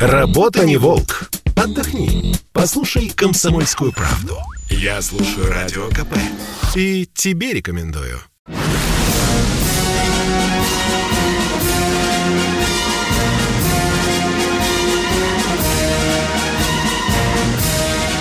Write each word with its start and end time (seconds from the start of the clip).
Работа 0.00 0.64
не 0.64 0.76
волк. 0.76 1.30
Отдохни. 1.56 2.34
Послушай 2.52 3.10
комсомольскую 3.14 3.92
правду. 3.92 4.36
Я 4.68 5.00
слушаю 5.00 5.48
радио 5.48 5.88
КП. 5.88 6.16
И 6.74 7.08
тебе 7.14 7.52
рекомендую. 7.52 8.20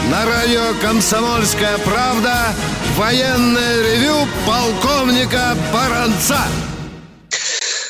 На 0.09 0.25
радио 0.25 0.79
«Комсомольская 0.79 1.79
правда» 1.79 2.53
военное 2.95 3.81
ревю 3.81 4.27
полковника 4.45 5.57
Баранца. 5.73 6.39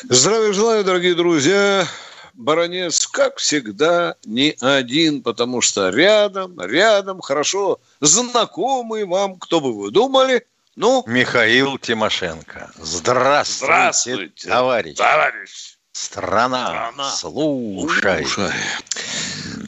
Здравия 0.08 0.52
желаю, 0.54 0.84
дорогие 0.84 1.14
друзья. 1.14 1.86
Баронец, 2.34 3.06
как 3.06 3.38
всегда, 3.38 4.16
не 4.24 4.56
один, 4.60 5.22
потому 5.22 5.60
что 5.60 5.90
рядом, 5.90 6.60
рядом, 6.60 7.20
хорошо 7.20 7.80
знакомый 8.00 9.04
вам, 9.04 9.36
кто 9.36 9.60
бы 9.60 9.72
вы 9.72 9.90
думали, 9.90 10.46
ну... 10.76 11.04
Михаил 11.06 11.78
Тимошенко. 11.78 12.72
Здравствуйте, 12.76 13.64
Здравствуйте 13.64 14.48
товарищ. 14.48 14.96
Товарищ. 14.96 15.78
Страна, 15.92 16.90
Страна. 16.90 17.10
слушай. 17.12 18.26
Слушай. 18.26 18.52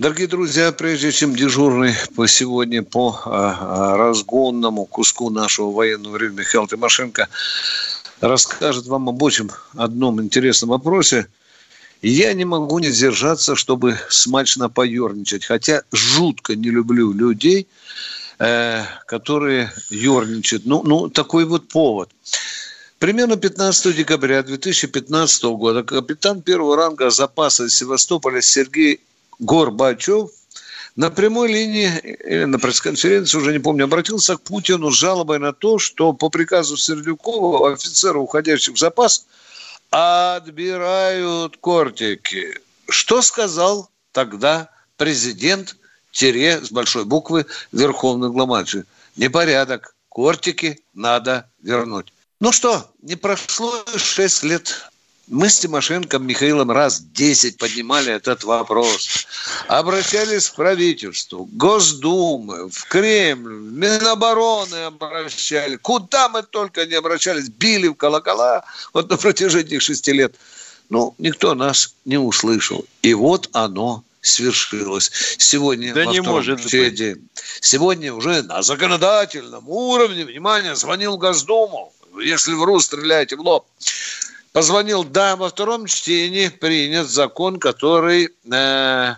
Дорогие 0.01 0.27
друзья, 0.27 0.73
прежде 0.73 1.12
чем 1.12 1.37
дежурный 1.37 1.95
по 2.16 2.27
сегодня 2.27 2.83
по 2.83 3.16
а, 3.24 3.59
а, 3.60 3.96
разгонному 3.96 4.87
куску 4.87 5.30
нашего 5.30 5.71
военного 5.71 6.15
времени 6.15 6.41
Михаил 6.41 6.66
Тимошенко 6.66 7.29
расскажет 8.21 8.87
вам 8.87 9.09
об 9.09 9.23
очень 9.23 9.48
одном 9.77 10.21
интересном 10.21 10.71
вопросе, 10.71 11.29
я 12.03 12.33
не 12.35 12.45
могу 12.45 12.79
не 12.79 12.91
сдержаться, 12.91 13.57
чтобы 13.57 13.99
смачно 14.09 14.69
поерничать. 14.69 15.45
Хотя 15.45 15.83
жутко 15.93 16.55
не 16.55 16.71
люблю 16.71 17.13
людей, 17.13 17.66
э, 18.38 18.85
которые 19.07 19.73
ерничают. 19.91 20.66
Ну, 20.66 20.83
ну, 20.83 21.09
такой 21.09 21.45
вот 21.45 21.69
повод. 21.69 22.11
Примерно 22.99 23.37
15 23.37 23.95
декабря 23.95 24.43
2015 24.43 25.45
года 25.45 25.83
капитан 25.83 26.41
первого 26.41 26.77
ранга 26.77 27.11
запаса 27.11 27.69
Севастополя 27.69 28.41
Сергей 28.41 29.01
Горбачев 29.38 30.31
на 30.97 31.10
прямой 31.10 31.53
линии 31.53 31.91
или 32.25 32.45
на 32.45 32.59
пресс-конференции, 32.59 33.37
уже 33.37 33.53
не 33.53 33.59
помню, 33.59 33.85
обратился 33.85 34.37
к 34.37 34.41
Путину 34.41 34.91
с 34.91 34.95
жалобой 34.95 35.38
на 35.38 35.53
то, 35.53 35.79
что 35.79 36.15
по 36.15 36.31
приказу 36.31 36.79
Сердюкова 36.79 37.75
офицеры, 37.75 38.19
уходящих 38.19 38.75
в 38.75 38.79
запас, 38.79 39.27
отбирают 39.90 41.56
кортики. 41.59 42.60
Что 42.88 43.23
сказал 43.23 43.90
тогда 44.12 44.70
президент, 44.96 45.76
тире 46.10 46.60
с 46.60 46.70
большой 46.70 47.04
буквы, 47.04 47.46
верховный 47.73 48.30
главманчик? 48.30 48.87
Непорядок. 49.16 49.95
Кортики 50.09 50.80
надо 50.95 51.48
вернуть. 51.62 52.12
Ну 52.40 52.52
что, 52.52 52.90
не 53.02 53.16
прошло 53.16 53.84
6 53.96 54.42
лет. 54.45 54.90
Мы 55.29 55.49
с 55.49 55.59
Тимошенко 55.59 56.21
Михаилом 56.21 56.71
раз 56.71 57.01
10 57.01 57.59
поднимали 57.59 58.13
этот 58.13 58.45
вопрос. 58.45 59.27
Обращались 59.66 60.49
к 60.49 60.55
правительству, 60.55 61.49
Госдумы, 61.52 62.71
в 62.71 62.85
Кремль, 62.85 63.54
в 63.54 63.73
Минобороны 63.73 64.84
обращались. 64.84 65.78
Куда 65.82 66.28
мы 66.28 66.44
только 66.44 66.87
не 66.87 66.94
обращались. 66.94 67.49
Били 67.49 67.88
в 67.88 67.94
колокола 67.94 68.65
вот 68.93 69.10
на 69.10 69.16
протяжении 69.16 69.81
шести 69.81 70.12
лет. 70.12 70.37
Ну, 70.91 71.16
никто 71.19 71.56
нас 71.56 71.94
не 72.04 72.19
услышал. 72.19 72.84
И 73.03 73.12
вот 73.12 73.50
оно 73.53 74.04
свершилось. 74.21 75.10
Сегодня 75.38 75.93
Да 75.93 76.04
во 76.04 76.12
не 76.12 76.21
может 76.21 76.59
быть. 76.59 76.69
чтении. 76.69 77.16
Сегодня 77.60 78.15
уже 78.15 78.43
на 78.43 78.62
законодательном 78.62 79.69
уровне, 79.69 80.25
внимание, 80.25 80.76
звонил 80.76 81.19
Госдуму. 81.19 81.93
Если 82.22 82.53
вру, 82.54 82.78
стреляйте 82.78 83.34
в 83.34 83.41
лоб. 83.41 83.66
Позвонил, 84.56 85.05
да, 85.05 85.37
во 85.37 85.50
втором 85.50 85.84
чтении 85.84 86.49
принят 86.49 87.11
закон, 87.11 87.59
который 87.59 88.31
э, 88.50 89.15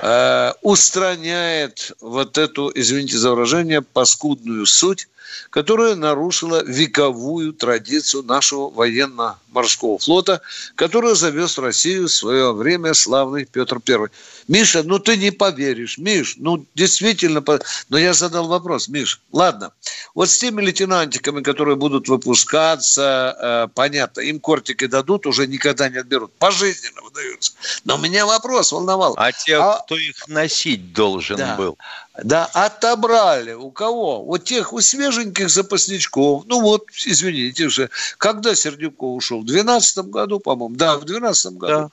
э, 0.00 0.52
устраняет 0.62 1.92
вот 2.00 2.38
эту, 2.38 2.72
извините 2.74 3.18
за 3.18 3.32
выражение, 3.32 3.82
паскудную 3.82 4.64
суть, 4.64 5.08
которая 5.50 5.94
нарушила 5.94 6.62
вековую 6.64 7.52
традицию 7.52 8.22
нашего 8.22 8.70
военно-морского 8.70 9.98
флота, 9.98 10.40
который 10.74 11.14
завез 11.14 11.56
в 11.56 11.60
Россию 11.60 12.08
в 12.08 12.12
свое 12.12 12.52
время 12.52 12.94
славный 12.94 13.44
Петр 13.44 13.80
Первый. 13.80 14.10
Миша, 14.48 14.82
ну 14.82 14.98
ты 14.98 15.16
не 15.16 15.30
поверишь, 15.30 15.98
Миш, 15.98 16.34
ну 16.38 16.66
действительно, 16.74 17.42
но 17.88 17.98
я 17.98 18.12
задал 18.12 18.48
вопрос, 18.48 18.88
Миш, 18.88 19.20
ладно, 19.32 19.72
вот 20.14 20.28
с 20.28 20.38
теми 20.38 20.62
лейтенантиками, 20.62 21.42
которые 21.42 21.76
будут 21.76 22.08
выпускаться, 22.08 23.36
э, 23.40 23.68
понятно, 23.74 24.20
им 24.20 24.40
кортики 24.40 24.86
дадут, 24.86 25.26
уже 25.26 25.46
никогда 25.46 25.88
не 25.88 25.98
отберут, 25.98 26.32
пожизненно 26.38 27.02
выдаются. 27.02 27.52
Но 27.84 27.96
меня 27.96 28.26
вопрос 28.26 28.72
волновал. 28.72 29.14
А 29.16 29.32
те, 29.32 29.56
А- 29.56 29.80
кто 29.84 29.96
их 29.96 30.28
носить 30.28 30.92
должен 30.92 31.36
Да. 31.36 31.56
был? 31.56 31.78
Да, 32.22 32.44
отобрали. 32.52 33.52
У 33.54 33.70
кого? 33.70 34.22
Вот 34.22 34.44
тех, 34.44 34.72
у 34.72 34.80
свеженьких 34.80 35.48
запасничков. 35.48 36.44
Ну 36.46 36.60
вот, 36.60 36.84
извините 37.06 37.70
же, 37.70 37.88
когда 38.18 38.54
Сердюков 38.54 39.16
ушел? 39.16 39.40
В 39.40 39.46
12 39.46 40.10
году, 40.10 40.38
по-моему. 40.38 40.76
Да, 40.76 40.98
в 40.98 41.04
12 41.04 41.52
году. 41.54 41.72
Да. 41.72 41.88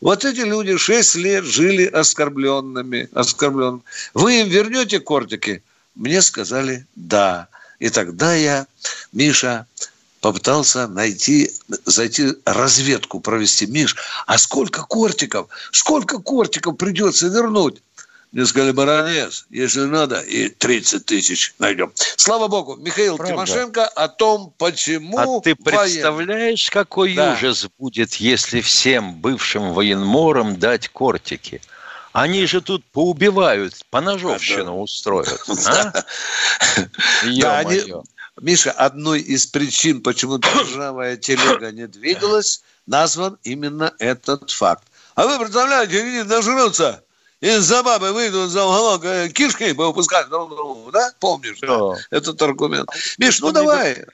Вот 0.00 0.24
эти 0.24 0.40
люди 0.40 0.76
6 0.76 1.16
лет 1.16 1.44
жили 1.44 1.86
оскорбленными, 1.86 3.08
оскорбленными. 3.14 3.82
Вы 4.14 4.42
им 4.42 4.48
вернете 4.48 5.00
кортики? 5.00 5.62
Мне 5.94 6.22
сказали 6.22 6.86
«да». 6.94 7.48
И 7.80 7.90
тогда 7.90 8.34
я, 8.34 8.66
Миша, 9.12 9.66
попытался 10.20 10.86
найти, 10.86 11.52
зайти 11.84 12.34
разведку 12.44 13.20
провести. 13.20 13.66
Миш, 13.66 13.96
а 14.26 14.38
сколько 14.38 14.82
кортиков, 14.82 15.48
сколько 15.72 16.18
кортиков 16.18 16.76
придется 16.76 17.26
вернуть? 17.28 17.82
Мне 18.34 18.46
сказали, 18.46 18.72
баронец, 18.72 19.46
если 19.48 19.82
надо, 19.82 20.18
и 20.18 20.48
30 20.48 21.06
тысяч 21.06 21.54
найдем. 21.60 21.92
Слава 22.16 22.48
богу, 22.48 22.74
Михаил 22.74 23.16
Правда. 23.16 23.32
Тимошенко 23.32 23.86
о 23.86 24.08
том, 24.08 24.52
почему 24.58 25.38
А 25.38 25.40
ты 25.40 25.54
представляешь, 25.54 26.68
какой 26.68 27.14
Да. 27.14 27.34
ужас 27.34 27.68
будет, 27.78 28.14
если 28.14 28.60
всем 28.60 29.14
бывшим 29.14 29.72
военморам 29.72 30.56
дать 30.58 30.88
кортики? 30.88 31.62
Они 32.12 32.44
же 32.46 32.60
тут 32.60 32.84
поубивают, 32.86 33.74
поножовщину 33.90 34.80
устроят. 34.80 35.40
а? 35.66 36.04
Да, 37.38 37.58
они-. 37.58 37.84
Миша, 38.40 38.72
одной 38.72 39.20
из 39.20 39.46
причин, 39.46 40.02
почему 40.02 40.40
ржавая 40.60 41.16
телега 41.16 41.70
не 41.70 41.86
двигалась, 41.86 42.64
назван 42.86 43.38
именно 43.44 43.94
этот 44.00 44.50
факт. 44.50 44.82
А 45.14 45.24
вы 45.24 45.38
представляете, 45.38 46.02
они 46.02 46.22
нажрутся, 46.24 47.04
из-за 47.40 47.82
бабы 47.82 48.12
выйдут 48.12 48.50
за 48.50 48.64
уголок, 48.64 49.04
э, 49.04 49.28
кишки 49.28 49.72
выпускать 49.72 50.28
друг 50.28 50.50
другу, 50.50 50.90
да? 50.90 51.12
Помнишь, 51.20 51.58
да? 51.60 51.96
Этот 52.10 52.40
аргумент. 52.42 52.88
Миш, 53.18 53.40
ну 53.40 53.48
Что 53.48 53.60
давай. 53.60 54.04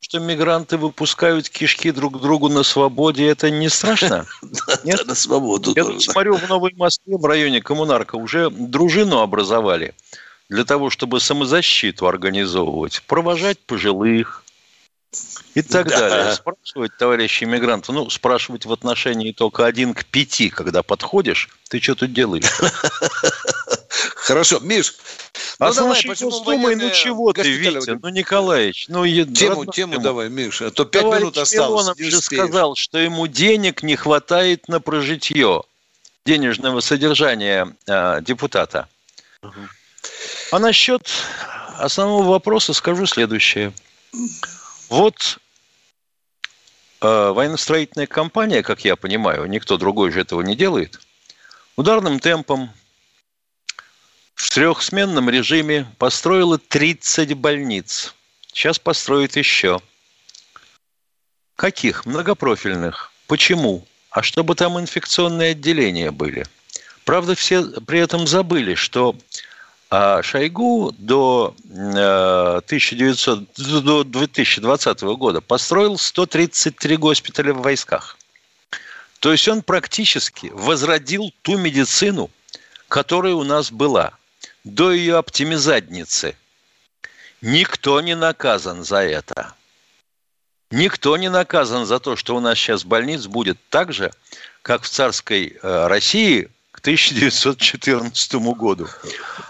Что 0.00 0.20
мигранты 0.20 0.76
выпускают 0.76 1.48
кишки 1.48 1.90
друг 1.90 2.20
другу 2.20 2.48
на 2.48 2.62
свободе, 2.62 3.26
это 3.26 3.50
не 3.50 3.68
страшно? 3.68 4.24
Нет? 4.84 5.04
На 5.04 5.16
свободу 5.16 5.72
Я 5.74 5.84
смотрю, 5.98 6.36
в 6.36 6.48
Новой 6.48 6.72
Москве, 6.76 7.16
в 7.16 7.24
районе 7.24 7.60
Коммунарка, 7.60 8.14
уже 8.14 8.48
дружину 8.50 9.18
образовали 9.18 9.94
для 10.48 10.64
того, 10.64 10.90
чтобы 10.90 11.18
самозащиту 11.18 12.06
организовывать, 12.06 13.02
провожать 13.08 13.58
пожилых 13.58 14.44
и 15.54 15.62
так 15.62 15.88
Да. 15.88 15.98
далее. 15.98 16.34
Спрашивать, 16.34 16.96
товарищи 16.98 17.44
иммигранты, 17.44 17.92
ну, 17.92 18.08
спрашивать 18.10 18.66
в 18.66 18.72
отношении 18.72 19.32
только 19.32 19.64
один 19.64 19.94
к 19.94 20.04
пяти, 20.04 20.50
когда 20.50 20.82
подходишь, 20.82 21.48
ты 21.68 21.80
что 21.80 21.94
тут 21.94 22.12
делаешь? 22.12 22.44
Хорошо, 24.16 24.58
Миш, 24.60 24.94
А 25.58 25.68
ну 25.68 25.74
давай, 25.74 26.02
Госдумой, 26.04 26.74
ну 26.76 26.90
чего 26.90 27.32
ты? 27.32 27.48
Витя, 27.48 27.98
ну, 28.02 28.08
Николаевич, 28.10 28.86
ну, 28.88 29.06
Тему, 29.06 29.64
тему 29.66 29.98
давай, 29.98 30.28
Миша, 30.28 30.66
а 30.66 30.70
то 30.70 30.84
пять 30.84 31.04
минут 31.04 31.38
осталось. 31.38 31.96
Же 31.96 32.20
сказал, 32.20 32.74
что 32.76 32.98
ему 32.98 33.26
денег 33.26 33.82
не 33.82 33.96
хватает 33.96 34.68
на 34.68 34.80
прожитье 34.80 35.62
денежного 36.26 36.80
содержания 36.80 37.74
э, 37.86 38.20
депутата. 38.20 38.88
А 40.50 40.58
насчет 40.58 41.08
основного 41.78 42.30
вопроса 42.32 42.74
скажу 42.74 43.06
следующее. 43.06 43.72
Вот 44.88 45.38
э, 47.00 47.30
военно-строительная 47.30 48.06
компания, 48.06 48.62
как 48.62 48.84
я 48.84 48.96
понимаю, 48.96 49.46
никто 49.46 49.76
другой 49.76 50.12
же 50.12 50.20
этого 50.20 50.42
не 50.42 50.54
делает, 50.54 51.00
ударным 51.76 52.20
темпом 52.20 52.70
в 54.34 54.50
трехсменном 54.50 55.28
режиме 55.30 55.86
построила 55.98 56.58
30 56.58 57.34
больниц. 57.34 58.14
Сейчас 58.52 58.78
построит 58.78 59.36
еще. 59.36 59.80
Каких? 61.56 62.06
Многопрофильных. 62.06 63.12
Почему? 63.26 63.86
А 64.10 64.22
чтобы 64.22 64.54
там 64.54 64.78
инфекционные 64.78 65.50
отделения 65.52 66.10
были. 66.10 66.46
Правда, 67.04 67.34
все 67.34 67.64
при 67.80 68.00
этом 68.00 68.26
забыли, 68.26 68.74
что 68.74 69.16
а 69.90 70.22
Шойгу 70.22 70.92
до, 70.98 71.54
1900, 71.68 73.38
э, 73.38 73.80
до 73.80 74.04
2020 74.04 75.02
года 75.16 75.40
построил 75.40 75.96
133 75.96 76.96
госпиталя 76.96 77.54
в 77.54 77.62
войсках. 77.62 78.16
То 79.20 79.32
есть 79.32 79.46
он 79.48 79.62
практически 79.62 80.50
возродил 80.52 81.32
ту 81.42 81.56
медицину, 81.56 82.30
которая 82.88 83.34
у 83.34 83.44
нас 83.44 83.70
была 83.70 84.12
до 84.64 84.92
ее 84.92 85.16
оптимизадницы. 85.16 86.36
Никто 87.40 88.00
не 88.00 88.16
наказан 88.16 88.84
за 88.84 88.98
это. 88.98 89.54
Никто 90.72 91.16
не 91.16 91.30
наказан 91.30 91.86
за 91.86 92.00
то, 92.00 92.16
что 92.16 92.34
у 92.34 92.40
нас 92.40 92.58
сейчас 92.58 92.84
больниц 92.84 93.26
будет 93.26 93.58
так 93.70 93.92
же, 93.92 94.10
как 94.62 94.82
в 94.82 94.88
царской 94.88 95.56
э, 95.62 95.86
России 95.86 96.48
1914 96.86 98.34
году. 98.56 98.88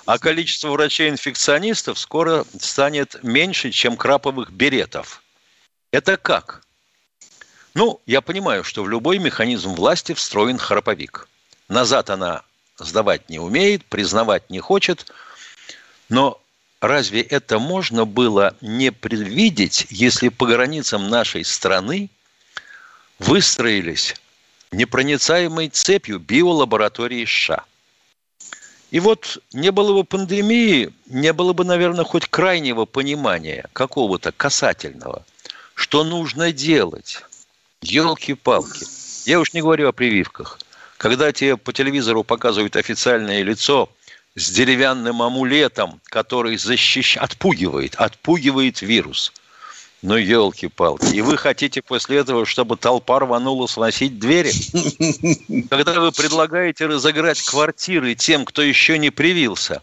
А 0.06 0.18
количество 0.18 0.70
врачей-инфекционистов 0.70 1.98
скоро 1.98 2.46
станет 2.58 3.22
меньше, 3.22 3.72
чем 3.72 3.98
краповых 3.98 4.50
беретов. 4.50 5.22
Это 5.90 6.16
как? 6.16 6.62
Ну, 7.74 8.00
я 8.06 8.22
понимаю, 8.22 8.64
что 8.64 8.82
в 8.82 8.88
любой 8.88 9.18
механизм 9.18 9.74
власти 9.74 10.14
встроен 10.14 10.56
храповик. 10.56 11.28
Назад 11.68 12.08
она 12.08 12.42
сдавать 12.78 13.28
не 13.28 13.38
умеет, 13.38 13.84
признавать 13.84 14.48
не 14.48 14.60
хочет. 14.60 15.12
Но 16.08 16.40
разве 16.80 17.20
это 17.20 17.58
можно 17.58 18.06
было 18.06 18.56
не 18.62 18.92
предвидеть, 18.92 19.86
если 19.90 20.30
по 20.30 20.46
границам 20.46 21.10
нашей 21.10 21.44
страны 21.44 22.08
выстроились 23.18 24.14
непроницаемой 24.72 25.68
цепью 25.68 26.18
биолаборатории 26.18 27.24
США. 27.24 27.64
И 28.90 29.00
вот 29.00 29.38
не 29.52 29.72
было 29.72 29.92
бы 29.92 30.04
пандемии, 30.04 30.92
не 31.06 31.32
было 31.32 31.52
бы, 31.52 31.64
наверное, 31.64 32.04
хоть 32.04 32.28
крайнего 32.28 32.84
понимания, 32.84 33.68
какого-то 33.72 34.32
касательного, 34.32 35.24
что 35.74 36.04
нужно 36.04 36.52
делать. 36.52 37.22
Елки-палки. 37.82 38.86
Я 39.28 39.40
уж 39.40 39.52
не 39.52 39.60
говорю 39.60 39.88
о 39.88 39.92
прививках. 39.92 40.58
Когда 40.98 41.32
тебе 41.32 41.56
по 41.56 41.72
телевизору 41.72 42.24
показывают 42.24 42.76
официальное 42.76 43.42
лицо 43.42 43.90
с 44.34 44.50
деревянным 44.50 45.20
амулетом, 45.20 46.00
который 46.04 46.56
защищает, 46.56 47.24
отпугивает, 47.24 47.96
отпугивает 47.96 48.82
вирус– 48.82 49.32
ну, 50.06 50.16
елки-палки. 50.16 51.16
И 51.16 51.20
вы 51.20 51.36
хотите 51.36 51.82
после 51.82 52.18
этого, 52.18 52.46
чтобы 52.46 52.76
толпа 52.76 53.18
рванула 53.18 53.66
сносить 53.66 54.20
двери? 54.20 54.52
Когда 55.68 55.98
вы 55.98 56.12
предлагаете 56.12 56.86
разыграть 56.86 57.42
квартиры 57.42 58.14
тем, 58.14 58.44
кто 58.44 58.62
еще 58.62 58.98
не 58.98 59.10
привился, 59.10 59.82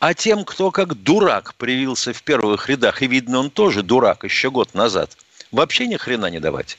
а 0.00 0.14
тем, 0.14 0.44
кто 0.44 0.72
как 0.72 0.94
дурак 0.94 1.54
привился 1.54 2.12
в 2.12 2.24
первых 2.24 2.68
рядах, 2.68 3.02
и 3.02 3.06
видно, 3.06 3.38
он 3.38 3.50
тоже 3.50 3.84
дурак 3.84 4.24
еще 4.24 4.50
год 4.50 4.74
назад, 4.74 5.16
вообще 5.52 5.86
ни 5.86 5.96
хрена 5.96 6.26
не 6.26 6.40
давать. 6.40 6.76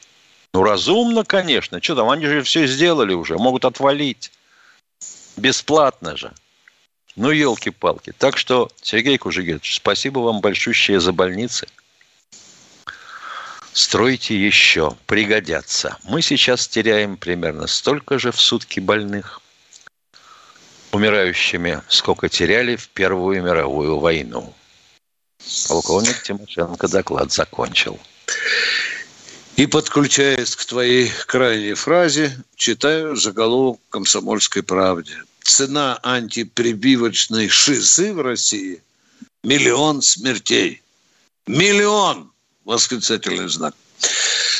Ну, 0.53 0.61
разумно, 0.61 1.23
конечно. 1.23 1.81
Что 1.81 1.95
там, 1.95 2.09
они 2.09 2.25
же 2.25 2.43
все 2.43 2.67
сделали 2.67 3.13
уже, 3.13 3.37
могут 3.37 3.63
отвалить. 3.63 4.29
Бесплатно 5.37 6.17
же. 6.17 6.33
Ну, 7.15 7.31
елки-палки. 7.31 8.13
Так 8.17 8.37
что, 8.37 8.69
Сергей 8.81 9.17
Кужегетович, 9.17 9.77
спасибо 9.77 10.19
вам 10.19 10.41
большущее 10.41 10.99
за 10.99 11.13
больницы– 11.13 11.65
стройте 13.73 14.35
еще, 14.35 14.95
пригодятся. 15.05 15.97
Мы 16.03 16.21
сейчас 16.21 16.67
теряем 16.67 17.17
примерно 17.17 17.67
столько 17.67 18.19
же 18.19 18.31
в 18.31 18.39
сутки 18.39 18.79
больных 18.79 19.41
умирающими, 20.91 21.81
сколько 21.89 22.29
теряли 22.29 22.75
в 22.75 22.87
Первую 22.89 23.43
мировую 23.43 23.99
войну. 23.99 24.53
Полковник 25.67 26.21
Тимошенко 26.23 26.87
доклад 26.87 27.31
закончил. 27.31 27.99
И 29.55 29.67
подключаясь 29.67 30.55
к 30.55 30.65
твоей 30.65 31.11
крайней 31.27 31.73
фразе, 31.73 32.35
читаю 32.55 33.15
заголовок 33.15 33.79
«Комсомольской 33.89 34.63
правде». 34.63 35.15
Цена 35.43 35.99
антипрививочной 36.01 37.49
шизы 37.49 38.13
в 38.13 38.21
России– 38.21 38.81
миллион 39.43 40.01
смертей. 40.01 40.81
Миллион! 41.45 42.32
Восклицательный 42.65 43.49
знак. 43.49 43.73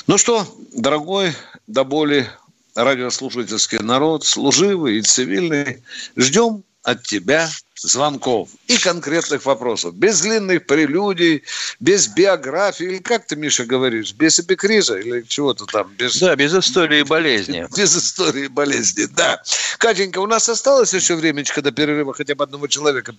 Ну 0.07 0.17
что, 0.17 0.47
дорогой, 0.73 1.33
до 1.67 1.83
боли 1.83 2.29
радиослушательский 2.75 3.79
народ, 3.79 4.25
служивый 4.25 4.97
и 4.97 5.01
цивильный, 5.01 5.83
ждем 6.15 6.63
от 6.83 7.03
тебя 7.03 7.49
звонков 7.75 8.49
и 8.67 8.77
конкретных 8.77 9.45
вопросов. 9.45 9.95
Без 9.95 10.21
длинных 10.21 10.65
прелюдий, 10.65 11.43
без 11.79 12.07
биографии, 12.07 12.85
или 12.85 12.97
как 12.97 13.25
ты, 13.25 13.35
Миша, 13.35 13.65
говоришь, 13.65 14.13
без 14.13 14.39
эпикриза 14.39 14.97
или 14.97 15.21
чего-то 15.21 15.65
там. 15.65 15.93
Без... 15.97 16.19
Да, 16.19 16.35
без 16.35 16.53
истории 16.53 17.03
болезни. 17.03 17.67
Без 17.77 17.95
истории 17.95 18.47
болезни, 18.47 19.05
да. 19.05 19.41
Катенька, 19.77 20.19
у 20.19 20.27
нас 20.27 20.47
осталось 20.49 20.93
еще 20.93 21.15
времечко 21.15 21.61
до 21.61 21.71
перерыва 21.71 22.13
хотя 22.13 22.35
бы 22.35 22.43
одного 22.43 22.67
человека. 22.67 23.15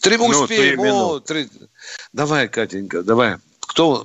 Три 0.00 0.16
ну, 0.16 0.26
успеем. 0.26 0.80
О, 0.80 1.20
три... 1.20 1.48
Давай, 2.12 2.48
Катенька, 2.48 3.02
давай. 3.02 3.36
Кто? 3.70 4.04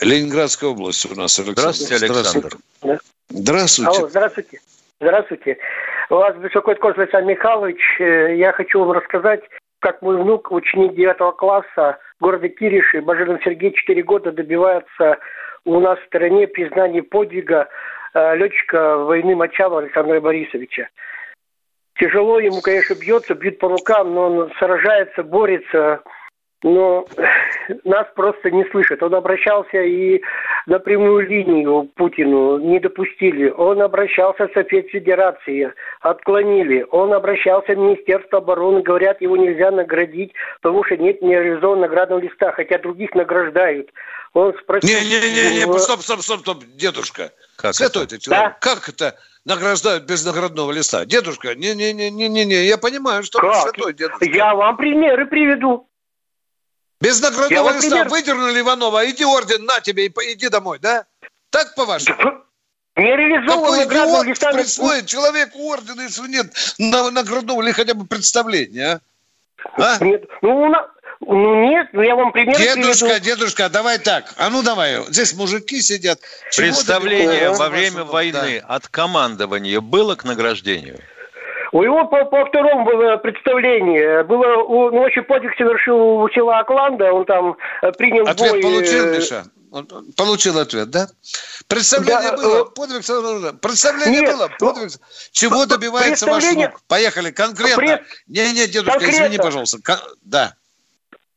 Ленинградская 0.00 0.70
область 0.70 1.04
у 1.04 1.14
нас, 1.14 1.38
Александр. 1.38 1.60
Здравствуйте, 1.60 2.06
Александр. 2.06 2.56
Здравствуйте. 3.28 3.98
Алло, 3.98 4.08
здравствуйте. 4.08 4.60
Здравствуйте. 4.98 5.58
У 6.08 6.14
вас 6.14 6.36
беспокоит 6.36 6.78
Козлов 6.78 6.98
Александр 7.00 7.28
Михайлович. 7.28 7.80
Э, 8.00 8.34
я 8.36 8.52
хочу 8.52 8.80
вам 8.80 8.92
рассказать, 8.92 9.42
как 9.80 10.00
мой 10.00 10.16
внук, 10.16 10.50
ученик 10.52 10.94
9 10.94 11.36
класса 11.36 11.98
города 12.18 12.48
Кириши, 12.48 13.02
Бажирин 13.02 13.38
Сергей, 13.44 13.72
4 13.72 14.02
года 14.04 14.32
добивается 14.32 15.18
у 15.66 15.78
нас 15.78 15.98
в 15.98 16.06
стране 16.06 16.48
признания 16.48 17.02
подвига 17.02 17.68
э, 18.14 18.36
летчика 18.36 18.96
войны 18.96 19.36
Мачава 19.36 19.80
Александра 19.80 20.18
Борисовича. 20.18 20.88
Тяжело 21.98 22.40
ему, 22.40 22.62
конечно, 22.62 22.94
бьется, 22.94 23.34
бьют 23.34 23.58
по 23.58 23.68
рукам, 23.68 24.14
но 24.14 24.26
он 24.26 24.52
сражается, 24.58 25.22
борется, 25.22 26.02
но 26.62 27.06
нас 27.84 28.06
просто 28.14 28.50
не 28.50 28.64
слышат. 28.70 29.02
Он 29.02 29.14
обращался 29.14 29.82
и 29.82 30.20
на 30.66 30.78
прямую 30.78 31.26
линию 31.26 31.90
Путину 31.94 32.58
не 32.58 32.78
допустили. 32.80 33.50
Он 33.50 33.80
обращался 33.82 34.48
в 34.48 34.52
Совет 34.52 34.88
Федерации, 34.90 35.72
отклонили. 36.00 36.86
Он 36.90 37.12
обращался 37.12 37.74
в 37.74 37.78
Министерство 37.78 38.38
обороны, 38.38 38.82
говорят, 38.82 39.20
его 39.20 39.36
нельзя 39.36 39.70
наградить, 39.70 40.32
потому 40.60 40.84
что 40.84 40.96
нет 40.96 41.22
нереализованного 41.22 41.80
наградного 41.80 42.20
листа, 42.20 42.52
хотя 42.52 42.78
других 42.78 43.14
награждают. 43.14 43.90
Он 44.32 44.54
спросил... 44.62 44.88
Не-не-не, 44.88 45.62
него... 45.62 45.78
стоп, 45.78 46.00
стоп, 46.02 46.20
стоп, 46.20 46.40
стоп, 46.40 46.64
дедушка. 46.76 47.32
Как 47.56 47.74
Святой 47.74 48.04
это? 48.04 48.14
ты 48.16 48.20
человек. 48.20 48.44
Да? 48.44 48.56
Как 48.60 48.88
это 48.88 49.16
награждают 49.44 50.04
без 50.04 50.24
наградного 50.24 50.70
листа? 50.70 51.04
Дедушка, 51.04 51.54
не-не-не-не-не, 51.54 52.64
я 52.64 52.78
понимаю, 52.78 53.24
что 53.24 53.40
как? 53.40 53.56
святой 53.56 53.94
дедушка. 53.94 54.24
Я 54.24 54.54
вам 54.54 54.76
примеры 54.76 55.26
приведу. 55.26 55.89
Без 57.00 57.20
наградного 57.20 57.70
листа 57.72 57.88
пример... 57.88 58.08
выдернули 58.08 58.60
Иванова, 58.60 59.08
иди 59.10 59.24
орден, 59.24 59.64
на 59.64 59.80
тебе, 59.80 60.06
и 60.06 60.12
иди 60.32 60.48
домой, 60.48 60.78
да? 60.78 61.06
Так 61.50 61.74
по-вашему? 61.74 62.44
Не 62.96 63.16
реализован 63.16 63.78
наградного 63.78 64.24
листа. 64.24 64.52
присвоит 64.52 65.06
человеку 65.06 65.58
орден, 65.60 65.98
если 66.00 66.28
нет 66.28 66.52
наградного 66.78 67.62
или 67.62 67.72
хотя 67.72 67.94
бы 67.94 68.06
представления, 68.06 69.00
а? 69.78 69.94
а? 69.94 70.04
Нет, 70.04 70.24
ну, 70.42 70.68
на... 70.68 70.86
ну 71.20 71.70
нет, 71.70 71.88
ну 71.94 72.02
я 72.02 72.14
вам 72.14 72.32
пример 72.32 72.58
Дедушка, 72.58 73.06
приведу. 73.06 73.24
дедушка, 73.24 73.68
давай 73.70 73.98
так. 73.98 74.34
А 74.36 74.50
ну 74.50 74.62
давай, 74.62 75.02
здесь 75.08 75.32
мужики 75.32 75.80
сидят. 75.80 76.20
Представление 76.54 77.50
во 77.50 77.70
время 77.70 78.04
войны 78.04 78.60
да. 78.60 78.74
от 78.74 78.88
командования 78.88 79.80
было 79.80 80.16
к 80.16 80.24
награждению? 80.24 81.00
У 81.72 81.82
него 81.82 82.06
по, 82.06 82.24
по 82.24 82.44
второму 82.46 82.84
было 82.84 83.16
представление. 83.16 84.24
Было, 84.24 84.62
у, 84.62 84.90
ночью 84.90 85.24
подвиг 85.24 85.52
совершил 85.56 86.20
у 86.20 86.28
села 86.30 86.58
Акланда, 86.58 87.12
он 87.12 87.24
там 87.24 87.56
э, 87.82 87.92
принял 87.92 88.26
Ответ 88.26 88.52
бой. 88.52 88.62
получил, 88.62 89.06
э, 89.06 89.16
Миша? 89.16 89.44
Он 89.70 89.86
получил 90.16 90.58
ответ, 90.58 90.90
да? 90.90 91.08
Представление 91.68 92.32
да, 92.32 92.36
было, 92.36 92.62
э, 92.62 92.64
подвиг 92.74 93.60
Представление 93.60 94.20
нет, 94.22 94.34
было, 94.34 94.50
подвиг. 94.58 94.90
Чего 95.30 95.64
добивается 95.66 96.26
ваш 96.26 96.44
внук? 96.44 96.80
Поехали, 96.88 97.30
конкретно. 97.30 98.00
Не-не, 98.26 98.66
дедушка, 98.66 98.98
конкретно. 98.98 99.26
извини, 99.26 99.38
пожалуйста. 99.38 99.78
Да. 100.22 100.54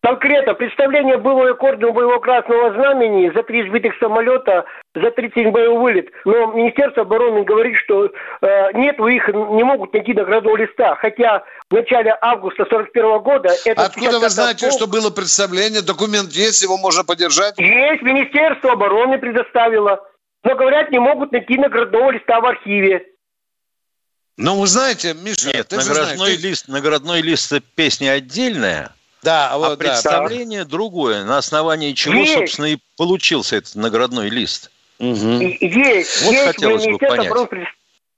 Конкретно, 0.03 0.53
представление 0.53 1.15
было 1.15 1.49
аккордом 1.51 1.93
боевого 1.93 2.19
красного 2.19 2.73
знамени 2.73 3.31
за 3.33 3.41
три 3.41 3.65
сбитых 3.69 3.93
самолета, 4.01 4.65
за 4.93 5.11
37 5.11 5.49
боевой 5.51 5.79
вылет. 5.79 6.09
Но 6.25 6.47
Министерство 6.47 7.03
обороны 7.03 7.45
говорит, 7.45 7.77
что 7.85 8.07
э, 8.41 8.73
нет, 8.73 8.99
у 8.99 9.07
их 9.07 9.25
не 9.29 9.63
могут 9.63 9.93
найти 9.93 10.13
наградного 10.13 10.57
листа. 10.57 10.95
Хотя 10.95 11.45
в 11.69 11.73
начале 11.73 12.17
августа 12.19 12.65
41 12.69 13.19
года... 13.19 13.49
Это 13.63 13.85
Откуда 13.85 14.19
вы 14.19 14.29
знаете, 14.29 14.67
полк... 14.67 14.77
что 14.77 14.87
было 14.87 15.09
представление? 15.09 15.81
Документ 15.81 16.31
есть, 16.31 16.61
его 16.61 16.77
можно 16.77 17.05
подержать? 17.05 17.57
Есть, 17.57 18.01
Министерство 18.01 18.73
обороны 18.73 19.17
предоставило. 19.19 20.05
Но, 20.43 20.55
говорят, 20.55 20.91
не 20.91 20.99
могут 20.99 21.31
найти 21.31 21.57
наградного 21.57 22.11
листа 22.11 22.41
в 22.41 22.45
архиве. 22.45 23.05
Ну, 24.35 24.59
вы 24.59 24.67
знаете, 24.67 25.13
Миша, 25.13 25.47
Нет, 25.55 25.69
ты 25.69 25.79
же 25.79 25.87
наградной 25.87 26.17
знаешь, 26.17 26.41
ты- 26.41 26.47
лист, 26.49 26.67
наградной 26.67 27.21
лист 27.21 27.53
это 27.53 27.65
песня 27.75 28.11
отдельная, 28.11 28.91
Да, 29.23 29.49
а 29.51 29.55
а 29.55 29.57
вот, 29.57 29.69
да. 29.69 29.75
представление 29.77 30.65
другое, 30.65 31.23
на 31.23 31.37
основании 31.37 31.93
чего, 31.93 32.15
Есть. 32.15 32.33
собственно, 32.33 32.65
и 32.65 32.77
получился 32.97 33.55
этот 33.57 33.75
наградной 33.75 34.29
лист. 34.29 34.69
И- 34.99 35.05
Есть, 35.05 36.23
Вот 36.23 36.31
есть, 36.33 36.45
хотелось 36.45 36.85
бы 36.85 36.97
понять. 36.97 37.31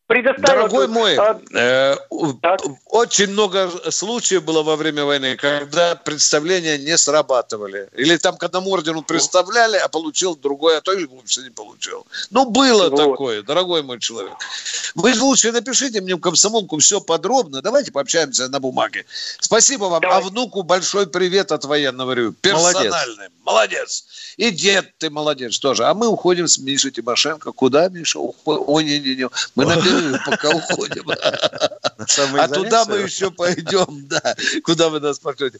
Обороны 0.07 0.23
пред- 0.23 0.35
предоставило- 0.35 0.67
Дорогой 0.69 0.87
мой, 0.87 1.15
А, 1.17 1.39
э, 1.53 1.95
Так. 2.41 2.61
очень 2.85 3.27
много 3.31 3.71
случаев 3.91 4.43
было 4.43 4.63
во 4.63 4.75
время 4.75 5.03
войны, 5.05 5.35
когда 5.35 5.95
представления 5.95 6.77
не 6.77 6.97
срабатывали. 6.97 7.89
Или 7.95 8.17
там 8.17 8.37
к 8.37 8.43
одному 8.43 8.71
ордену 8.71 9.01
представляли, 9.03 9.77
а 9.77 9.87
получил 9.87 10.35
другой, 10.35 10.77
а 10.77 10.81
то 10.81 10.93
и 10.93 11.05
вовсе 11.05 11.41
не 11.41 11.49
получил. 11.49 12.05
Ну, 12.31 12.45
было 12.49 12.89
Вот. 12.89 12.97
такое, 12.97 13.41
дорогой 13.43 13.83
мой 13.83 13.99
человек. 13.99 14.33
Вы 14.95 15.13
лучше 15.19 15.51
напишите 15.51 16.01
мне 16.01 16.15
в 16.15 16.19
комсомолку 16.19 16.77
все 16.79 17.01
подробно. 17.01 17.61
Давайте 17.61 17.91
пообщаемся 17.91 18.47
на 18.49 18.59
бумаге. 18.59 19.05
Спасибо 19.39 19.85
вам. 19.85 20.01
Давай. 20.01 20.17
А 20.17 20.21
внуку 20.21 20.63
большой 20.63 21.07
привет 21.07 21.51
от 21.51 21.65
военного 21.65 22.13
ревю. 22.13 22.33
Персональный. 22.33 23.27
Молодец. 23.43 24.05
И 24.37 24.51
дед 24.51 24.97
ты 24.97 25.09
молодец 25.09 25.59
тоже. 25.59 25.85
А 25.85 25.93
мы 25.93 26.07
уходим 26.07 26.47
с 26.47 26.57
Мишей 26.57 26.91
Тимошенко. 26.91 27.51
Куда, 27.51 27.89
Миша? 27.89 28.19
Ухо- 28.19 28.33
Ой, 28.67 28.83
не-не-не. 28.83 29.29
Мы 29.55 29.65
на 29.65 29.75
перерыв 29.95 30.25
пока 30.25 30.49
уходим. 30.49 31.09
А 32.37 32.47
туда 32.47 32.85
мы 32.85 32.97
еще 32.97 33.31
пойдем, 33.31 34.07
да, 34.07 34.35
куда 34.63 34.89
вы 34.89 34.99
нас 34.99 35.19
пошлете. 35.19 35.59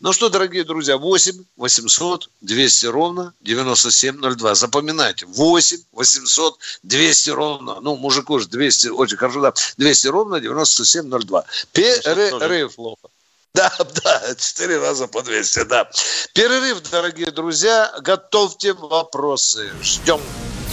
Ну 0.00 0.12
что, 0.12 0.28
дорогие 0.28 0.64
друзья, 0.64 0.96
8 0.96 1.44
800 1.56 2.30
200 2.40 2.86
ровно 2.86 3.34
9702. 3.40 4.54
Запоминайте, 4.54 5.26
8 5.26 5.78
800 5.92 6.58
200 6.82 7.30
ровно, 7.30 7.80
ну, 7.80 7.96
мужику 7.96 8.38
же 8.38 8.48
200, 8.48 8.88
очень 8.88 9.16
хорошо, 9.16 9.40
да, 9.40 9.54
200 9.76 10.06
ровно 10.08 10.40
9702. 10.40 11.44
Перерыв. 11.72 12.74
Плохо. 12.74 13.08
Да, 13.54 13.72
да, 14.04 14.34
четыре 14.36 14.78
раза 14.78 15.08
по 15.08 15.22
200, 15.22 15.64
да. 15.64 15.88
Перерыв, 16.34 16.82
дорогие 16.90 17.30
друзья, 17.30 17.92
готовьте 18.00 18.74
вопросы. 18.74 19.70
Ждем, 19.80 20.20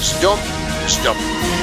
ждем, 0.01 0.38
ждем. 0.88 1.62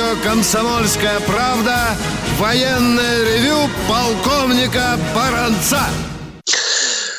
Радио 0.00 0.22
«Комсомольская 0.22 1.20
правда» 1.20 1.94
военное 2.38 3.24
ревю 3.24 3.68
полковника 3.88 4.96
Баранца. 5.14 5.80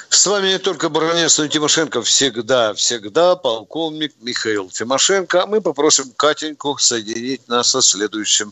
С 0.10 0.26
вами 0.28 0.48
не 0.48 0.60
только 0.60 0.90
Баранец, 0.90 1.38
но 1.38 1.46
и 1.46 1.50
Тимошенко. 1.50 2.02
Всегда, 2.02 2.74
всегда 2.74 3.36
полковник 3.36 4.14
Михаил 4.22 4.70
Тимошенко. 4.70 5.44
А 5.44 5.48
мы 5.48 5.62
попросим 5.62 6.06
Катеньку 6.16 6.78
соединить 6.78 7.48
нас 7.48 7.72
со 7.72 7.82
следующим 7.82 8.52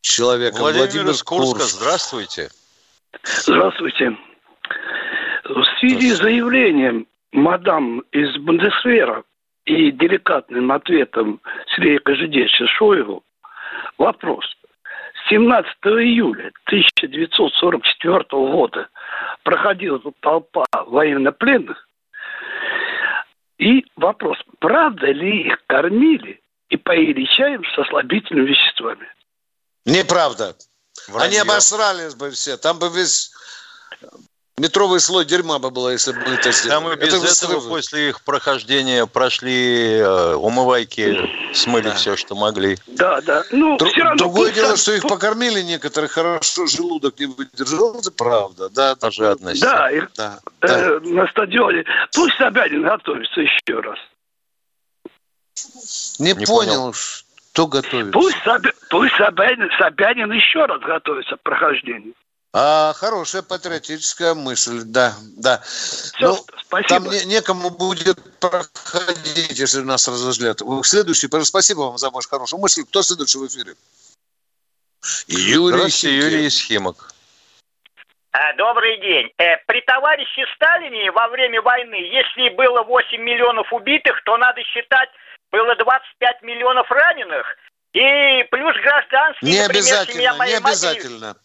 человеком. 0.00 0.60
Владимир, 0.60 1.10
из 1.10 1.22
Курска, 1.22 1.58
Курск. 1.58 1.76
здравствуйте. 1.76 2.50
Здравствуйте. 3.24 4.16
В 5.44 5.64
связи 5.80 6.12
с 6.12 6.18
заявлением 6.18 7.06
мадам 7.32 8.00
из 8.12 8.36
Бундесвера 8.38 9.24
и 9.66 9.90
деликатным 9.90 10.72
ответом 10.72 11.40
Сергея 11.74 11.98
Кожедевича 11.98 12.66
Шоеву 12.66 13.22
вопрос. 13.98 14.44
17 15.28 15.68
июля 15.84 16.52
1944 16.66 18.24
года 18.30 18.88
проходила 19.42 19.98
тут 19.98 20.16
толпа 20.20 20.64
военнопленных. 20.86 21.88
И 23.58 23.84
вопрос, 23.96 24.38
правда 24.60 25.06
ли 25.06 25.48
их 25.48 25.58
кормили 25.66 26.40
и 26.68 26.76
поили 26.76 27.24
чаем 27.24 27.64
со 27.74 27.84
слабительными 27.84 28.46
веществами? 28.46 29.08
Неправда. 29.84 30.54
Они 31.08 31.16
Вранье. 31.16 31.42
обосрались 31.42 32.14
бы 32.14 32.30
все. 32.30 32.56
Там 32.56 32.78
бы 32.78 32.88
весь 32.88 33.32
метровый 34.58 35.00
слой 35.00 35.24
дерьма 35.26 35.58
бы 35.58 35.70
было, 35.70 35.90
если 35.90 36.12
бы 36.12 36.18
мы 36.26 36.34
это 36.34 36.50
сделали. 36.50 36.70
Там 36.84 36.92
и 36.92 36.96
без 36.96 37.08
Это 37.08 37.16
этого 37.16 37.26
сразу- 37.60 37.68
после 37.68 38.08
их 38.08 38.22
прохождения 38.22 39.06
прошли 39.06 39.98
э, 39.98 40.34
умывайки, 40.34 41.54
смыли 41.54 41.88
Да. 41.90 41.94
все, 41.94 42.16
что 42.16 42.34
могли. 42.34 42.78
Да, 42.86 43.20
да. 43.20 43.44
Ну, 43.50 43.76
Дру- 43.76 43.88
все 43.90 44.02
равно 44.02 44.16
Другое 44.16 44.52
дело, 44.52 44.68
там- 44.68 44.76
что 44.78 44.92
их 44.92 45.02
покормили 45.02 45.60
некоторые 45.60 46.08
хорошо, 46.08 46.66
желудок 46.66 47.18
не 47.18 47.26
выдержал, 47.26 47.98
это 47.98 48.10
правда. 48.10 48.68
Да, 48.70 48.96
По 48.96 49.10
жадности. 49.10 49.60
Да, 49.62 49.90
их 49.90 50.10
да, 50.16 50.38
да. 50.62 50.68
э, 50.68 51.00
на 51.00 51.26
стадионе. 51.28 51.84
Пусть 52.14 52.36
Собянин 52.38 52.82
готовится 52.82 53.40
еще 53.42 53.80
раз. 53.80 53.98
Не, 56.18 56.32
Не 56.32 56.46
понял, 56.46 56.92
что 56.94 57.66
готовится. 57.66 58.12
Пусть, 58.12 58.36
Собя- 58.44 58.72
пусть 58.88 59.14
Собянин, 59.16 59.68
Собянин 59.78 60.32
еще 60.32 60.64
раз 60.64 60.80
готовится 60.80 61.36
к 61.36 61.42
прохождению. 61.42 62.14
А, 62.58 62.94
хорошая 62.94 63.42
патриотическая 63.42 64.32
мысль, 64.32 64.80
да, 64.82 65.12
да. 65.36 65.60
Все, 65.62 66.12
Ну, 66.20 66.36
спасибо. 66.64 66.88
Там 66.88 67.10
не- 67.10 67.26
некому 67.26 67.68
будет 67.68 68.18
проходить, 68.40 69.58
если 69.58 69.82
нас 69.82 70.08
разожлят. 70.08 70.62
Следующий, 70.82 71.26
пожалуйста, 71.26 71.50
спасибо 71.50 71.80
вам 71.80 71.98
за 71.98 72.08
вашу 72.08 72.30
хорошую 72.30 72.60
мысль. 72.62 72.84
Кто 72.84 73.02
следующий 73.02 73.36
в 73.36 73.46
эфире? 73.46 73.74
Юрий. 75.26 76.08
Юрий 76.16 76.46
из 76.46 76.58
Химок. 76.58 77.12
А, 78.32 78.54
Добрый 78.54 79.00
день. 79.02 79.30
Э, 79.36 79.58
При 79.66 79.82
товарище 79.82 80.46
Сталине 80.54 81.10
во 81.12 81.28
время 81.28 81.60
войны, 81.60 81.96
если 81.96 82.48
было 82.56 82.82
8 82.84 83.20
миллионов 83.20 83.70
убитых, 83.70 84.22
то 84.24 84.34
надо 84.38 84.62
считать, 84.62 85.10
было 85.52 85.76
25 85.76 86.42
миллионов 86.42 86.90
раненых. 86.90 87.44
И 87.92 88.44
плюс 88.50 88.74
гражданские, 88.82 89.52
Не 89.52 89.60
например, 89.62 89.84
семья 89.84 89.98
обязательно, 90.32 90.34
моей 90.38 90.54
не 90.54 90.60
матери. 90.60 91.36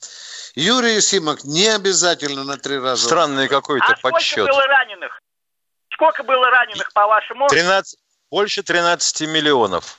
Юрий 0.55 0.99
Симок, 1.01 1.43
не 1.43 1.67
обязательно 1.67 2.43
на 2.43 2.57
три 2.57 2.77
раза. 2.77 3.05
Странный 3.05 3.47
какой-то 3.47 3.85
А 3.85 3.95
сколько 3.97 4.15
подсчет. 4.15 4.47
было 4.47 4.65
раненых? 4.67 5.21
Сколько 5.93 6.23
было 6.23 6.49
раненых, 6.49 6.91
по-вашему? 6.93 7.47
13, 7.47 7.99
больше 8.29 8.63
13 8.63 9.21
миллионов. 9.21 9.97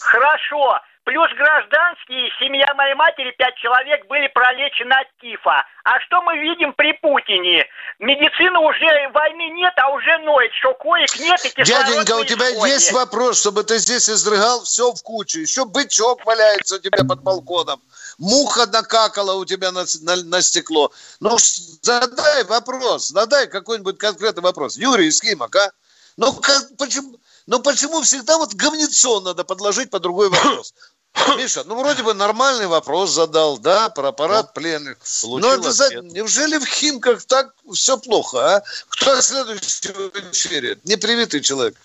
Хорошо. 0.00 0.80
Плюс 1.04 1.28
гражданские, 1.36 2.30
семья 2.40 2.72
моей 2.76 2.94
матери, 2.94 3.30
пять 3.36 3.54
человек, 3.56 4.06
были 4.06 4.26
пролечены 4.28 4.92
от 4.94 5.06
тифа. 5.20 5.62
А 5.84 6.00
что 6.00 6.22
мы 6.22 6.38
видим 6.38 6.72
при 6.72 6.94
Путине? 6.94 7.66
Медицина 7.98 8.58
уже, 8.60 9.10
войны 9.12 9.50
нет, 9.50 9.74
а 9.76 9.90
уже 9.90 10.16
ноет, 10.18 10.50
что 10.54 10.72
коек 10.72 11.14
нет 11.18 11.44
и 11.44 11.50
кислород 11.50 11.86
Дяденька, 11.86 12.12
у 12.16 12.24
тебя 12.24 12.50
исходе. 12.50 12.72
есть 12.72 12.92
вопрос, 12.92 13.38
чтобы 13.38 13.64
ты 13.64 13.76
здесь 13.78 14.08
изрыгал 14.08 14.62
все 14.62 14.92
в 14.92 15.02
кучу. 15.02 15.40
Еще 15.40 15.66
бычок 15.66 16.24
валяется 16.24 16.76
у 16.76 16.78
тебя 16.78 17.04
под 17.04 17.22
балконом. 17.22 17.82
Муха 18.18 18.66
накакала 18.66 19.34
у 19.34 19.44
тебя 19.44 19.72
на, 19.72 19.84
на- 20.02 20.22
на 20.22 20.42
стекло. 20.42 20.92
Ну, 21.20 21.36
задай 21.82 22.44
вопрос, 22.44 23.08
задай 23.08 23.46
какой-нибудь 23.48 23.98
конкретный 23.98 24.42
вопрос. 24.42 24.76
Юрий 24.76 25.08
из 25.08 25.20
Химок, 25.20 25.54
а? 25.56 25.72
Ну, 26.16 26.32
как, 26.32 26.76
почему, 26.76 27.18
ну, 27.46 27.60
почему 27.60 28.02
всегда 28.02 28.38
вот 28.38 28.54
говнецо 28.54 29.20
надо 29.20 29.44
подложить 29.44 29.90
по 29.90 29.98
другой 29.98 30.28
вопрос? 30.28 30.74
Миша, 31.36 31.64
ну, 31.64 31.78
вроде 31.80 32.02
бы 32.02 32.14
нормальный 32.14 32.66
вопрос 32.66 33.10
задал, 33.10 33.58
да, 33.58 33.88
про 33.88 34.08
аппарат 34.08 34.52
пленных. 34.54 34.98
получил 35.22 35.38
Но 35.40 35.54
это 35.54 35.72
за- 35.72 35.94
неужели 36.02 36.58
в 36.58 36.66
Химках 36.66 37.24
так 37.24 37.52
все 37.72 37.96
плохо, 37.98 38.56
а? 38.56 38.62
Кто 38.88 39.20
следующий 39.20 39.88
в 39.92 40.32
эфире? 40.32 40.78
Непривитый 40.84 41.40
человек. 41.40 41.76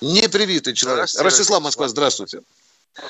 Непривитый 0.00 0.74
человек. 0.74 1.08
Здравствуйте, 1.08 1.24
Ростислав 1.24 1.62
Москва, 1.62 1.88
здравствуйте. 1.88 2.42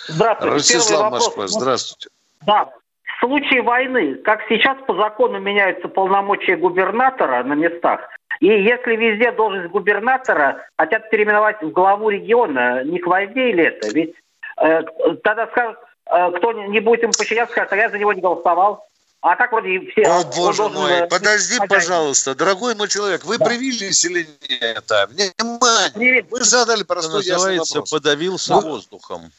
Здравствуйте. 0.09 0.55
Ростислав. 0.55 1.11
Москва, 1.11 1.49
здравствуйте. 1.49 2.09
Да. 2.47 2.71
В 3.05 3.27
случае 3.27 3.63
войны, 3.63 4.17
как 4.17 4.41
сейчас 4.49 4.77
по 4.87 4.95
закону 4.97 5.39
меняются 5.39 5.89
полномочия 5.89 6.57
губернатора 6.57 7.43
на 7.45 7.53
местах, 7.55 8.01
и 8.41 8.47
если 8.47 8.97
везде 8.97 9.31
должность 9.33 9.71
губернатора 9.71 10.67
хотят 10.77 11.09
переименовать 11.11 11.63
в 11.63 11.71
главу 11.71 12.09
региона, 12.11 12.83
не 12.83 12.99
к 12.99 13.07
войне 13.07 13.51
или 13.51 13.65
это? 13.67 13.89
Ведь 13.91 14.15
э, 14.61 14.83
тогда 15.23 15.47
скажут, 15.49 15.79
э, 16.11 16.31
кто 16.39 16.53
не 16.53 16.81
будет 16.81 17.05
им 17.05 17.13
подчиняться, 17.13 17.53
скажет, 17.53 17.73
а 17.73 17.77
я 17.77 17.91
за 17.91 17.99
него 17.99 18.13
не 18.13 18.21
голосовал. 18.21 18.85
А 19.21 19.37
так 19.37 19.53
вроде 19.53 19.79
все... 19.93 20.03
О, 20.03 20.25
боже 20.25 20.63
должен, 20.65 20.73
мой, 20.81 20.91
э, 20.93 21.07
подожди, 21.07 21.57
хозяин. 21.59 21.69
пожалуйста, 21.69 22.35
дорогой 22.35 22.75
мой 22.75 22.89
человек, 22.89 23.25
вы 23.25 23.39
привились 23.39 24.05
или 24.05 24.27
нет? 24.51 24.91
Внимание, 25.11 25.93
Привет. 25.95 26.27
вы 26.29 26.41
задали 26.43 26.81
Это 26.81 26.89
простой 26.95 27.23
ясный 27.23 27.35
называется 27.35 27.75
вопрос. 27.79 27.91
подавился 27.91 28.49
Да. 28.55 28.61
воздухом. 28.63 29.31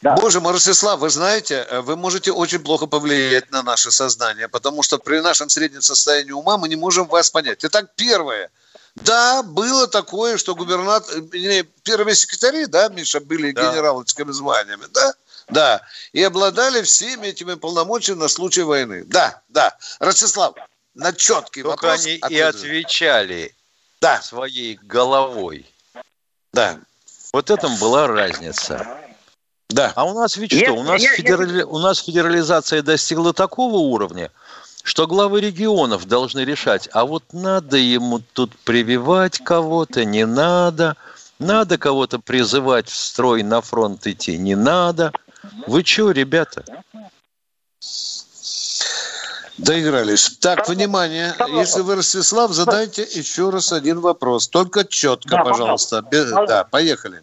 Да. 0.00 0.14
Боже 0.14 0.40
мой, 0.40 0.52
Ростислав, 0.52 1.00
вы 1.00 1.10
знаете, 1.10 1.66
э, 1.68 1.80
вы 1.80 1.96
можете 1.96 2.30
очень 2.32 2.60
плохо 2.60 2.86
повлиять 2.86 3.50
на 3.50 3.62
наше 3.62 3.90
сознание, 3.90 4.48
потому 4.48 4.82
что 4.82 4.98
при 4.98 5.20
нашем 5.20 5.48
среднем 5.48 5.82
состоянии 5.82 6.30
ума 6.32 6.56
мы 6.56 6.68
не 6.68 6.76
можем 6.76 7.06
вас 7.08 7.30
понять. 7.30 7.64
Итак, 7.64 7.86
первое. 7.96 8.50
Да, 8.94 9.42
было 9.42 9.86
такое, 9.88 10.38
что 10.38 10.54
губернатор, 10.54 11.16
э, 11.16 11.20
не, 11.38 11.62
первые 11.82 12.14
секретари, 12.14 12.66
да, 12.66 12.88
Миша, 12.88 13.20
были 13.20 13.50
Да. 13.52 13.70
генераловскими 13.72 14.30
званиями, 14.32 14.84
да? 14.92 15.14
Да. 15.48 15.80
И 16.12 16.22
обладали 16.22 16.82
всеми 16.82 17.28
этими 17.28 17.54
полномочиями 17.54 18.20
на 18.20 18.28
случай 18.28 18.62
войны. 18.62 19.02
Да, 19.04 19.40
да. 19.48 19.76
Ростислав, 19.98 20.54
на 20.94 21.12
четкий 21.12 21.62
Только 21.62 21.86
вопрос. 21.86 22.04
они 22.04 22.14
и 22.16 22.20
ответ. 22.20 22.54
отвечали 22.54 23.54
Да, 24.00 24.20
своей 24.22 24.76
головой. 24.76 25.66
да, 26.52 26.78
Вот 27.32 27.50
этом 27.50 27.76
была 27.78 28.06
разница. 28.06 28.86
Да. 29.68 29.92
А 29.96 30.04
у 30.04 30.14
нас 30.14 30.36
ведь 30.36 30.52
Я- 30.52 30.64
что? 30.66 30.72
У 30.74 30.82
нас, 30.82 31.02
я- 31.02 31.10
я- 31.10 31.16
федерали- 31.16 31.62
у 31.62 31.78
нас 31.78 31.98
федерализация 32.02 32.82
достигла 32.82 33.32
такого 33.32 33.76
уровня, 33.76 34.30
что 34.82 35.06
главы 35.06 35.40
регионов 35.40 36.06
должны 36.06 36.40
решать, 36.40 36.88
а 36.92 37.04
вот 37.04 37.24
надо 37.32 37.76
ему 37.76 38.20
тут 38.20 38.56
прививать 38.64 39.38
кого-то, 39.44 40.04
не 40.04 40.24
надо, 40.26 40.96
надо 41.38 41.76
кого-то 41.78 42.18
призывать 42.18 42.88
в 42.88 42.96
строй 42.96 43.42
на 43.42 43.60
фронт 43.60 44.06
идти, 44.06 44.38
не 44.38 44.54
надо. 44.56 45.12
Вы 45.66 45.84
что, 45.84 46.10
ребята? 46.10 46.64
Доигрались. 49.58 50.36
Так, 50.38 50.58
Пожалуйста. 50.60 50.72
внимание, 50.72 51.34
Пожалуйста. 51.36 51.60
если 51.60 51.80
вы 51.82 51.96
Ростислав, 51.96 52.52
задайте 52.52 53.02
еще 53.02 53.50
раз 53.50 53.72
один 53.72 54.00
вопрос. 54.00 54.46
Только 54.48 54.84
четко, 54.84 55.30
Да, 55.30 55.42
пожалуйста. 55.44 56.02
Пожалуйста. 56.02 56.46
Да, 56.46 56.64
поехали. 56.64 57.22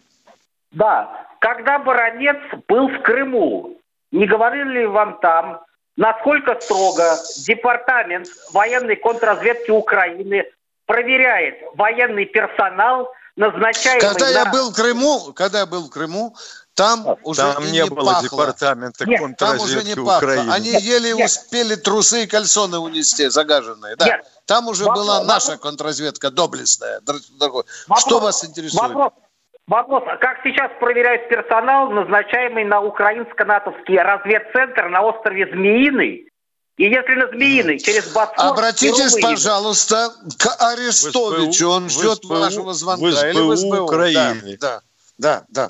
Да, 0.71 1.24
когда 1.39 1.79
Баранец 1.79 2.37
был 2.67 2.87
в 2.89 3.01
Крыму, 3.01 3.77
не 4.11 4.25
говорили 4.27 4.79
ли 4.81 4.85
вам 4.85 5.19
там, 5.21 5.61
насколько 5.97 6.59
строго 6.61 7.17
департамент 7.45 8.27
военной 8.53 8.95
контрразведки 8.95 9.71
Украины 9.71 10.45
проверяет 10.85 11.55
военный 11.75 12.25
персонал, 12.25 13.09
назначаемый 13.35 14.01
Когда 14.01 14.29
я 14.29 14.45
на- 14.45 14.51
был 14.51 14.71
в 14.71 14.75
Крыму, 14.75 15.33
когда 15.33 15.59
я 15.59 15.65
был 15.65 15.85
в 15.87 15.89
Крыму, 15.89 16.35
там 16.73 17.17
уже 17.23 17.41
Там 17.41 17.63
и 17.63 17.67
не, 17.67 17.71
не 17.83 17.85
было 17.85 18.11
пахло. 18.13 18.23
департамента 18.29 19.05
Нет, 19.05 19.19
Там 19.19 19.25
уже 19.25 19.77
контрразведки 19.77 19.87
не 19.87 19.95
пахло. 20.05 20.17
Украины. 20.17 20.51
Они 20.51 20.71
Нет, 20.71 20.81
еле 20.81 21.13
нет. 21.13 21.25
успели 21.25 21.75
трусы 21.75 22.23
и 22.23 22.27
кальсоны 22.27 22.79
унести, 22.79 23.27
загаженные. 23.29 23.95
Да. 23.95 24.05
Нет. 24.05 24.25
Там 24.45 24.67
уже 24.67 24.83
Вопрос- 24.83 24.99
была 25.05 25.23
наша 25.23 25.51
вопрос- 25.51 25.61
контрразведка, 25.61 26.31
доблестная. 26.31 27.01
Вопрос- 27.39 27.65
Что 27.99 28.19
вас 28.19 28.43
интересует? 28.45 28.91
Вопрос, 28.93 29.13
вопрос, 29.67 30.03
а 30.07 30.17
как 30.17 30.37
сейчас 30.43 30.71
проверяют 30.79 31.27
персонал, 31.29 31.89
назначаемый 31.91 32.65
на 32.65 32.81
украинско-натовский 32.81 33.97
разведцентр 33.99 34.89
на 34.89 35.01
острове 35.01 35.47
Змеиный? 35.51 36.29
И 36.77 36.83
если 36.83 37.13
на 37.13 37.27
Змеиный, 37.29 37.79
через 37.79 38.11
Босфор... 38.11 38.33
Обратитесь, 38.37 39.17
пожалуйста, 39.21 40.11
к 40.37 40.55
Арестовичу. 40.59 41.69
Он 41.69 41.87
в 41.87 41.89
ждет 41.91 42.17
СБУ 42.23 42.35
вашего 42.35 42.73
звонка. 42.73 43.05
в 43.05 43.07
Или 43.09 43.39
в 43.39 43.55
СБУ 43.55 43.75
СБУ. 43.75 43.83
Украины. 43.85 44.57
Да, 44.59 44.81
да, 45.17 45.43
да. 45.49 45.69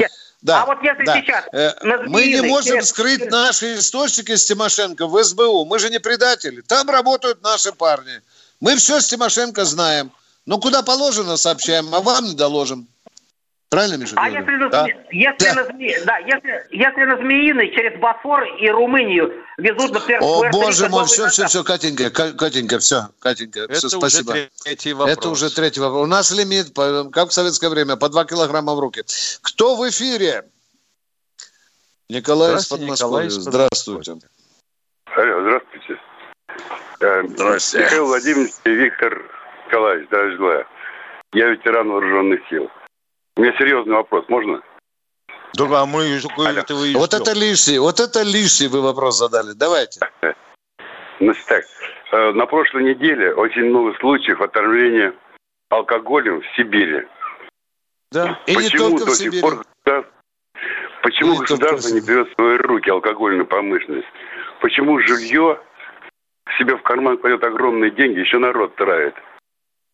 Нет. 0.00 0.10
да. 0.40 0.62
А 0.62 0.66
вот 0.66 0.82
если 0.82 1.04
да. 1.04 1.14
сейчас 1.20 1.44
Э, 1.52 1.72
на 1.82 1.98
Мы 2.04 2.24
не 2.24 2.36
Змеиной 2.38 2.48
можем 2.48 2.72
через- 2.76 2.88
скрыть 2.88 3.30
наши 3.30 3.74
источники 3.74 4.34
с 4.34 4.46
Тимошенко 4.46 5.06
в 5.06 5.22
СБУ. 5.22 5.66
Мы 5.66 5.78
же 5.78 5.90
не 5.90 5.98
предатели. 6.00 6.62
Там 6.62 6.88
работают 6.88 7.42
наши 7.42 7.72
парни. 7.72 8.22
Мы 8.60 8.76
все 8.76 9.00
с 9.02 9.08
Тимошенко 9.08 9.66
знаем. 9.66 10.10
Ну, 10.46 10.58
куда 10.58 10.82
положено, 10.82 11.36
сообщаем, 11.36 11.94
а 11.94 12.00
вам 12.00 12.24
не 12.24 12.34
доложим. 12.34 12.88
Правильно, 13.68 13.96
Миша? 13.96 14.14
А 14.16 14.28
если, 14.28 14.50
на, 14.52 14.68
Да. 14.68 14.86
Если, 15.10 15.44
Да. 15.44 15.54
на, 15.54 15.60
Зме- 15.62 16.04
да, 16.04 16.18
если, 16.18 16.66
если 16.70 17.04
на 17.04 17.16
Змеиный 17.16 17.70
через 17.74 17.98
Босфор 17.98 18.44
и 18.60 18.70
Румынию 18.70 19.44
везут, 19.58 19.92
например, 19.92 20.20
О, 20.22 20.48
боже 20.50 20.88
мой, 20.88 21.04
все, 21.06 21.26
все, 21.28 21.46
все, 21.46 21.64
Катенька, 21.64 22.10
Ка- 22.10 22.32
Катенька, 22.32 22.78
все, 22.78 23.08
Катенька, 23.18 23.60
Это 23.62 23.74
все, 23.74 23.86
уже 23.88 23.96
спасибо. 23.98 24.34
третий 24.62 24.92
вопрос. 24.92 25.18
Это 25.18 25.28
уже 25.30 25.50
третий 25.54 25.80
вопрос. 25.80 26.04
У 26.04 26.06
нас 26.06 26.30
лимит, 26.30 26.68
как 27.12 27.30
в 27.30 27.32
советское 27.32 27.68
время, 27.68 27.96
по 27.96 28.08
2 28.08 28.24
килограмма 28.24 28.74
в 28.76 28.78
руки. 28.78 29.02
Кто 29.42 29.74
в 29.74 29.88
эфире? 29.88 30.44
Николай 32.08 32.50
из 32.54 32.66
Здравствуйте, 32.68 32.82
Подмосковья. 32.84 33.30
Здравствуйте. 33.30 34.12
Алло, 35.06 35.40
здравствуйте. 35.42 36.00
Э, 37.00 37.22
Здравствуйте. 37.26 37.84
Михаил 37.84 38.06
Владимирович 38.06 38.52
и 38.64 38.70
Виктор 38.70 39.22
Николаевич, 39.66 40.08
дорогие 40.08 40.36
желаю. 40.36 40.66
Я 41.32 41.46
ветеран 41.48 41.88
вооруженных 41.88 42.40
сил. 42.48 42.70
У 43.36 43.42
меня 43.42 43.52
серьезный 43.58 43.94
вопрос, 43.94 44.24
можно? 44.28 44.62
Да, 45.54 45.64
а 45.82 45.86
мы 45.86 46.04
этого 46.04 46.84
и 46.84 46.94
Вот 46.94 47.14
это 47.14 47.32
лишний, 47.32 47.78
вот 47.78 48.00
это 48.00 48.22
лишний 48.22 48.68
вы 48.68 48.82
вопрос 48.82 49.18
задали. 49.18 49.52
Давайте. 49.54 50.00
Значит 51.20 51.46
так, 51.46 51.64
э, 52.12 52.32
на 52.32 52.46
прошлой 52.46 52.84
неделе 52.84 53.32
очень 53.34 53.64
много 53.64 53.96
случаев 53.98 54.40
отравления 54.40 55.14
алкоголем 55.70 56.42
в 56.42 56.56
Сибири. 56.56 57.06
Да. 58.12 58.38
И 58.46 58.54
не 58.54 58.56
Почему 58.56 58.90
только 58.90 59.06
до 59.06 59.10
в 59.10 59.14
сих 59.14 59.32
Сибири. 59.32 59.42
пор 59.42 59.66
Почему 61.02 61.34
в 61.34 61.38
государство 61.38 61.94
не 61.94 62.00
берет 62.00 62.28
в 62.28 62.34
свои 62.34 62.56
руки 62.56 62.90
алкогольную 62.90 63.46
промышленность? 63.46 64.08
Почему 64.60 64.98
жилье 65.00 65.60
себе 66.58 66.76
в 66.76 66.82
карман 66.82 67.16
кладет 67.18 67.44
огромные 67.44 67.92
деньги, 67.92 68.18
еще 68.18 68.38
народ 68.38 68.74
травит? 68.74 69.14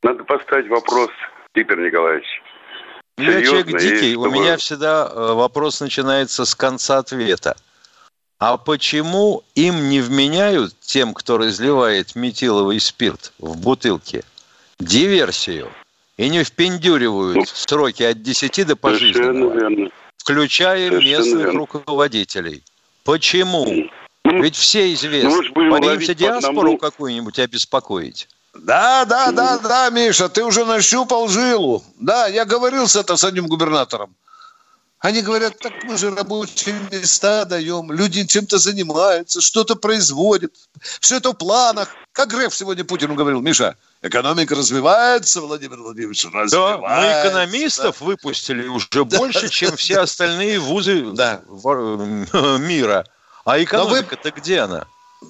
Надо 0.02 0.24
поставить 0.24 0.68
вопрос, 0.68 1.10
Виктор 1.54 1.78
Николаевич. 1.78 2.26
Я 3.18 3.24
Серьезно, 3.26 3.44
человек 3.46 3.80
дикий, 3.80 4.16
у 4.16 4.22
чтобы- 4.24 4.38
меня 4.38 4.56
всегда 4.56 5.10
э, 5.12 5.32
вопрос 5.34 5.80
начинается 5.80 6.44
с 6.44 6.54
конца 6.54 6.98
ответа. 6.98 7.56
А 8.38 8.56
почему 8.56 9.44
им 9.54 9.88
не 9.90 10.00
вменяют, 10.00 10.74
тем, 10.80 11.14
кто 11.14 11.36
разливает 11.38 12.16
метиловый 12.16 12.80
спирт 12.80 13.32
в 13.38 13.56
бутылке, 13.56 14.24
диверсию 14.80 15.70
и 16.16 16.28
не 16.28 16.42
впендюривают 16.42 17.48
сроки 17.48 18.02
от 18.02 18.22
10 18.22 18.64
до 18.66 18.70
Ну. 18.72 18.76
Пожизненного, 18.76 19.54
верно. 19.54 19.90
включая 20.16 20.88
Совершенно 20.88 21.10
местных 21.18 21.44
верно. 21.44 21.58
руководителей? 21.58 22.62
Почему? 23.04 23.66
Ну, 24.24 24.42
Ведь 24.42 24.56
все 24.56 24.90
ну, 25.24 25.70
ловить 25.86 26.08
по 26.08 26.14
диаспору 26.14 26.58
одному. 26.60 26.78
какую-нибудь 26.78 27.38
обеспокоить. 27.38 28.28
Да, 28.54 29.04
да, 29.06 29.32
да, 29.32 29.58
да, 29.58 29.90
Миша, 29.90 30.28
ты 30.28 30.44
уже 30.44 30.64
нащупал 30.64 31.28
жилу. 31.28 31.82
Да, 31.98 32.26
я 32.26 32.44
говорил 32.44 32.86
с 32.86 32.96
это 32.96 33.16
с 33.16 33.24
одним 33.24 33.46
губернатором. 33.46 34.14
Они 34.98 35.20
говорят, 35.20 35.58
так 35.58 35.72
мы 35.82 35.98
же 35.98 36.14
рабочие 36.14 36.76
места 36.92 37.44
даем, 37.44 37.90
люди 37.90 38.24
чем-то 38.24 38.58
занимаются, 38.58 39.40
что-то 39.40 39.74
производят. 39.74 40.52
Все 41.00 41.16
это 41.16 41.30
в 41.30 41.34
планах. 41.34 41.88
Как 42.12 42.28
Греф 42.30 42.54
сегодня 42.54 42.84
Путину 42.84 43.14
говорил, 43.16 43.40
Миша, 43.40 43.76
экономика 44.02 44.54
развивается, 44.54 45.40
Владимир 45.40 45.78
Владимирович, 45.80 46.22
Да, 46.30 46.40
развивается. 46.42 46.78
мы 47.24 47.28
экономистов 47.30 48.00
выпустили 48.00 48.68
уже 48.68 49.04
больше, 49.04 49.48
чем 49.48 49.76
все 49.76 49.98
остальные 50.00 50.60
вузы 50.60 51.10
Да. 51.14 51.40
в- 51.48 52.06
мира. 52.58 53.04
А 53.44 53.60
экономика-то 53.60 54.30
где 54.30 54.60
она? 54.60 54.86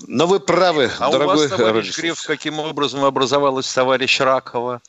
Но 0.06 0.26
вы 0.26 0.40
правы, 0.40 0.90
А 0.98 1.08
у 1.08 1.12
дорогой 1.12 1.48
вас, 1.48 1.56
товарищ 1.56 1.76
Рождество. 1.76 2.02
Греф, 2.02 2.22
каким 2.24 2.58
образом 2.58 3.04
образовалась 3.04 3.72
товарищ 3.72 4.20
Ракова? 4.20 4.80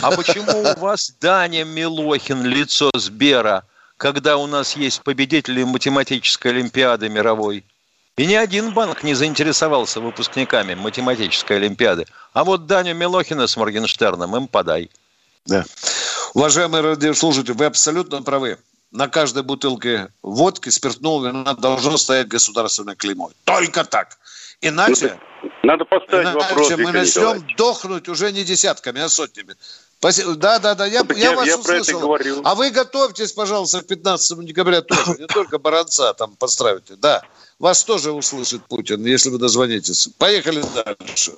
А 0.00 0.10
почему 0.12 0.62
у 0.62 0.78
вас 0.78 1.12
Даня 1.20 1.64
Милохин, 1.64 2.44
лицо 2.44 2.90
Сбера, 2.94 3.64
когда 3.96 4.36
у 4.36 4.46
нас 4.46 4.76
есть 4.76 5.02
победители 5.02 5.64
математической 5.64 6.48
олимпиады 6.48 7.08
мировой? 7.08 7.64
И 8.16 8.26
ни 8.26 8.34
один 8.34 8.72
банк 8.72 9.02
не 9.02 9.14
заинтересовался 9.14 10.00
выпускниками 10.00 10.74
математической 10.74 11.56
олимпиады. 11.56 12.06
А 12.32 12.44
вот 12.44 12.66
Даню 12.66 12.94
Милохина 12.94 13.46
с 13.46 13.56
Моргенштерном 13.56 14.36
им 14.36 14.48
подай. 14.48 14.90
Да. 15.46 15.64
Уважаемые 16.34 16.82
радиослушатели, 16.82 17.52
вы 17.52 17.64
абсолютно 17.64 18.22
правы. 18.22 18.58
На 18.92 19.08
каждой 19.08 19.42
бутылке 19.42 20.08
водки, 20.22 20.68
спиртного 20.68 21.26
вина 21.26 21.54
должно 21.54 21.96
стоять 21.96 22.28
государственное 22.28 22.94
клеймо. 22.94 23.30
Только 23.44 23.84
так. 23.84 24.18
Иначе, 24.60 25.18
Надо 25.62 25.84
поставить 25.86 26.26
иначе 26.26 26.38
вопрос, 26.38 26.70
мы 26.70 26.76
Виктор 26.76 26.94
начнем 26.94 27.22
Николаевич. 27.22 27.56
дохнуть 27.56 28.08
уже 28.08 28.30
не 28.32 28.44
десятками, 28.44 29.00
а 29.00 29.08
сотнями. 29.08 29.56
Спаси- 29.98 30.34
Да, 30.36 30.58
да, 30.58 30.74
да, 30.74 30.84
я, 30.86 31.04
Так 31.04 31.16
я 31.16 31.30
я- 31.30 31.36
вас 31.36 31.46
я 31.46 31.56
услышал. 31.58 32.00
говорю. 32.00 32.42
А 32.44 32.54
вы 32.54 32.70
готовьтесь, 32.70 33.32
пожалуйста, 33.32 33.80
к 33.80 33.86
15 33.86 34.44
декабря 34.44 34.82
тоже. 34.82 35.16
Не 35.18 35.26
только 35.26 35.58
баранца 35.58 36.12
там 36.14 36.36
подстраивайте. 36.36 36.96
Да, 36.96 37.22
вас 37.58 37.82
тоже 37.84 38.12
услышит 38.12 38.62
Путин, 38.66 39.04
если 39.06 39.30
вы 39.30 39.38
дозвонитесь. 39.38 40.08
Поехали 40.18 40.62
дальше. 40.74 41.32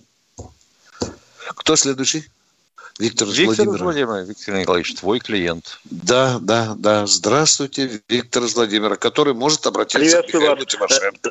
Кто 1.55 1.77
следующий? 1.77 2.25
Виктор, 2.99 3.27
Виктор 3.29 3.67
Владимира. 3.67 3.85
Владимирович, 3.85 4.29
Виктор 4.29 4.55
Николаевич, 4.55 4.95
твой 4.95 5.19
клиент. 5.19 5.81
Да, 5.85 6.39
да, 6.41 6.75
да. 6.77 7.07
Здравствуйте, 7.07 8.01
Виктор 8.09 8.45
из 8.45 8.55
Владимира, 8.55 8.97
который 8.97 9.35
может 9.35 9.67
обратиться 9.67 9.99
к 9.99 10.27
Приветствую 10.27 10.43
Михаилу 10.43 10.57
вас. 10.57 10.67
Тимошенко. 10.67 11.31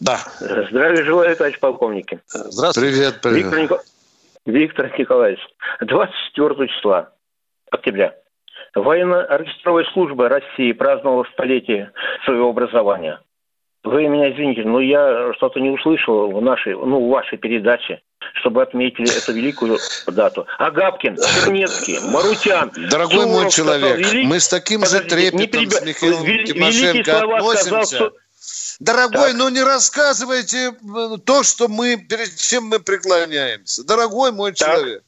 Да. 0.00 0.20
Здравия 0.38 1.04
желаю, 1.04 1.36
товарищ 1.36 1.58
полковники. 1.58 2.20
Здравствуйте. 2.28 2.90
Привет, 2.90 3.20
привет. 3.22 3.44
Виктор, 3.44 3.60
Никол... 3.60 3.78
Виктор 4.44 4.98
Николаевич, 4.98 5.40
24 5.80 6.68
числа 6.68 7.12
октября 7.70 8.14
военно-оркестровая 8.74 9.84
служба 9.92 10.28
России 10.28 10.72
праздновала 10.72 11.24
столетие 11.32 11.92
своего 12.24 12.50
образования. 12.50 13.20
Вы 13.84 14.06
меня 14.06 14.32
извините, 14.32 14.62
но 14.62 14.80
я 14.80 15.32
что-то 15.34 15.58
не 15.58 15.70
услышал 15.70 16.30
в 16.30 16.40
нашей, 16.40 16.74
ну, 16.74 17.04
в 17.04 17.08
вашей 17.08 17.36
передаче, 17.36 18.00
чтобы 18.34 18.62
отметили 18.62 19.08
эту 19.16 19.32
великую 19.32 19.78
дату. 20.06 20.46
Агапкин, 20.58 21.16
Чернецкий, 21.16 21.98
Марутян. 22.12 22.70
Дорогой 22.90 23.24
Суров 23.24 23.42
мой 23.42 23.50
человек, 23.50 23.94
сказал, 23.94 24.12
велик... 24.12 24.28
мы 24.28 24.38
с 24.38 24.48
таким 24.48 24.80
Подождите, 24.82 25.16
же 25.16 25.30
трепетом 25.30 25.60
переб... 25.60 25.72
с 25.72 25.82
Михаилом 25.84 26.24
Вел... 26.24 26.44
Тимошенко 26.44 27.18
относимся. 27.22 27.64
Сказал, 27.64 27.86
что... 27.86 28.12
Дорогой, 28.78 29.30
так. 29.30 29.38
ну 29.38 29.48
не 29.48 29.62
рассказывайте 29.62 30.70
э, 30.70 31.16
то, 31.24 31.42
что 31.42 31.68
мы, 31.68 31.96
перед 31.96 32.36
чем 32.36 32.64
мы 32.66 32.78
преклоняемся. 32.78 33.84
Дорогой 33.84 34.30
мой 34.30 34.52
так. 34.52 34.68
человек. 34.68 35.02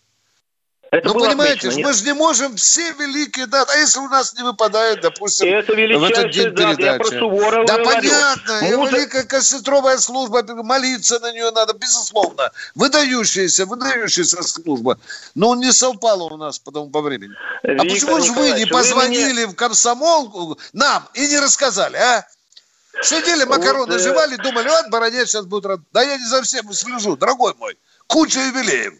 Это 0.95 1.09
ну, 1.09 1.15
понимаете, 1.15 1.69
отмечено, 1.69 1.89
мы 1.89 1.95
же 1.95 2.05
не 2.05 2.13
можем 2.13 2.57
все 2.57 2.93
великие 2.93 3.47
даты, 3.47 3.73
а 3.75 3.79
если 3.79 3.99
у 3.99 4.09
нас 4.09 4.33
не 4.35 4.45
выпадает, 4.45 5.01
допустим, 5.01 5.53
это 5.53 5.73
в 5.73 6.05
этот 6.05 6.31
день 6.31 6.55
дата, 6.55 6.77
передачи. 6.77 6.83
Я 6.83 6.99
про 6.99 7.07
Суворова 7.07 7.67
да 7.67 7.79
говорю. 7.79 7.95
понятно, 7.95 8.77
Муза... 8.77 8.97
великая 8.97 9.25
косметровая 9.25 9.99
служба, 9.99 10.45
молиться 10.63 11.19
на 11.19 11.33
нее 11.33 11.51
надо, 11.51 11.75
безусловно. 11.75 12.53
Выдающаяся, 12.77 13.67
выдающаяся 13.67 14.43
служба. 14.45 14.99
Но 15.35 15.57
не 15.57 15.73
совпало 15.73 16.25
у 16.33 16.37
нас 16.37 16.61
потом 16.61 16.93
по 16.93 17.01
времени. 17.01 17.35
Виктор 17.65 17.87
а 17.87 17.91
почему 17.91 18.21
же 18.21 18.33
вы 18.33 18.53
не 18.53 18.67
позвонили 18.67 19.41
вы 19.41 19.47
мне... 19.47 19.47
в 19.49 19.57
комсомол 19.57 20.59
нам 20.73 21.09
и 21.15 21.27
не 21.27 21.41
рассказали, 21.41 21.97
а? 21.97 22.25
Сидели, 23.03 23.43
макароны 23.43 23.93
вот, 23.93 24.01
э, 24.01 24.05
жевали, 24.05 24.37
думали, 24.37 24.69
вот 24.69 24.91
баронец 24.91 25.31
сейчас 25.31 25.45
будет 25.47 25.67
рад. 25.67 25.81
Да 25.93 26.03
я 26.03 26.17
не 26.17 26.25
за 26.25 26.43
всем 26.43 26.73
слежу, 26.73 27.17
дорогой 27.17 27.55
мой. 27.59 27.77
Куча 28.07 28.39
юбилеев. 28.39 28.95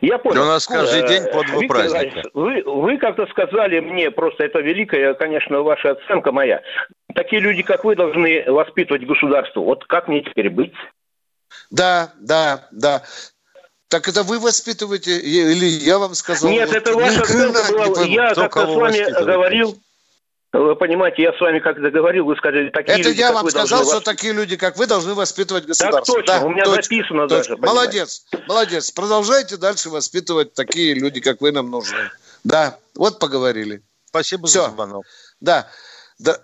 Я 0.00 0.18
понял. 0.18 0.42
у 0.42 0.46
нас 0.46 0.66
каждый 0.66 1.02
э, 1.02 1.08
день 1.08 1.24
по 1.24 1.44
два 1.44 1.58
Виктор 1.58 1.68
праздника. 1.68 2.22
Вы, 2.34 2.62
вы 2.64 2.98
как-то 2.98 3.26
сказали 3.26 3.80
мне, 3.80 4.10
просто 4.10 4.44
это 4.44 4.60
великая, 4.60 5.14
конечно, 5.14 5.62
ваша 5.62 5.92
оценка 5.92 6.32
моя. 6.32 6.62
Такие 7.14 7.40
люди, 7.40 7.62
как 7.62 7.84
вы, 7.84 7.94
должны 7.96 8.44
воспитывать 8.46 9.06
государство. 9.06 9.60
Вот 9.60 9.84
как 9.86 10.08
мне 10.08 10.22
теперь 10.22 10.50
быть? 10.50 10.72
Да, 11.70 12.12
да, 12.20 12.66
да. 12.72 13.02
Так 13.88 14.08
это 14.08 14.22
вы 14.22 14.40
воспитываете, 14.40 15.18
или 15.18 15.66
я 15.66 15.98
вам 15.98 16.14
сказал? 16.14 16.50
Нет, 16.50 16.68
вот, 16.68 16.76
это 16.76 16.92
ваша 16.94 17.22
оценка 17.22 17.72
была. 17.72 18.02
Я 18.04 18.34
как-то 18.34 18.66
с 18.66 18.74
вами 18.74 19.24
говорил, 19.24 19.78
вы 20.58 20.76
понимаете, 20.76 21.22
я 21.22 21.32
с 21.32 21.40
вами 21.40 21.58
как 21.58 21.80
договорил, 21.80 22.26
вы 22.26 22.36
сказали, 22.36 22.70
такие 22.70 23.00
Это 23.00 23.08
люди, 23.08 23.18
я 23.18 23.32
вам 23.32 23.48
сказал, 23.48 23.66
что 23.66 23.76
воспитывать. 23.78 24.04
такие 24.04 24.32
люди, 24.32 24.56
как 24.56 24.76
вы, 24.76 24.86
должны 24.86 25.14
воспитывать 25.14 25.66
государство. 25.66 26.00
Так 26.00 26.24
точно, 26.26 26.40
да, 26.40 26.46
у 26.46 26.50
меня 26.50 26.64
точно, 26.64 26.82
записано 26.82 27.28
точно. 27.28 27.56
даже. 27.56 27.66
Молодец, 27.66 28.24
молодец. 28.46 28.90
Продолжайте 28.92 29.56
дальше 29.56 29.90
воспитывать 29.90 30.54
такие 30.54 30.94
люди, 30.94 31.20
как 31.20 31.40
вы, 31.40 31.50
нам 31.50 31.70
нужны. 31.70 32.10
Да, 32.44 32.78
вот 32.94 33.18
поговорили. 33.18 33.82
Спасибо 34.06 34.46
Все. 34.46 34.64
за 34.64 34.70
звонок. 34.70 35.04
Да, 35.40 35.68
да. 36.18 36.38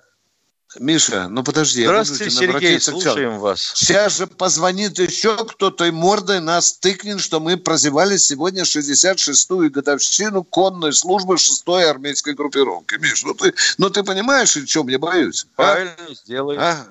Миша, 0.78 1.28
ну 1.28 1.42
подожди. 1.42 1.84
Здравствуйте, 1.84 2.30
Сергей, 2.30 2.80
слушаем 2.80 3.38
вас. 3.38 3.72
Сейчас 3.74 4.18
же 4.18 4.28
позвонит 4.28 4.98
еще 5.00 5.36
кто-то 5.36 5.86
и 5.86 5.90
мордой 5.90 6.40
нас 6.40 6.74
тыкнет, 6.74 7.20
что 7.20 7.40
мы 7.40 7.56
прозевали 7.56 8.16
сегодня 8.16 8.62
66-ю 8.62 9.70
годовщину 9.70 10.44
конной 10.44 10.92
службы 10.92 11.34
6-й 11.34 11.90
армейской 11.90 12.34
группировки. 12.34 12.94
Миш, 13.00 13.24
ну 13.24 13.34
ты, 13.34 13.52
ну 13.78 13.90
ты 13.90 14.04
понимаешь, 14.04 14.56
о 14.56 14.64
чем 14.64 14.86
я 14.88 15.00
боюсь? 15.00 15.46
А? 15.56 15.62
Правильно, 15.62 15.94
а? 15.98 16.14
сделаем. 16.14 16.60
А? 16.60 16.86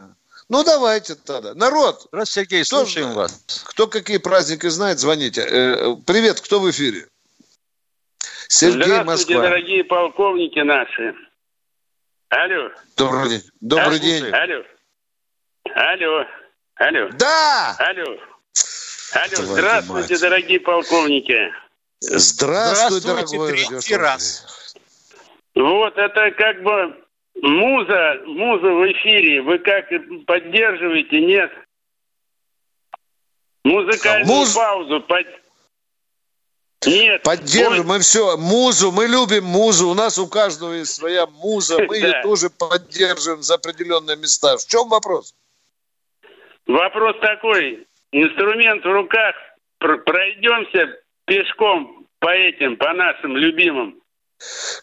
Ну 0.49 0.63
давайте 0.63 1.15
тогда. 1.15 1.53
Народ. 1.53 2.07
Здравствуйте, 2.09 2.49
Сергей, 2.49 2.63
кто, 2.65 2.79
слушаем 2.79 3.13
вас. 3.13 3.63
Кто 3.65 3.87
какие 3.87 4.17
праздники 4.17 4.67
знает, 4.67 4.99
звоните. 4.99 5.41
Э, 5.41 5.95
привет, 6.05 6.41
кто 6.41 6.59
в 6.59 6.69
эфире? 6.69 7.07
Сергей 8.49 8.83
Здравствуйте, 8.83 9.05
Москва. 9.05 9.41
дорогие 9.43 9.83
полковники 9.85 10.59
наши. 10.59 11.15
Алло. 12.29 12.69
Добрый 12.95 13.29
день. 13.29 13.43
Добрый 13.59 13.97
а, 13.97 13.99
день. 13.99 14.25
Алло. 14.31 14.63
Алло. 15.73 16.25
Алло. 16.75 17.09
Да! 17.13 17.75
Алло. 17.79 18.03
Алло. 18.03 19.35
Твою 19.35 19.51
Здравствуйте, 19.53 20.13
мать. 20.13 20.21
дорогие 20.21 20.59
полковники. 20.59 21.51
Здравствуй, 22.01 22.99
Здравствуйте, 22.99 23.07
дорогой 23.07 23.51
третий 23.51 23.95
раз. 23.95 24.75
Вот 25.55 25.97
это 25.97 26.31
как 26.31 26.61
бы 26.61 27.03
муза, 27.41 28.21
муза 28.27 28.67
в 28.67 28.91
эфире. 28.91 29.41
Вы 29.41 29.57
как 29.59 29.89
поддерживаете, 30.25 31.21
нет? 31.21 31.51
Музыкальную 33.63 34.27
Муз... 34.27 34.55
паузу 34.55 35.01
под... 35.01 35.25
Нет. 36.85 37.23
Поддерживаем, 37.23 37.87
мы 37.87 37.99
все, 37.99 38.37
музу, 38.37 38.91
мы 38.91 39.05
любим 39.07 39.43
музу, 39.43 39.89
у 39.89 39.93
нас 39.93 40.17
у 40.17 40.27
каждого 40.27 40.73
есть 40.73 40.93
своя 40.95 41.25
муза, 41.27 41.77
мы 41.87 41.97
ее 41.97 42.21
тоже 42.23 42.49
поддерживаем 42.49 43.43
за 43.43 43.55
определенные 43.55 44.15
места. 44.15 44.57
В 44.57 44.65
чем 44.65 44.87
вопрос? 44.87 45.33
Вопрос 46.67 47.15
такой, 47.21 47.85
инструмент 48.11 48.83
в 48.83 48.91
руках, 48.91 49.35
пройдемся 49.79 50.99
пешком 51.25 52.05
по 52.19 52.29
этим, 52.29 52.77
по 52.77 52.93
нашим 52.93 53.35
любимым. 53.35 53.95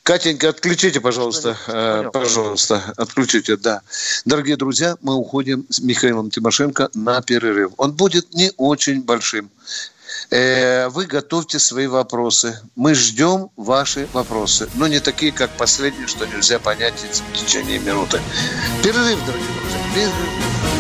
Катенька, 0.03 0.51
отключите, 0.51 1.01
пожалуйста, 1.01 1.57
э, 1.67 2.11
пожалуйста, 2.13 2.83
отключите, 2.99 3.57
да. 3.57 3.81
Дорогие 4.27 4.57
друзья, 4.57 4.97
мы 5.01 5.15
уходим 5.15 5.65
с 5.71 5.81
Михаилом 5.81 6.29
Тимошенко 6.29 6.91
на 6.95 7.23
перерыв. 7.23 7.73
Он 7.79 7.93
будет 7.93 8.35
не 8.35 8.53
очень 8.59 9.03
большим. 9.03 9.51
Э, 10.31 10.89
вы 10.89 11.07
готовьте 11.07 11.59
свои 11.59 11.87
вопросы. 11.87 12.61
Мы 12.75 12.95
ждем 12.95 13.51
ваши 13.57 14.09
вопросы. 14.13 14.69
Но 14.75 14.87
не 14.87 15.01
такие, 15.01 15.33
как 15.33 15.51
последние, 15.51 16.07
что 16.07 16.27
нельзя 16.27 16.59
понять 16.59 16.95
в 17.01 17.33
течение 17.33 17.79
минуты. 17.79 18.21
Перерыв, 18.83 19.25
дорогие 19.25 19.49
друзья. 19.61 19.79
Перерыв. 19.95 20.76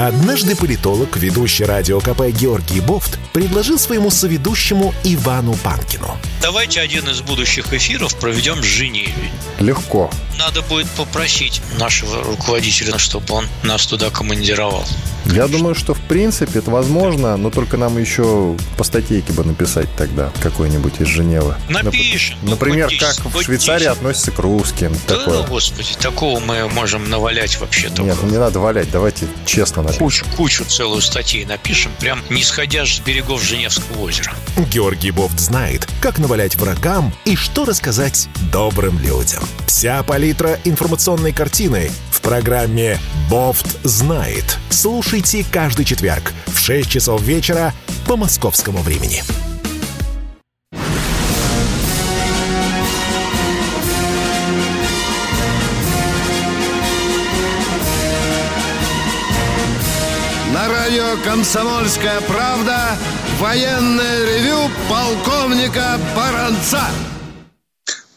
Однажды 0.00 0.56
политолог, 0.56 1.18
ведущий 1.18 1.64
радио 1.64 2.00
КП 2.00 2.22
Георгий 2.28 2.80
Бофт, 2.80 3.18
предложил 3.34 3.78
своему 3.78 4.10
соведущему 4.10 4.94
Ивану 5.04 5.52
Панкину. 5.56 6.16
Давайте 6.40 6.80
один 6.80 7.06
из 7.10 7.20
будущих 7.20 7.74
эфиров 7.74 8.16
проведем 8.16 8.62
с 8.62 8.66
Женеве. 8.66 9.12
Легко. 9.58 10.10
Надо 10.38 10.62
будет 10.62 10.88
попросить 10.92 11.60
нашего 11.78 12.22
руководителя, 12.24 12.96
чтобы 12.96 13.34
он 13.34 13.46
нас 13.62 13.84
туда 13.84 14.08
командировал. 14.08 14.86
Я 15.26 15.46
думаю, 15.48 15.74
что 15.74 15.92
в 15.92 16.00
принципе 16.00 16.60
это 16.60 16.70
возможно, 16.70 17.36
но 17.36 17.50
только 17.50 17.76
нам 17.76 17.98
еще 17.98 18.56
по 18.78 18.84
статейке 18.84 19.34
бы 19.34 19.44
написать 19.44 19.88
тогда 19.96 20.32
какой-нибудь 20.40 20.94
из 21.00 21.08
Женевы. 21.08 21.56
Напишем. 21.68 22.38
Нап- 22.42 22.50
например, 22.50 22.90
ну, 22.90 22.98
как 22.98 23.34
в 23.34 23.42
Швейцарии 23.42 23.86
относятся 23.86 24.30
к 24.30 24.38
русским. 24.38 24.96
Да, 25.06 25.18
такое. 25.18 25.42
господи, 25.42 25.94
такого 26.00 26.40
мы 26.40 26.68
можем 26.70 27.08
навалять 27.10 27.60
вообще 27.60 27.88
только. 27.88 28.02
Нет, 28.04 28.16
ну 28.22 28.30
не 28.30 28.38
надо 28.38 28.60
валять, 28.60 28.90
давайте 28.90 29.26
честно 29.44 29.82
Кучу, 29.98 30.24
кучу 30.36 30.64
целую 30.64 31.00
статей 31.00 31.44
напишем, 31.44 31.92
прям 31.98 32.22
не 32.30 32.42
сходя 32.42 32.84
с 32.86 32.98
берегов 33.00 33.42
Женевского 33.42 34.02
озера. 34.02 34.32
Георгий 34.72 35.10
Бофт 35.10 35.38
знает, 35.38 35.86
как 36.00 36.18
навалять 36.18 36.56
врагам 36.56 37.12
и 37.24 37.36
что 37.36 37.64
рассказать 37.64 38.28
добрым 38.52 38.98
людям. 38.98 39.42
Вся 39.66 40.02
палитра 40.02 40.58
информационной 40.64 41.32
картины 41.32 41.90
в 42.10 42.20
программе 42.20 42.98
«Бофт 43.30 43.66
знает». 43.84 44.58
Слушайте 44.68 45.44
каждый 45.50 45.84
четверг 45.84 46.32
в 46.46 46.58
6 46.58 46.88
часов 46.88 47.22
вечера 47.22 47.72
по 48.06 48.16
московскому 48.16 48.78
времени. 48.82 49.22
«Комсомольская 61.24 62.20
правда» 62.22 62.96
военное 63.38 64.24
ревю 64.24 64.70
полковника 64.88 65.98
Баранца. 66.16 66.82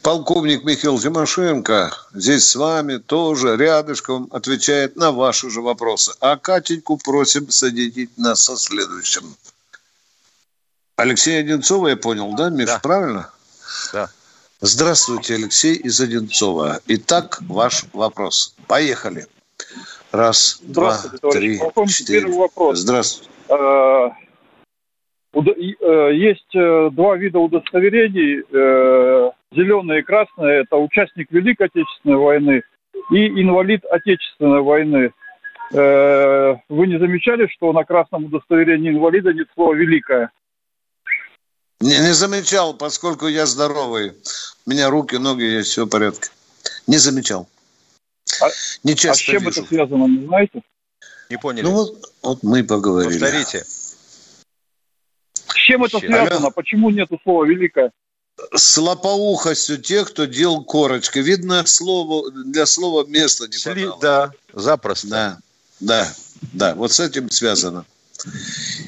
Полковник 0.01 0.63
Михаил 0.63 0.99
Тимошенко 0.99 1.93
здесь 2.13 2.47
с 2.47 2.55
вами 2.55 2.97
тоже 2.97 3.55
рядышком 3.55 4.27
отвечает 4.31 4.95
на 4.95 5.11
ваши 5.11 5.49
же 5.49 5.61
вопросы. 5.61 6.13
А 6.19 6.37
Катеньку 6.37 6.97
просим 6.97 7.49
соединить 7.49 8.17
нас 8.17 8.43
со 8.43 8.57
следующим. 8.57 9.35
Алексей 10.95 11.39
Одинцова, 11.39 11.87
я 11.87 11.97
понял, 11.97 12.33
да, 12.35 12.49
Миш, 12.49 12.67
да. 12.67 12.79
правильно? 12.79 13.29
Да. 13.93 14.09
Здравствуйте, 14.61 15.35
Алексей 15.35 15.75
из 15.75 15.99
Одинцова. 15.99 16.79
Итак, 16.87 17.39
ваш 17.41 17.85
вопрос. 17.93 18.55
Поехали. 18.67 19.27
Раз, 20.13 20.59
два, 20.61 20.97
три, 21.31 21.59
четыре. 21.89 22.21
Первый 22.21 22.37
вопрос. 22.37 22.79
Здравствуйте. 22.79 23.29
А, 23.49 24.11
Э, 25.33 26.13
есть 26.13 26.55
э, 26.55 26.89
два 26.91 27.17
вида 27.17 27.39
удостоверений. 27.39 28.43
Э, 28.51 29.31
Зеленое 29.51 29.99
и 29.99 30.03
красное– 30.03 30.61
это 30.63 30.77
участник 30.77 31.31
Великой 31.31 31.67
Отечественной 31.67 32.17
войны. 32.17 32.63
и 33.11 33.27
инвалид 33.41 33.83
Отечественной 33.85 34.61
войны. 34.61 35.11
Вы 35.71 36.87
не 36.87 36.99
замечали, 36.99 37.47
что 37.47 37.71
на 37.73 37.83
красном 37.83 38.25
удостоверении 38.25 38.91
инвалида 38.91 39.33
нет 39.33 39.47
слова 39.55 39.73
«великая»? 39.73 40.29
Не, 41.79 41.97
не 41.97 42.13
замечал, 42.13 42.75
поскольку 42.75 43.27
я 43.27 43.47
здоровый. 43.47 44.13
У 44.65 44.69
меня 44.69 44.89
руки, 44.89 45.15
ноги 45.15 45.43
есть, 45.43 45.69
все 45.69 45.85
в 45.85 45.89
порядке. 45.89 46.29
Не 46.85 46.97
замечал. 46.97 47.47
Не 48.83 48.93
а 48.93 49.13
с 49.13 49.17
чем 49.17 49.43
вижу. 49.43 49.61
это 49.61 49.67
связано, 49.67 50.05
не 50.05 50.25
знаете? 50.25 50.61
Не 51.29 51.37
поняли. 51.37 51.63
Ну 51.63 51.71
вот, 51.71 52.11
вот 52.21 52.43
мы 52.43 52.59
и 52.59 52.63
поговорили. 52.63 53.19
Повторите. 53.19 53.65
С 55.47 55.55
чем 55.55 55.83
это 55.83 55.97
Алло. 55.97 56.07
связано? 56.07 56.51
Почему 56.51 56.89
нету 56.89 57.19
слова 57.23 57.45
«великая»? 57.45 57.91
С 58.55 58.77
лопоухостью 58.77 59.77
тех, 59.77 60.09
кто 60.09 60.25
делал 60.25 60.63
корочкой. 60.63 61.21
Видно, 61.21 61.63
слово, 61.65 62.31
для 62.31 62.65
слова 62.65 63.05
места 63.05 63.47
не 63.47 63.57
Сли- 63.57 63.83
хватало. 63.85 64.01
Да, 64.01 64.31
запросто. 64.53 65.07
Да, 65.07 65.37
да, 65.79 66.13
да. 66.53 66.75
Вот 66.75 66.91
с 66.91 66.99
этим 66.99 67.29
связано. 67.29 67.85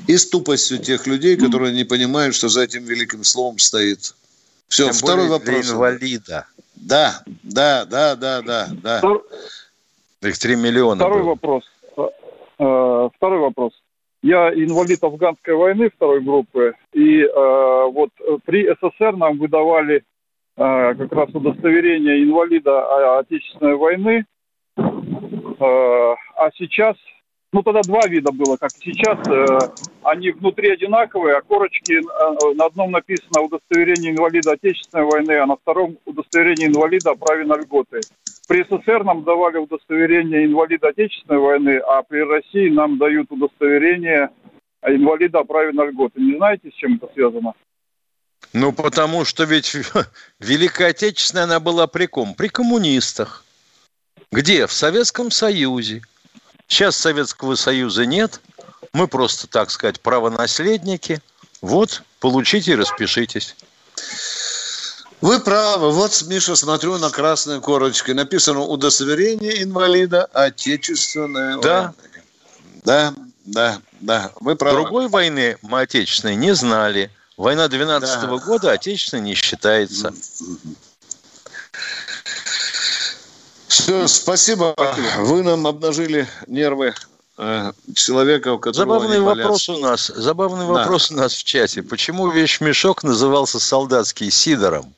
И 0.08 0.18
с 0.18 0.28
тупостью 0.28 0.80
тех 0.80 1.06
людей, 1.08 1.38
которые 1.38 1.74
не 1.74 1.84
понимают, 1.84 2.36
что 2.36 2.50
за 2.50 2.62
этим 2.62 2.86
великим 2.86 3.24
словом 3.24 3.60
стоит. 3.60 4.15
Все, 4.68 4.86
Тем 4.86 4.94
второй 4.94 5.28
более 5.28 5.39
для 5.39 5.54
вопрос. 5.54 5.72
инвалида. 5.72 6.48
Да, 6.77 7.21
да, 7.43 7.85
да, 7.85 8.15
да, 8.15 8.41
да, 8.41 8.67
да. 8.83 8.99
Втор- 9.01 9.23
Их 10.21 10.38
3 10.38 10.55
миллиона 10.55 10.95
Второй 10.95 11.21
было. 11.21 11.29
вопрос. 11.29 11.63
Э, 12.59 13.09
Второй 13.15 13.39
вопрос. 13.39 13.73
Я 14.21 14.49
инвалид 14.53 15.03
афганской 15.03 15.53
войны 15.53 15.89
второй 15.95 16.21
группы, 16.21 16.73
и 16.93 17.21
э, 17.21 17.29
вот 17.91 18.09
э, 18.21 18.38
при 18.45 18.65
СССР 18.73 19.15
нам 19.15 19.38
выдавали 19.38 19.97
э, 19.97 20.01
как 20.95 21.11
раз 21.11 21.29
удостоверение 21.29 22.23
инвалида 22.23 22.71
а- 22.71 23.19
Отечественной 23.19 23.75
войны, 23.75 24.25
Э, 24.77 26.15
а 26.35 26.49
сейчас, 26.57 26.97
ну 27.56 27.63
тогда 27.63 27.82
два 27.84 28.06
вида 28.06 28.34
было, 28.34 28.58
как 28.58 28.70
сейчас, 28.72 29.18
э, 29.30 29.60
они 30.04 30.32
внутри 30.32 30.72
одинаковые, 30.72 31.38
а 31.38 31.41
корочки 31.41 31.94
э, 31.94 32.54
на 32.54 32.65
одном 32.65 32.91
написано 32.91 33.44
удостоверение 33.44 34.12
инвалида 34.12 34.52
Отечественной 34.52 35.06
войны, 35.06 35.32
а 35.39 35.46
на 35.46 35.56
втором 35.56 35.98
удостоверение 36.04 36.68
инвалида 36.68 37.12
о 37.12 37.15
праве 37.15 37.46
на 37.46 37.56
льготы. 37.56 38.02
При 38.50 38.63
СССР 38.63 39.06
нам 39.06 39.24
давали 39.24 39.58
удостоверение 39.58 40.46
инвалида 40.46 40.89
Отечественной 40.89 41.39
войны, 41.39 41.78
а 41.78 42.02
при 42.04 42.20
России 42.20 42.68
нам 42.68 42.98
дают 42.98 43.32
удостоверение 43.32 44.32
инвалида 44.86 45.39
о 45.39 45.44
праве 45.46 45.72
на 45.72 45.86
льготы. 45.86 46.20
Не 46.20 46.36
знаете, 46.36 46.70
с 46.72 46.74
чем 46.74 46.96
это 46.96 47.10
связано? 47.13 47.54
Ну, 48.52 48.74
потому 48.74 49.24
что 49.24 49.46
ведь 49.46 49.78
Великая 50.41 50.89
Отечественная 50.89 51.46
она 51.46 51.62
была 51.62 51.88
при 51.88 52.08
ком? 52.08 52.34
При 52.36 52.50
коммунистах. 52.50 53.46
Где? 54.30 54.68
В 54.68 54.74
Советском 54.74 55.32
Союзе. 55.32 56.02
Сейчас 56.67 56.95
Советского 56.95 57.56
Союза 57.56 58.06
нет. 58.06 58.41
Мы 58.93 59.08
просто, 59.08 59.47
так 59.47 59.71
сказать, 59.71 59.99
правонаследники. 60.01 61.21
Вот, 61.62 62.01
получите 62.19 62.71
и 62.71 62.75
распишитесь. 62.75 63.56
Вы 65.21 65.39
правы. 65.39 65.91
Вот, 65.91 66.23
Миша, 66.28 66.56
смотрю 66.56 66.97
на 66.97 67.10
красной 67.10 67.62
корочке. 67.62 68.13
Написано 68.13 68.62
удостоверение 68.62 69.63
инвалида 69.63 70.25
Отечественной 70.25 71.62
Да. 71.62 71.93
Да, 72.84 73.13
да, 73.45 73.80
да. 74.01 74.32
Вы 74.39 74.56
правы. 74.56 74.82
Другой 74.82 75.08
войны 75.08 75.58
мы 75.62 75.82
отечественной 75.82 76.36
не 76.36 76.54
знали. 76.54 77.10
Война 77.38 77.67
12 77.67 78.21
Да. 78.21 78.28
года 78.38 78.71
отечественной 78.71 79.23
не 79.23 79.34
считается. 79.34 80.13
Все, 83.75 84.07
спасибо. 84.07 84.73
Вы 85.17 85.43
нам 85.43 85.67
обнажили 85.67 86.29
нервы 86.47 86.93
э, 87.38 87.71
человека, 87.93 88.53
у 88.53 88.57
которого 88.57 88.99
Забавный 89.01 89.19
вопрос 89.19 89.67
у 89.67 89.77
нас. 89.79 90.07
Забавный 90.15 90.65
Да. 90.65 90.71
вопрос 90.71 91.11
у 91.11 91.15
нас 91.15 91.33
в 91.33 91.43
чате. 91.43 91.83
Почему 91.83 92.29
вещмешок 92.29 93.03
назывался 93.03 93.59
солдатский 93.59 94.31
Сидором? 94.31 94.93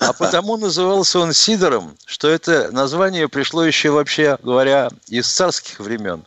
А 0.00 0.12
потому 0.12 0.58
назывался 0.58 1.18
он 1.18 1.32
Сидором, 1.32 1.96
что 2.04 2.28
это 2.28 2.70
название 2.72 3.26
пришло 3.26 3.64
еще 3.64 3.88
вообще 3.88 4.36
говоря 4.42 4.90
из 5.08 5.26
царских 5.26 5.80
времен. 5.80 6.24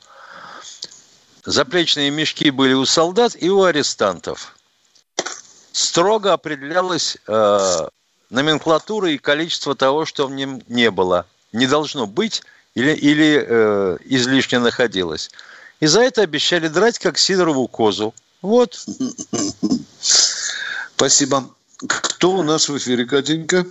Заплечные 1.46 2.10
мешки 2.10 2.50
были 2.50 2.74
у 2.74 2.86
солдат 2.86 3.36
и 3.40 3.52
у 3.52 3.64
арестантов. 3.64 4.58
Строго 5.74 6.34
определялась 6.34 7.18
э, 7.28 7.88
номенклатура 8.32 9.12
и 9.12 9.20
количество 9.20 9.76
того, 9.76 10.06
что 10.06 10.26
в 10.26 10.32
нем 10.32 10.64
не 10.68 10.90
было. 10.90 11.28
Не 11.54 11.68
должно 11.68 12.08
быть 12.08 12.44
или, 12.76 12.92
или 12.92 13.46
э, 13.48 13.98
излишне 14.06 14.60
находилось. 14.60 15.32
И 15.80 15.88
за 15.88 16.02
это 16.02 16.22
обещали 16.22 16.68
драть, 16.68 17.00
как 17.00 17.18
Сидорову 17.18 17.68
козу. 17.68 18.14
Вот. 18.42 18.86
Спасибо. 20.96 21.44
Кто 21.88 22.32
у 22.32 22.44
нас 22.44 22.70
в 22.70 22.78
эфире, 22.78 23.06
Катенька? 23.06 23.66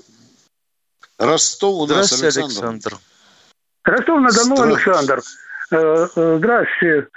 Ростов 1.18 1.74
у 1.74 1.86
нас 1.86 2.08
Здравствуйте, 2.08 2.40
Александр. 2.40 2.68
Александр. 2.68 2.98
Ростов-на-Дону. 3.84 4.62
Александр. 4.62 5.22
Э, 5.70 6.06
э, 6.16 6.36
Здравствуйте, 6.38 7.08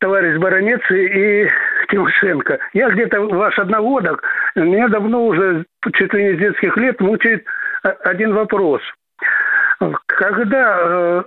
товарищ 0.00 0.38
Баранец 0.40 0.80
и 0.90 1.48
Тимошенко. 1.90 2.58
Я 2.74 2.90
где-то 2.90 3.20
ваш 3.20 3.58
одногодок. 3.58 4.22
Меня 4.54 4.88
давно 4.88 5.26
уже, 5.26 5.64
чуть 5.94 6.12
ли 6.12 6.24
не 6.24 6.36
с 6.36 6.38
детских 6.38 6.76
лет, 6.76 7.00
мучает 7.00 7.44
э, 7.44 7.50
один 8.04 8.34
вопрос. 8.34 8.82
Когда 10.06 10.78
э, 10.80 11.22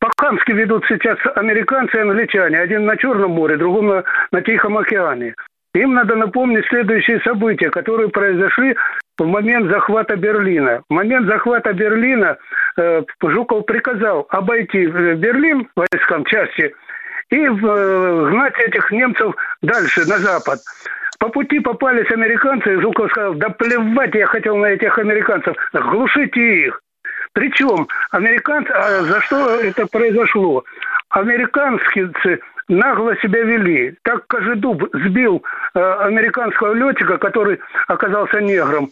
по-хамски 0.00 0.52
ведут 0.52 0.84
сейчас 0.88 1.18
американцы 1.36 1.96
и 1.96 2.00
англичане, 2.00 2.58
один 2.58 2.86
на 2.86 2.96
Черном 2.96 3.32
море, 3.32 3.56
другой 3.56 3.82
на, 3.82 4.04
на 4.32 4.42
Тихом 4.42 4.78
океане. 4.78 5.34
Им 5.74 5.94
надо 5.94 6.16
напомнить 6.16 6.66
следующие 6.66 7.20
события, 7.20 7.70
которые 7.70 8.10
произошли 8.10 8.76
в 9.18 9.24
момент 9.26 9.70
захвата 9.70 10.16
Берлина. 10.16 10.82
В 10.88 10.92
момент 10.92 11.26
захвата 11.26 11.72
Берлина 11.72 12.36
э, 12.76 13.02
Жуков 13.22 13.64
приказал 13.64 14.26
обойти 14.30 14.84
э, 14.84 15.14
Берлин 15.14 15.68
войскам 15.76 16.24
части 16.26 16.74
и 17.30 17.36
э, 17.36 17.48
гнать 17.48 18.58
этих 18.58 18.90
немцев 18.90 19.34
дальше, 19.62 20.00
на 20.00 20.18
запад. 20.18 20.58
По 21.22 21.28
пути 21.28 21.60
попались 21.60 22.10
американцы, 22.10 22.74
и 22.74 22.80
Жуков 22.80 23.08
сказал, 23.12 23.34
да 23.34 23.48
плевать 23.50 24.12
я 24.12 24.26
хотел 24.26 24.56
на 24.56 24.66
этих 24.66 24.98
американцев, 24.98 25.54
глушите 25.72 26.66
их. 26.66 26.80
Причем 27.32 27.86
американцы, 28.10 28.72
а 28.72 29.02
за 29.02 29.20
что 29.20 29.50
это 29.50 29.86
произошло? 29.86 30.64
Американские 31.10 32.10
нагло 32.66 33.16
себя 33.18 33.40
вели. 33.42 33.94
Так 34.02 34.26
Кожедуб 34.26 34.82
сбил 34.94 35.44
э, 35.74 35.92
американского 36.00 36.74
летчика, 36.74 37.18
который 37.18 37.60
оказался 37.86 38.40
негром, 38.40 38.90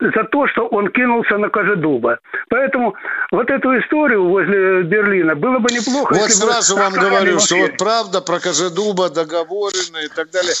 за 0.00 0.24
то, 0.24 0.48
что 0.48 0.66
он 0.66 0.88
кинулся 0.88 1.38
на 1.38 1.48
Кожедуба. 1.48 2.18
Поэтому 2.48 2.96
вот 3.30 3.48
эту 3.50 3.78
историю 3.78 4.28
возле 4.28 4.82
Берлина 4.82 5.36
было 5.36 5.60
бы 5.60 5.70
неплохо, 5.70 6.12
Вот 6.12 6.22
если 6.22 6.44
бы 6.44 6.52
сразу 6.52 6.76
вам 6.76 6.92
говорю, 6.92 7.38
что 7.38 7.56
вот 7.56 7.76
правда 7.78 8.20
про 8.20 8.40
Кожедуба 8.40 9.10
договорено 9.10 9.98
и 10.04 10.08
так 10.08 10.30
далее. 10.32 10.52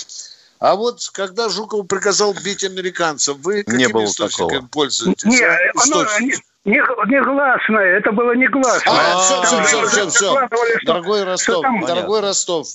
А 0.58 0.74
вот 0.74 1.00
когда 1.12 1.48
Жуков 1.48 1.86
приказал 1.86 2.34
бить 2.44 2.64
американцев, 2.64 3.36
вы 3.38 3.62
какими 3.62 3.82
Не 3.82 3.88
было 3.88 4.04
источниками 4.04 4.48
такого. 4.56 4.68
пользуетесь? 4.68 5.24
Не, 5.24 5.42
а? 5.42 5.58
оно 5.84 6.04
не, 6.20 6.26
не- 6.64 6.74
негласное, 7.06 7.98
это 7.98 8.12
было 8.12 8.32
негласное. 8.34 8.92
А, 8.94 9.18
все, 9.20 9.42
все, 9.42 9.62
все, 9.64 9.86
все, 9.86 10.08
все. 10.08 10.48
Дорогой 10.84 11.24
Ростов, 11.24 11.62
там- 11.62 11.84
дорогой 11.84 12.20
Ростов, 12.20 12.66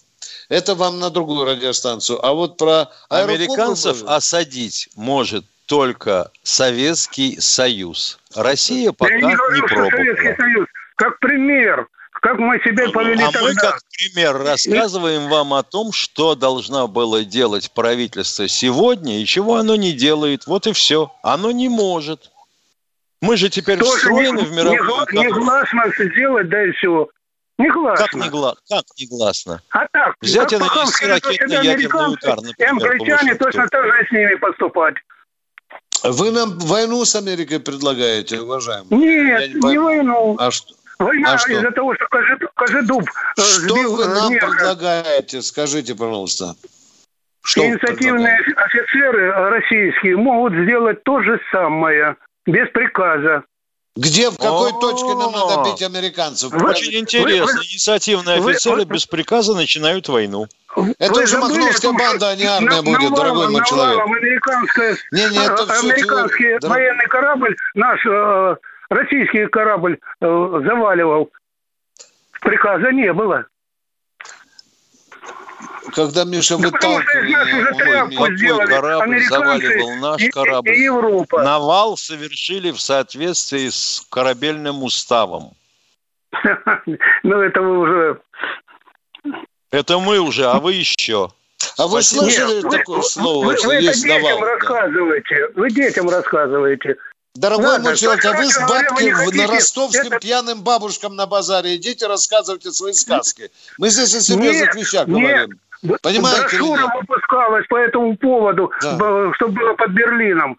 это 0.50 0.76
вам 0.76 1.00
на 1.00 1.10
другую 1.10 1.46
радиостанцию. 1.46 2.24
А 2.26 2.34
вот 2.34 2.58
про 2.58 2.90
Американцев 3.10 4.04
осадить 4.06 4.90
может 4.96 5.46
только 5.66 6.32
Советский 6.44 7.40
Союз. 7.40 8.20
Россия 8.36 8.92
пока 8.92 9.14
Я 9.14 9.22
не 9.22 9.36
что 9.36 9.46
Советский 9.48 9.76
пробовала. 9.76 10.36
Союз. 10.38 10.68
Как 10.98 11.20
пример, 11.20 11.88
как 12.22 12.38
мы 12.38 12.60
себя 12.60 12.90
повели 12.90 13.24
А 13.24 13.28
мы 13.28 13.32
тогда. 13.32 13.72
как 13.72 13.82
пример 13.98 14.38
рассказываем 14.38 15.28
вам 15.28 15.54
о 15.54 15.64
том, 15.64 15.92
что 15.92 16.36
должно 16.36 16.88
было 16.88 17.26
делать 17.26 17.72
правительство 17.72 18.48
сегодня 18.48 19.20
и 19.20 19.26
чего 19.26 19.56
оно 19.56 19.76
не 19.76 19.92
делает. 19.92 20.46
Вот 20.46 20.68
и 20.68 20.74
все. 20.74 21.12
Оно 21.24 21.52
не 21.52 21.68
может. 21.68 22.32
Мы 23.22 23.38
же 23.38 23.50
теперь 23.50 23.80
Тоже 23.80 23.98
встроены 23.98 24.42
не, 24.42 24.46
в 24.46 24.52
мировую 24.52 25.06
не, 25.12 25.26
негласно 25.26 25.84
сделать, 25.98 26.48
да 26.50 26.64
и 26.64 26.72
все. 26.72 27.08
Негласно. 27.58 28.06
Как 28.06 28.14
негласно? 28.16 28.62
Как 28.70 28.86
негласно? 28.98 29.62
А 29.72 29.88
так, 29.92 30.16
Взять 30.22 30.50
как 30.50 30.54
и 30.54 30.64
нанести 30.64 31.06
ракетно-ядерный 31.06 32.14
удар, 32.14 32.42
например, 32.42 32.72
англичане 32.72 33.36
точно 33.36 33.68
так 33.68 33.86
же 33.86 34.08
с 34.08 34.12
ними 34.12 34.36
поступать. 34.36 34.96
Вы 36.04 36.32
нам 36.32 36.58
войну 36.60 37.04
с 37.06 37.16
Америкой 37.16 37.60
предлагаете, 37.60 38.42
уважаемый? 38.42 38.88
Я 38.90 39.40
Нет, 39.40 39.64
не 39.64 39.70
не, 39.72 39.78
войну. 39.78 40.36
А 40.40 40.50
что, 40.50 40.74
Война 41.02 41.34
а 41.34 41.38
что? 41.38 41.52
из-за 41.52 41.72
того, 41.72 41.96
что 41.96 42.06
Кожедуб, 42.56 43.04
э, 43.04 43.42
что 43.42 43.44
сбил 43.60 43.96
вы 43.96 44.04
э, 44.04 44.08
нам 44.08 44.32
негра. 44.32 44.48
предлагаете? 44.50 45.42
Скажите, 45.42 45.96
пожалуйста. 45.96 46.56
Что 47.44 47.62
вы 47.62 47.68
Инициативные 47.70 48.38
офицеры 48.56 49.32
российские 49.50 50.18
могут 50.18 50.54
сделать 50.54 51.04
то 51.04 51.22
же 51.24 51.40
самое, 51.52 52.16
без 52.46 52.70
приказа. 52.70 53.44
Где, 53.96 54.30
в 54.30 54.38
какой 54.38 54.72
точке 54.80 55.14
нам 55.16 55.32
надо 55.34 55.70
бить 55.70 55.82
американцев? 55.82 56.54
Очень 56.54 57.00
интересно. 57.02 57.60
Инициативные 57.62 58.38
офицеры 58.38 58.86
без 58.86 59.06
приказа 59.06 59.54
начинают 59.56 60.08
войну. 60.08 60.46
Это 61.00 61.14
Вы 61.14 61.24
уже 61.24 61.38
Махновская 61.40 61.92
банда, 61.92 62.30
а 62.30 62.36
не 62.36 62.46
армия 62.46 62.70
на- 62.70 62.84
будет, 62.84 63.02
навалом- 63.02 63.16
дорогой 63.16 63.50
мой 63.50 63.66
человек. 63.66 64.00
американская, 64.06 64.98
Не, 65.12 65.26
не, 65.32 65.46
это 65.46 65.64
э, 65.68 65.80
американский 65.80 66.38
теория. 66.44 66.60
Дорог- 66.60 66.70
военный 66.78 67.08
корабль, 67.08 67.58
наш 67.74 68.06
э, 68.06 68.56
российский 68.92 69.48
корабль 69.48 69.98
э, 70.22 70.26
заваливал. 70.66 71.32
Приказа 72.42 72.92
не 72.92 73.12
было. 73.14 73.46
Когда 75.96 76.24
Миша 76.26 76.58
Да 76.58 76.70
потому 76.72 77.02
что 77.02 77.20
из 77.20 77.32
нас 77.32 77.48
уже 77.48 77.56
выталкивал... 77.62 77.78
тряпку 77.78 78.12
Какой 78.16 78.38
сделали 78.38 78.66
корабль 78.68 79.04
американцы 79.04 79.30
заваливал 79.30 79.96
наш 79.96 80.22
и- 80.22 80.30
корабль? 80.30 80.70
и 80.72 80.82
Европа. 80.84 81.44
Навал 81.44 81.98
совершили 81.98 82.72
в 82.72 82.80
соответствии 82.80 83.70
с 83.70 84.06
корабельным 84.10 84.84
уставом. 84.84 85.52
Ну, 87.24 87.42
это 87.42 87.62
вы 87.62 87.80
уже... 87.80 88.22
Это 89.72 90.00
мы 90.00 90.20
уже, 90.20 90.46
а 90.46 90.60
вы 90.60 90.74
еще. 90.74 91.30
А 91.78 91.88
вы 91.88 92.02
слышали 92.02 92.62
такое 92.62 93.02
слово, 93.02 93.46
вы- 93.46 93.58
что 93.58 93.68
вы 93.68 93.76
это 93.76 93.94
детям 93.94 94.44
рассказываете. 94.44 95.48
Вы 95.56 95.70
детям 95.70 96.10
рассказываете. 96.10 96.98
Дорогой 97.36 97.66
Ладно, 97.68 97.90
мой 97.90 97.98
человек, 97.98 98.26
а 98.26 98.34
вы 98.34 98.46
с 98.46 98.60
бабки 98.60 99.10
в- 99.14 99.36
на 99.36 99.48
ростовским 99.48 100.02
это- 100.08 100.20
пьяным 100.20 100.64
бабушкам 100.64 101.16
на 101.16 101.26
базаре 101.28 101.78
идите, 101.78 102.08
рассказывайте 102.08 102.72
свои 102.72 102.92
сказки. 102.92 103.52
Мы 103.78 103.90
здесь 103.90 104.14
о 104.14 104.20
серьезных 104.20 104.76
Нет, 104.76 104.76
вещах 104.76 105.08
нет. 105.08 105.18
говорим. 105.18 105.60
Понимаете 106.02 106.42
Брошюра 106.42 106.94
выпускалась 107.00 107.66
по 107.68 107.78
этому 107.78 108.16
поводу, 108.18 108.70
Да. 108.82 109.32
что 109.36 109.48
было 109.48 109.74
под 109.76 109.92
Берлином. 109.92 110.58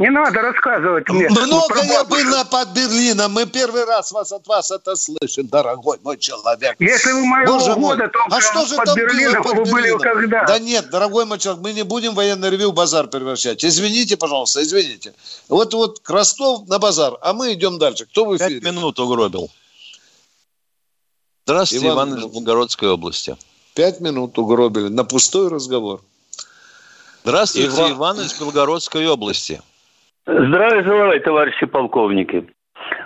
Не 0.00 0.10
надо 0.10 0.40
рассказывать 0.40 1.08
мне. 1.08 1.28
Много 1.28 1.80
я 1.84 2.02
было 2.02 2.42
под 2.50 2.70
Берлином. 2.70 3.32
Мы 3.32 3.46
первый 3.46 3.84
раз 3.84 4.10
вас 4.10 4.32
от 4.32 4.44
вас 4.48 4.72
это 4.72 4.96
слышим, 4.96 5.46
дорогой 5.46 5.98
мой 6.02 6.18
человек. 6.18 6.74
Если 6.80 7.12
вы 7.12 7.24
моего 7.24 7.58
Боже 7.58 7.76
мой. 7.76 7.94
года, 7.96 8.08
то 8.08 8.18
а 8.28 8.40
что 8.40 8.66
же 8.66 8.74
под 8.74 8.86
там 8.86 8.96
Берлином 8.96 9.42
было 9.44 9.52
под 9.52 9.54
вы 9.54 9.72
были 9.72 9.82
Берлином? 9.82 10.00
когда? 10.00 10.44
Да 10.46 10.58
нет, 10.58 10.90
дорогой 10.90 11.26
мой 11.26 11.38
человек, 11.38 11.62
мы 11.62 11.72
не 11.72 11.84
будем 11.84 12.14
военный 12.14 12.50
ревю 12.50 12.72
в 12.72 12.74
базар 12.74 13.06
превращать. 13.06 13.64
Извините, 13.64 14.16
пожалуйста, 14.16 14.64
извините. 14.64 15.14
Вот 15.48 15.72
вот 15.74 16.00
Ростов 16.08 16.66
на 16.66 16.80
базар, 16.80 17.16
а 17.22 17.32
мы 17.32 17.52
идем 17.52 17.78
дальше. 17.78 18.06
Кто 18.06 18.24
в 18.24 18.36
эфире? 18.36 18.60
Пять 18.60 18.64
минут 18.64 18.98
угробил. 18.98 19.48
Здравствуйте, 21.46 21.86
Иван 21.86 22.08
Иван, 22.14 22.18
из 22.18 22.24
Волгородской 22.24 22.88
области. 22.88 23.36
Пять 23.74 24.00
минут 24.00 24.36
угробили 24.38 24.88
на 24.88 25.04
пустой 25.04 25.48
разговор. 25.50 26.02
Здравствуйте, 27.22 27.68
Иван- 27.68 27.92
Иван, 27.92 28.20
из 28.22 28.32
Белгородской 28.34 29.06
области. 29.06 29.62
Здравия 30.26 30.82
желаю, 30.82 31.20
товарищи 31.20 31.66
полковники. 31.66 32.46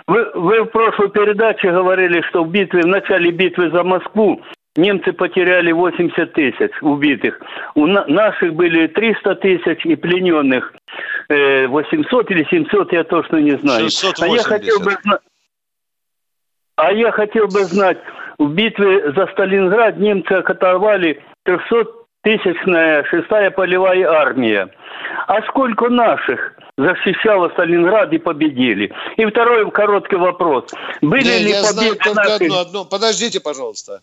Вы, 0.07 0.31
вы 0.33 0.63
в 0.63 0.67
прошлой 0.67 1.09
передаче 1.09 1.71
говорили, 1.71 2.21
что 2.29 2.43
в 2.43 2.49
битве, 2.49 2.81
в 2.81 2.87
начале 2.87 3.31
битвы 3.31 3.69
за 3.71 3.83
Москву 3.83 4.41
немцы 4.75 5.11
потеряли 5.13 5.71
80 5.71 6.33
тысяч 6.33 6.71
убитых. 6.81 7.39
У 7.75 7.85
на- 7.85 8.05
наших 8.07 8.53
были 8.53 8.87
300 8.87 9.35
тысяч 9.35 9.85
и 9.85 9.95
плененных 9.95 10.73
э, 11.29 11.67
800 11.67 12.31
или 12.31 12.45
700, 12.49 12.93
я 12.93 13.03
точно 13.03 13.37
не 13.37 13.57
знаю. 13.57 13.89
680. 13.89 14.19
А 14.21 14.27
я 14.27 14.43
хотел 14.43 14.79
бы 14.79 14.91
а 16.77 16.93
я 16.93 17.11
хотел 17.11 17.47
бы 17.47 17.65
знать, 17.65 17.97
в 18.37 18.53
битве 18.53 19.11
за 19.11 19.27
Сталинград 19.27 19.97
немцы 19.97 20.31
атаковали 20.31 21.21
300-тысячная 21.45 23.03
шестая 23.03 23.51
полевая 23.51 24.07
армия. 24.09 24.69
А 25.27 25.41
сколько 25.43 25.89
наших 25.89 26.55
защищало 26.79 27.49
Сталинград 27.49 28.11
и 28.13 28.17
победили? 28.17 28.91
И 29.17 29.25
второй 29.25 29.69
короткий 29.71 30.15
вопрос. 30.15 30.65
Были 31.01 31.23
Не, 31.29 31.39
ли 31.39 31.49
я 31.51 31.63
знаю 31.63 31.75
победы 31.91 31.95
только 32.03 32.13
наших? 32.15 32.41
одно, 32.41 32.59
одно. 32.59 32.85
Подождите, 32.85 33.39
пожалуйста. 33.39 34.01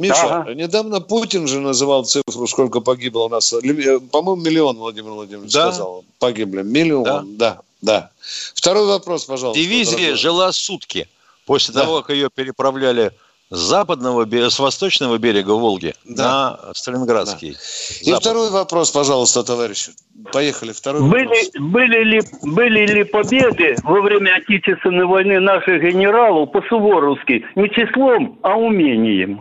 Миша, 0.00 0.40
Ага. 0.40 0.54
недавно 0.54 1.00
Путин 1.00 1.46
же 1.46 1.60
называл 1.60 2.04
цифру, 2.04 2.46
сколько 2.48 2.80
погибло 2.80 3.24
у 3.24 3.28
нас. 3.28 3.52
Ли- 3.62 4.00
По-моему, 4.10 4.42
миллион, 4.42 4.76
Владимир 4.76 5.10
Владимирович 5.12 5.52
Да. 5.52 5.70
сказал. 5.70 6.04
Погибли. 6.18 6.62
Миллион, 6.62 7.36
да. 7.36 7.60
да, 7.80 8.10
Второй 8.54 8.86
вопрос, 8.86 9.24
пожалуйста. 9.26 9.62
Дивизия 9.62 9.96
дорогой. 9.98 10.16
жила 10.16 10.52
сутки 10.52 11.06
после 11.46 11.74
Да. 11.74 11.82
того, 11.82 12.00
как 12.02 12.10
ее 12.16 12.28
переправляли 12.34 13.12
с 13.50 13.58
западного, 13.58 14.26
с 14.50 14.58
восточного 14.58 15.18
берега 15.18 15.52
Волги 15.52 15.94
Да. 16.04 16.58
на 16.66 16.74
Сталинградский. 16.74 17.56
И 18.00 18.04
запад. 18.04 18.22
второй 18.22 18.50
вопрос, 18.50 18.90
пожалуйста, 18.90 19.44
товарищи. 19.44 19.92
Поехали, 20.32 20.72
второй 20.72 21.02
вопрос. 21.02 21.22
Были, 21.22 21.58
были, 21.58 22.04
ли, 22.04 22.22
были 22.42 22.86
ли 22.86 23.04
победы 23.04 23.76
во 23.82 24.00
время 24.00 24.36
Отечественной 24.36 25.06
войны 25.06 25.40
наших 25.40 25.82
генералов 25.82 26.52
по-суворовски 26.52 27.44
не 27.54 27.68
числом, 27.70 28.38
а 28.42 28.56
умением? 28.56 29.40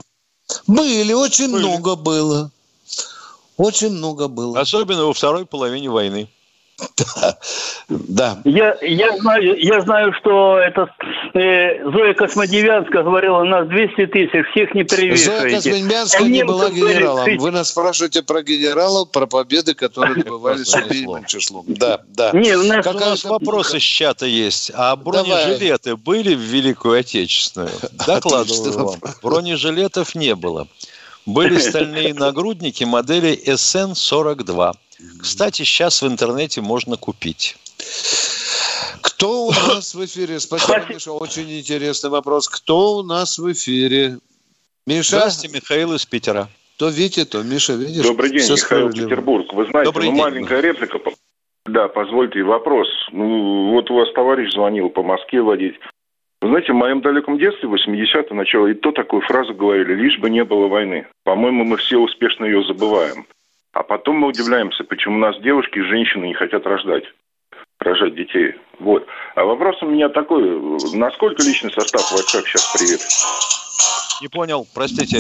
Были, 0.68 1.14
очень 1.14 1.48
много 1.48 1.96
было. 1.96 2.52
Очень 3.58 3.92
много 3.92 4.28
было. 4.28 4.60
Особенно 4.60 5.06
во 5.06 5.14
второй 5.14 5.46
половине 5.46 5.90
войны. 5.90 6.28
Да. 7.90 8.42
Я, 8.46 8.76
я, 8.82 9.18
знаю, 9.18 9.56
я 9.60 9.82
знаю, 9.82 10.14
что 10.20 10.58
это 10.58 10.90
э, 11.34 11.84
Зоя 11.92 12.14
Космодемьянская 12.14 13.04
говорила, 13.04 13.44
нас 13.44 13.68
200 13.68 14.08
тысяч, 14.08 14.46
всех 14.52 14.74
не 14.74 14.84
Зоя 14.84 14.98
перевешивайте. 15.00 15.56
Косминбянская 15.72 16.26
А 16.26 16.30
не 16.30 16.44
была 16.44 16.70
генералом. 16.70 17.26
тысяч- 17.26 17.40
Вы 17.40 17.52
нас 17.52 17.70
спрашиваете 17.70 18.24
про 18.24 18.42
генералов, 18.42 19.12
про 19.12 19.28
победы, 19.28 19.74
которые 19.74 20.24
добывались 20.24 20.74
убийным 20.74 21.26
числом. 21.26 21.66
Да, 21.68 22.02
да. 22.08 22.32
Не, 22.34 22.56
у 22.56 22.64
нас, 22.64 22.86
У 22.86 22.92
нас 22.94 23.24
вопрос 23.24 23.74
из 23.74 23.82
чата 23.84 24.26
есть. 24.26 24.72
А 24.74 24.96
бронежилеты 24.96 25.96
были 25.96 26.34
в 26.36 26.40
Великую 26.40 27.00
Отечественную? 27.00 27.70
Докладываю 28.06 28.86
вам. 28.86 29.00
Бронежилетов 29.22 30.16
не 30.16 30.36
было. 30.36 30.68
Были 31.26 31.58
стальные 31.60 32.14
нагрудники 32.14 32.84
модели 32.84 33.40
SN-42. 33.46 34.74
Кстати, 35.22 35.64
сейчас 35.64 36.02
в 36.02 36.08
интернете 36.08 36.62
можно 36.62 36.98
купить. 36.98 37.58
Кто 39.02 39.48
у 39.48 39.52
нас 39.68 39.96
в 39.96 40.04
эфире? 40.06 40.40
Спасибо, 40.40 40.86
Миша. 40.90 41.12
Очень 41.12 41.60
интересный 41.60 42.10
вопрос. 42.10 42.48
Кто 42.50 42.98
у 42.98 43.04
нас 43.04 43.38
в 43.38 43.52
эфире? 43.52 44.18
Миша? 44.86 45.18
Здравствуйте, 45.18 45.56
Михаил 45.56 45.94
из 45.94 46.06
Питера. 46.06 46.50
То 46.78 46.90
Витя, 46.90 47.26
то 47.26 47.44
Миша, 47.44 47.74
видишь? 47.74 48.04
Добрый 48.04 48.32
день, 48.32 48.40
Всё 48.40 48.54
Михаил 48.56 48.66
справедливо. 48.90 49.10
Петербург. 49.10 49.54
Вы 49.54 49.66
знаете, 49.70 49.92
Добрый 49.92 50.10
ну, 50.10 50.14
день. 50.16 50.22
маленькая 50.24 50.62
реплика. 50.62 51.00
Да, 51.66 51.88
позвольте 51.88 52.44
вопрос. 52.44 52.88
Ну, 53.12 53.72
вот 53.72 53.90
у 53.90 53.96
вас 53.96 54.12
товарищ 54.14 54.52
звонил 54.54 54.90
по 54.90 55.04
Москве 55.04 55.42
водить. 55.42 55.76
Вы 56.42 56.50
знаете, 56.50 56.74
в 56.74 56.76
моем 56.76 57.00
далеком 57.02 57.38
детстве, 57.38 57.70
80-е, 57.70 58.36
начало, 58.36 58.68
и 58.68 58.74
то 58.74 58.92
такую 58.92 59.22
фразу 59.22 59.54
говорили, 59.54 59.94
лишь 59.94 60.20
бы 60.20 60.30
не 60.30 60.44
было 60.44 60.68
войны. 60.68 61.08
По-моему, 61.24 61.64
мы 61.64 61.78
все 61.78 61.98
успешно 62.00 62.44
ее 62.44 62.66
забываем. 62.66 63.26
А 63.74 63.84
потом 63.84 64.18
мы 64.18 64.28
удивляемся, 64.28 64.84
почему 64.84 65.16
у 65.16 65.20
нас 65.20 65.40
девушки 65.42 65.80
и 65.80 65.82
женщины 65.82 66.26
не 66.26 66.34
хотят 66.34 66.66
рождать 66.66 67.04
рожать 67.80 68.16
детей. 68.16 68.56
Вот. 68.80 69.06
А 69.36 69.44
вопрос 69.44 69.82
у 69.82 69.88
меня 69.88 70.08
такой. 70.10 70.42
Насколько 70.94 71.44
личный 71.44 71.72
состав 71.72 72.02
в 72.02 72.12
войсках 72.14 72.48
сейчас 72.48 72.74
привет? 72.74 73.02
Не 74.22 74.30
понял, 74.30 74.66
простите. 74.74 75.20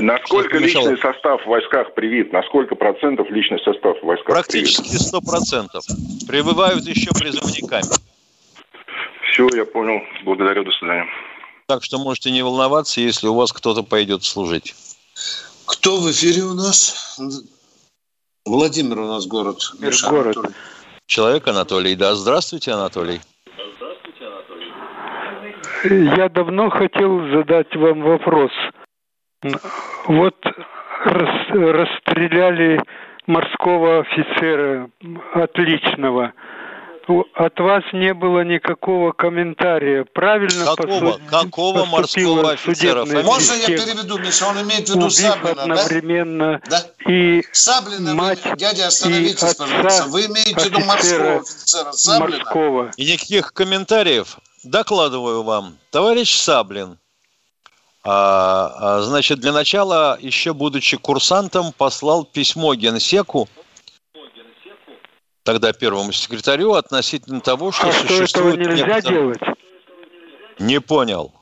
Насколько 0.00 0.58
личный 0.58 0.96
состав 0.98 1.42
в 1.42 1.46
войсках 1.46 1.94
привит? 1.94 2.32
На 2.32 2.42
сколько 2.44 2.74
процентов 2.74 3.28
личный 3.30 3.58
состав 3.60 3.98
в 4.00 4.06
войсках 4.06 4.26
Практически 4.26 4.94
сто 4.94 5.20
процентов. 5.20 5.84
Прибывают 6.28 6.84
еще 6.84 7.10
призывниками. 7.10 7.82
Все, 9.30 9.48
я 9.54 9.64
понял. 9.64 10.00
Благодарю, 10.24 10.64
до 10.64 10.70
свидания. 10.72 11.06
Так 11.66 11.82
что 11.82 11.98
можете 11.98 12.30
не 12.30 12.42
волноваться, 12.42 13.00
если 13.00 13.26
у 13.26 13.34
вас 13.34 13.52
кто-то 13.52 13.82
пойдет 13.82 14.22
служить. 14.22 14.74
Кто 15.84 15.96
в 15.96 16.10
эфире 16.10 16.44
у 16.44 16.54
нас? 16.54 17.18
Владимир 18.46 19.00
у 19.00 19.06
нас 19.06 19.26
город. 19.26 19.58
Миша, 19.80 20.08
Город. 20.08 20.34
Анатолий. 20.34 20.54
Человек 21.06 21.46
Анатолий. 21.46 21.94
Да, 21.94 22.14
здравствуйте, 22.14 22.72
Анатолий. 22.72 23.20
Я 26.16 26.30
давно 26.30 26.70
хотел 26.70 27.28
задать 27.32 27.76
вам 27.76 28.00
вопрос. 28.00 28.50
Вот 30.06 30.34
рас- 31.04 31.50
расстреляли 31.50 32.82
морского 33.26 33.98
офицера 33.98 34.88
отличного. 35.34 36.32
От 37.34 37.60
вас 37.60 37.82
не 37.92 38.14
было 38.14 38.44
никакого 38.44 39.12
комментария. 39.12 40.04
Правильно 40.14 40.64
Какого, 40.64 41.12
посу- 41.12 41.20
какого 41.30 41.84
морского 41.84 42.52
офицера? 42.52 43.04
Можно 43.04 43.54
я 43.54 43.66
переведу, 43.66 44.18
Миша? 44.18 44.46
Он 44.46 44.62
имеет 44.62 44.88
в 44.88 44.94
виду 44.94 45.06
убив 45.06 45.12
Саблина, 45.12 45.54
да? 45.54 45.62
одновременно 45.62 46.60
и 47.06 47.42
Саблина, 47.52 48.14
мать 48.14 48.40
вы, 48.44 48.56
дядя, 48.56 48.82
и 48.82 48.86
остановитесь, 48.86 49.42
отца 49.42 49.64
пожалуйста. 49.64 50.04
Вы 50.08 50.26
имеете 50.26 50.54
в 50.54 50.64
виду 50.64 50.80
морского 50.80 51.36
офицера 51.36 51.92
Саблина? 51.92 52.38
морского. 52.38 52.90
И 52.96 53.12
никаких 53.12 53.52
комментариев. 53.52 54.38
Докладываю 54.62 55.42
вам. 55.42 55.76
Товарищ 55.90 56.36
Саблин, 56.36 56.98
а, 58.02 58.98
а, 58.98 59.02
значит, 59.02 59.40
для 59.40 59.52
начала, 59.52 60.18
еще 60.20 60.52
будучи 60.52 60.96
курсантом, 60.96 61.72
послал 61.72 62.24
письмо 62.24 62.74
генсеку 62.74 63.48
тогда 65.44 65.72
первому 65.72 66.10
секретарю 66.12 66.72
относительно 66.72 67.40
того, 67.40 67.70
что 67.70 67.88
а 67.88 67.92
что 67.92 68.04
этого 68.04 68.18
существует 68.18 68.56
нельзя 68.58 68.86
некоторые- 68.86 69.02
делать? 69.02 69.40
Не 70.58 70.80
понял. 70.80 71.32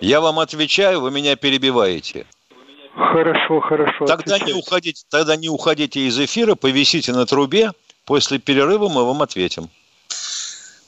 Я 0.00 0.20
вам 0.20 0.38
отвечаю, 0.40 1.00
вы 1.00 1.10
меня 1.10 1.36
перебиваете. 1.36 2.26
Хорошо, 2.94 3.60
хорошо. 3.60 4.04
Тогда 4.04 4.38
не 4.38 4.52
уходите, 4.52 5.04
тогда 5.08 5.36
не 5.36 5.48
уходите 5.48 6.00
из 6.00 6.18
эфира, 6.18 6.54
повисите 6.56 7.12
на 7.12 7.24
трубе. 7.24 7.70
После 8.04 8.38
перерыва 8.38 8.88
мы 8.88 9.06
вам 9.06 9.22
ответим. 9.22 9.70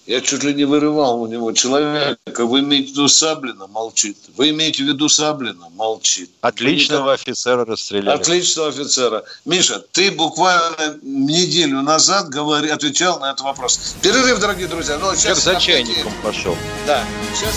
Я 0.07 0.21
чуть 0.21 0.45
ли 0.45 0.53
не 0.53 0.65
вырывал 0.65 1.23
у 1.23 1.27
него 1.27 1.51
человека. 1.53 2.45
Вы 2.45 2.61
имеете 2.61 2.89
в 2.89 2.93
виду 2.93 3.09
Саблина? 3.09 3.67
Молчит. 3.69 4.19
Вы 4.37 4.51
имеете 4.51 4.85
в 4.85 4.87
виду 4.87 5.09
Саблина? 5.09 5.71
Молчит. 5.75 6.31
Отличного 6.43 7.15
офицера 7.15 7.65
расстреляли. 7.65 8.15
Отличного 8.15 8.69
офицера. 8.69 9.25
Миша, 9.47 9.83
ты 9.93 10.11
буквально 10.11 10.99
неделю 11.03 11.81
назад 11.81 12.29
говори, 12.29 12.69
отвечал 12.69 13.19
на 13.19 13.31
этот 13.31 13.41
вопрос. 13.47 13.95
Перерыв, 14.03 14.39
дорогие 14.41 14.69
друзья. 14.69 14.99
Ну, 14.99 15.09
Как 15.09 15.17
сейчас 15.19 15.43
за 15.43 15.53
опять- 15.53 15.63
чайником 15.63 16.13
пошел. 16.23 16.55
Да. 16.87 17.03
Сейчас... 17.35 17.55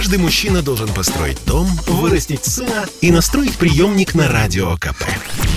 Каждый 0.00 0.18
мужчина 0.18 0.62
должен 0.62 0.88
построить 0.94 1.44
дом, 1.44 1.66
вырастить 1.86 2.46
сына 2.46 2.86
и 3.02 3.10
настроить 3.10 3.58
приемник 3.58 4.14
на 4.14 4.28
Радио 4.28 4.74
КП. 4.78 5.04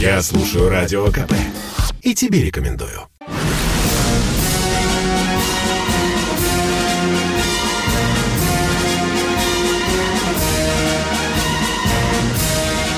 Я 0.01 0.21
слушаю 0.21 0.67
Радио 0.67 1.05
КП 1.05 1.31
и 2.01 2.13
тебе 2.13 2.43
рекомендую. 2.43 3.07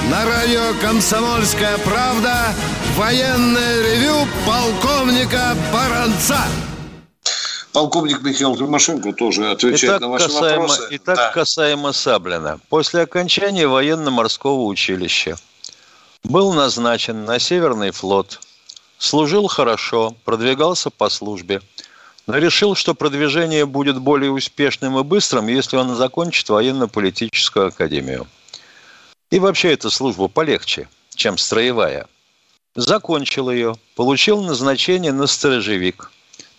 На 0.10 0.26
радио 0.26 0.74
«Комсомольская 0.82 1.78
правда» 1.78 2.56
военное 2.96 3.84
ревю 3.84 4.28
полковника 4.48 5.56
Баранца. 5.72 6.40
Полковник 7.76 8.22
Михаил 8.22 8.56
Тимошенко 8.56 9.12
тоже 9.12 9.52
отвечает 9.52 10.00
Итак, 10.00 10.02
на 10.02 10.08
ваши 10.08 10.28
касаемо, 10.28 10.62
вопросы. 10.62 10.88
итак, 10.92 11.16
Да. 11.18 11.32
касаемо 11.32 11.92
Саблина. 11.92 12.62
После 12.70 13.02
окончания 13.02 13.68
военно-морского 13.68 14.64
училища 14.64 15.36
был 16.24 16.54
назначен 16.54 17.26
на 17.26 17.38
Северный 17.38 17.92
флот. 17.92 18.40
Служил 18.98 19.48
хорошо, 19.48 20.16
продвигался 20.24 20.90
по 20.90 21.10
службе. 21.10 21.62
Но 22.28 22.38
решил, 22.38 22.76
что 22.76 22.96
продвижение 22.96 23.66
будет 23.66 24.00
более 24.00 24.32
успешным 24.32 24.98
и 24.98 25.04
быстрым, 25.04 25.48
если 25.48 25.76
он 25.76 25.98
закончит 25.98 26.48
военно-политическую 26.48 27.68
академию. 27.68 28.26
И 29.32 29.40
вообще 29.40 29.74
эта 29.74 29.90
служба 29.90 30.30
полегче, 30.30 30.88
чем 31.14 31.38
строевая. 31.38 32.08
Закончил 32.74 33.50
ее, 33.50 33.76
получил 33.96 34.42
назначение 34.42 35.12
на 35.12 35.28
сторожевик, 35.28 36.10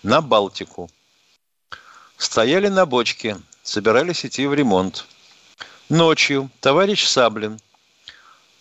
на 0.03 0.21
Балтику. 0.21 0.91
Стояли 2.17 2.69
на 2.69 2.87
бочке, 2.87 3.37
собирались 3.62 4.25
идти 4.25 4.47
в 4.47 4.55
ремонт. 4.55 5.07
Ночью 5.89 6.51
товарищ 6.61 7.05
Саблин 7.07 7.61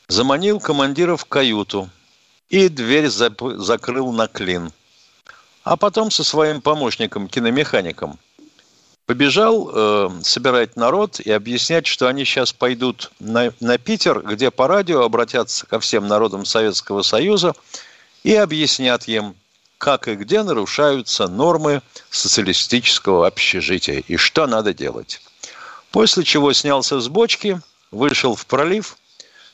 заманил 0.08 0.60
командира 0.60 1.16
в 1.16 1.26
каюту 1.26 1.89
и 2.49 2.68
дверь 2.70 3.06
зап- 3.06 3.58
закрыл 3.58 4.12
на 4.12 4.28
клин. 4.28 4.72
А 5.64 5.78
потом 5.78 6.12
со 6.12 6.24
своим 6.24 6.62
помощником, 6.62 7.28
киномехаником, 7.28 8.20
побежал 9.06 9.72
э, 9.74 10.10
собирать 10.22 10.76
народ 10.76 11.20
и 11.20 11.32
объяснять, 11.32 11.88
что 11.88 12.08
они 12.08 12.26
сейчас 12.26 12.53
пойдут 12.53 13.12
на, 13.20 13.51
на 13.62 13.78
Питер, 13.78 14.22
где 14.22 14.51
по 14.51 14.68
радио 14.68 15.01
обратятся 15.01 15.66
ко 15.66 15.80
всем 15.80 16.08
народам 16.08 16.45
Советского 16.45 17.01
Союза 17.01 17.53
и 18.24 18.36
объяснят 18.36 19.08
им, 19.08 19.36
как 19.78 20.07
и 20.07 20.15
где 20.15 20.43
нарушаются 20.43 21.28
нормы 21.28 21.82
социалистического 22.09 23.28
общежития 23.28 24.03
и 24.07 24.17
что 24.17 24.47
надо 24.47 24.73
делать. 24.73 25.21
После 25.91 26.23
чего 26.23 26.53
снялся 26.53 26.99
с 26.99 27.07
бочки, 27.07 27.61
вышел 27.91 28.36
в 28.36 28.45
пролив, 28.45 28.97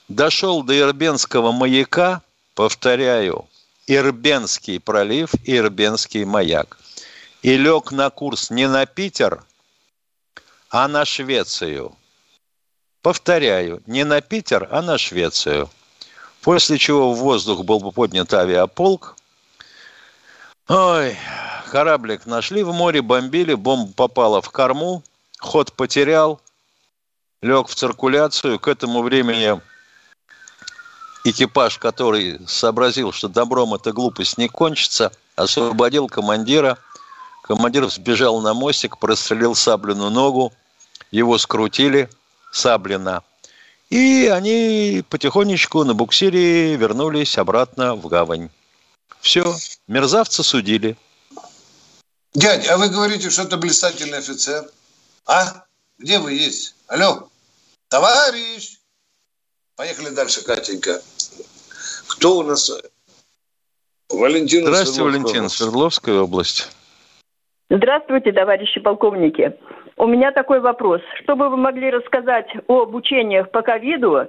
дошел 0.08 0.64
до 0.64 0.78
Ирбенского 0.78 1.52
маяка, 1.52 2.22
повторяю, 2.56 3.48
Ирбенский 3.88 4.80
пролив 4.80 5.32
Ирбенский 5.46 6.24
маяк. 6.24 6.78
И 7.42 7.58
лег 7.58 7.92
на 7.92 8.10
курс 8.10 8.52
не 8.52 8.68
на 8.68 8.86
Питер, 8.86 9.44
а 10.70 10.88
на 10.88 11.06
Швецию. 11.06 11.96
Повторяю, 13.02 13.82
не 13.88 14.06
на 14.06 14.22
Питер, 14.22 14.68
а 14.72 14.82
на 14.82 14.98
Швецию. 14.98 15.70
После 16.42 16.78
чего 16.78 17.14
в 17.14 17.18
воздух 17.18 17.66
был 17.66 17.92
поднят 17.92 18.34
авиаполк. 18.34 19.16
Ой, 20.74 21.18
кораблик 21.70 22.26
нашли 22.26 22.64
в 22.64 22.72
море, 22.72 23.02
бомбили, 23.02 23.56
бомба 23.56 23.92
попала 23.92 24.42
в 24.42 24.50
корму, 24.52 25.04
ход 25.38 25.74
потерял, 25.74 26.40
лег 27.42 27.68
в 27.68 27.76
циркуляцию. 27.76 28.58
К 28.58 28.70
этому 28.70 29.02
времени 29.02 29.60
экипаж, 31.26 31.78
который 31.78 32.40
сообразил, 32.48 33.12
что 33.12 33.28
добром 33.28 33.74
эта 33.74 33.92
глупость 33.92 34.38
не 34.38 34.48
кончится, 34.48 35.12
освободил 35.36 36.08
командира. 36.08 36.78
Командир 37.44 37.90
сбежал 37.90 38.40
на 38.40 38.54
мостик, 38.54 38.98
прострелил 38.98 39.56
Саблину 39.56 40.10
ногу, 40.10 40.54
его 41.12 41.38
скрутили, 41.38 42.10
Саблина. 42.54 43.24
И 43.90 44.32
они 44.34 45.04
потихонечку 45.10 45.84
на 45.84 45.94
буксире 45.96 46.78
вернулись 46.78 47.38
обратно 47.38 47.94
в 47.94 48.08
гавань. 48.08 48.50
Все, 49.22 49.56
мерзавца 49.88 50.44
судили. 50.44 50.98
Дядь, 52.34 52.68
а 52.70 52.78
вы 52.78 52.90
говорите, 52.90 53.30
что 53.30 53.44
это 53.44 53.58
блистательный 53.58 54.18
офицер? 54.18 54.66
А? 55.28 55.66
Где 56.00 56.20
вы 56.20 56.34
есть? 56.34 56.76
Алло? 56.88 57.30
Товарищ! 57.90 58.80
Поехали 59.76 60.10
дальше, 60.10 60.44
Катенька. 60.44 61.02
Кто 62.08 62.38
у 62.38 62.44
нас? 62.44 62.72
Валентина 64.10 64.68
Здравствуйте, 64.68 64.94
Свердловская 64.94 65.04
Валентин, 65.06 65.40
область. 65.40 65.56
Свердловская 65.56 66.20
область. 66.20 66.70
Здравствуйте, 67.70 68.32
товарищи 68.32 68.80
полковники. 68.80 69.58
У 69.98 70.08
меня 70.08 70.32
такой 70.32 70.60
вопрос. 70.60 71.02
Что 71.24 71.36
бы 71.36 71.50
вы 71.50 71.58
могли 71.58 71.90
рассказать 71.92 72.48
об 72.68 72.96
учениях 72.96 73.52
по 73.52 73.62
ковиду 73.62 74.28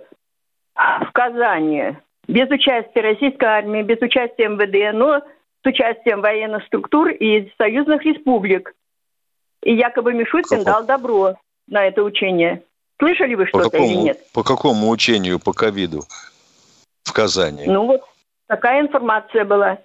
в 0.74 1.12
Казани? 1.12 1.96
Без 2.28 2.48
участия 2.50 3.00
российской 3.00 3.44
армии, 3.44 3.82
без 3.82 4.00
участия 4.00 4.48
МВД, 4.48 4.94
но 4.96 5.18
с 5.18 5.66
участием 5.66 6.20
военных 6.20 6.64
структур 6.66 7.08
и 7.08 7.50
союзных 7.58 8.04
республик. 8.04 8.74
И 9.62 9.74
якобы 9.74 10.12
Мишустин 10.12 10.64
дал 10.64 10.84
добро 10.84 11.36
на 11.68 11.86
это 11.86 12.02
учение. 12.02 12.62
Слышали 12.98 13.34
вы 13.34 13.46
что-то 13.46 13.76
или 13.76 13.94
нет? 13.94 14.20
по 14.32 14.42
какому 14.44 14.88
учению 14.90 15.40
по 15.40 15.52
ковиду 15.52 16.04
в 17.04 17.12
Казани? 17.12 17.64
Ну 17.66 17.86
вот, 17.86 18.02
такая 18.46 18.80
информация 18.80 19.44
была. 19.44 19.78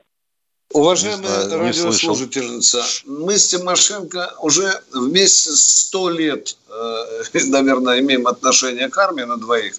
Уважаемая 0.74 1.50
радиослушательница, 1.58 2.84
мы 3.06 3.38
с 3.38 3.48
Тимошенко 3.48 4.34
уже 4.42 4.70
вместе 4.94 5.52
сто 5.52 6.10
лет, 6.10 6.58
э, 6.70 7.40
наверное, 7.48 8.00
имеем 8.02 8.28
отношение 8.28 8.90
к 8.90 8.98
армии 8.98 9.24
на 9.24 9.38
двоих, 9.38 9.76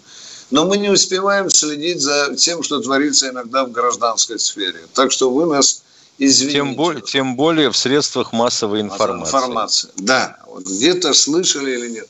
но 0.50 0.64
мы 0.64 0.78
не 0.78 0.88
успеваем 0.88 1.50
следить 1.50 2.00
за 2.00 2.34
тем, 2.36 2.62
что 2.62 2.80
творится 2.80 3.28
иногда 3.28 3.64
в 3.64 3.70
гражданской 3.70 4.38
сфере. 4.38 4.80
Так 4.94 5.12
что 5.12 5.30
вы 5.30 5.46
нас 5.46 5.82
извините. 6.18 6.58
Тем 6.58 6.74
более, 6.74 7.02
тем 7.02 7.36
более 7.36 7.70
в 7.70 7.76
средствах 7.76 8.32
массовой 8.32 8.80
информации. 8.80 9.36
Информация. 9.36 9.90
Да, 9.96 10.38
вот 10.46 10.64
где-то 10.64 11.12
слышали 11.12 11.72
или 11.72 11.90
нет. 11.90 12.08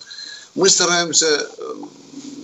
Мы 0.55 0.69
стараемся 0.69 1.27
э, 1.27 1.75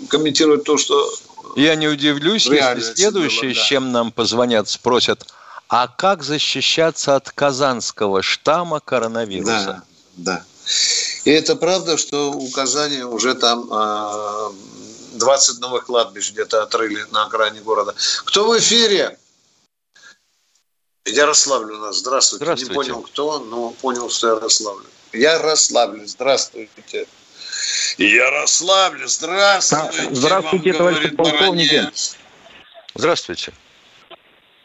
комментировать 0.09 0.65
то, 0.65 0.77
что 0.77 1.13
Я 1.57 1.75
не 1.77 1.89
удивлюсь, 1.89 2.47
если 2.47 2.95
следующее, 2.95 3.51
было, 3.51 3.55
да. 3.55 3.61
с 3.61 3.65
чем 3.65 3.93
нам 3.93 4.13
позвонят, 4.13 4.69
спросят, 4.69 5.27
а 5.69 5.89
как 5.89 6.23
защищаться 6.23 7.17
от 7.17 7.31
казанского 7.31 8.23
штамма 8.23 8.81
коронавируса? 8.81 9.83
Да, 10.17 10.37
да. 10.37 10.45
И 11.25 11.31
это 11.31 11.57
правда, 11.57 11.97
что 11.97 12.33
у 12.33 12.49
Казани 12.51 13.03
уже 13.03 13.35
там 13.35 13.69
э, 13.71 14.51
20 15.19 15.61
новых 15.61 15.87
кладбищ 15.87 16.33
где-то 16.33 16.63
отрыли 16.63 17.05
на 17.13 17.25
окраине 17.25 17.61
города. 17.61 17.95
Кто 18.25 18.49
в 18.49 18.59
эфире? 18.59 19.19
Ярославль 21.07 21.73
у 21.73 21.79
нас. 21.79 21.99
Здравствуйте. 21.99 22.45
Здравствуйте. 22.45 22.73
Не 22.73 22.75
понял, 22.75 23.03
кто, 23.03 23.39
но 23.39 23.71
понял, 23.71 24.09
что 24.11 24.37
Ярославль. 24.37 24.85
Ярославль, 25.13 26.07
здравствуйте. 26.07 27.07
Ярославль, 27.99 29.07
здравствуйте. 29.07 30.15
Здравствуйте, 30.15 30.73
вам 30.73 30.79
товарищи 30.79 31.15
полковники. 31.15 31.75
Баранец. 31.75 32.17
Здравствуйте. 32.95 33.53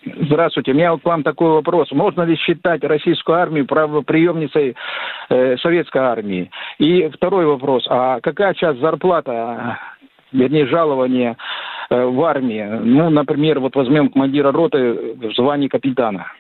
Здравствуйте. 0.04 0.72
У 0.72 0.76
меня 0.76 0.93
вот 0.93 1.02
к 1.02 1.06
вам 1.06 1.24
такой 1.24 1.50
вопрос. 1.52 1.91
Можно 1.91 2.22
ли 2.22 2.38
считать 2.38 2.84
российскую 2.84 3.38
армию 3.38 3.66
правоприемницей 3.66 4.76
э, 5.30 5.58
советской 5.58 6.02
армии? 6.02 6.50
И 6.78 7.10
второй 7.10 7.45
вопрос. 7.45 7.86
А 7.89 8.22
какая 8.22 8.54
часть 8.54 8.80
зарплата, 8.80 9.78
вернее, 10.32 10.68
жалования 10.68 11.38
э, 11.90 12.04
в 12.04 12.24
армии. 12.24 12.64
Ну, 12.64 13.10
например, 13.10 13.60
вот 13.60 13.76
возьмем 13.76 14.10
командира 14.10 14.52
роты 14.52 15.16
в 15.16 15.34
звании 15.34 15.68
капитана. 15.68 16.32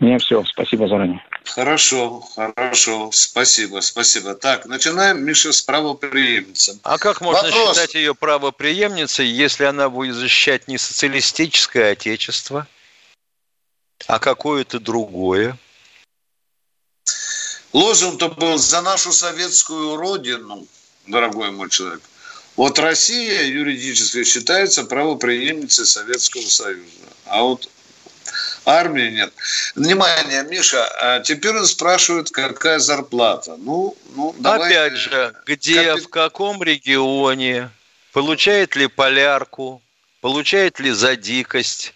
Мне 0.00 0.18
все. 0.18 0.44
Спасибо 0.44 0.88
заранее. 0.88 1.24
Хорошо, 1.44 2.20
хорошо. 2.20 3.10
Спасибо, 3.12 3.80
спасибо. 3.80 4.34
Так, 4.34 4.66
начинаем, 4.66 5.24
Миша, 5.24 5.52
с 5.52 5.62
правоприемницем. 5.62 6.80
А 6.82 6.98
как 6.98 7.20
можно 7.20 7.48
Вопрос. 7.48 7.76
считать 7.76 7.94
ее 7.94 8.14
правоприемницей, 8.14 9.26
если 9.26 9.64
она 9.64 9.88
будет 9.88 10.14
защищать 10.16 10.68
не 10.68 10.78
социалистическое 10.78 11.92
отечество, 11.92 12.66
а 14.08 14.18
какое-то 14.18 14.80
другое? 14.80 15.56
Лозунг-то 17.72 18.28
был 18.28 18.56
за 18.56 18.82
нашу 18.82 19.12
советскую 19.12 19.96
родину, 19.96 20.66
дорогой 21.06 21.50
мой 21.50 21.70
человек. 21.70 22.02
Вот 22.56 22.78
Россия 22.78 23.42
юридически 23.44 24.24
считается 24.24 24.84
правоприемницей 24.84 25.86
Советского 25.86 26.42
Союза. 26.42 26.90
А 27.26 27.42
вот 27.42 27.68
армии 28.64 29.10
нет. 29.10 29.32
Внимание, 29.74 30.44
Миша, 30.44 30.86
а 31.00 31.20
теперь 31.20 31.56
он 31.56 31.66
спрашивает, 31.66 32.30
какая 32.30 32.78
зарплата. 32.78 33.56
Ну, 33.58 33.96
ну 34.14 34.34
давай. 34.38 34.70
Опять 34.70 34.98
же, 34.98 35.34
где, 35.46 35.96
в 35.96 36.08
каком 36.08 36.62
регионе, 36.62 37.70
получает 38.12 38.76
ли 38.76 38.86
полярку, 38.86 39.82
получает 40.20 40.78
ли 40.78 40.92
за 40.92 41.16
дикость. 41.16 41.92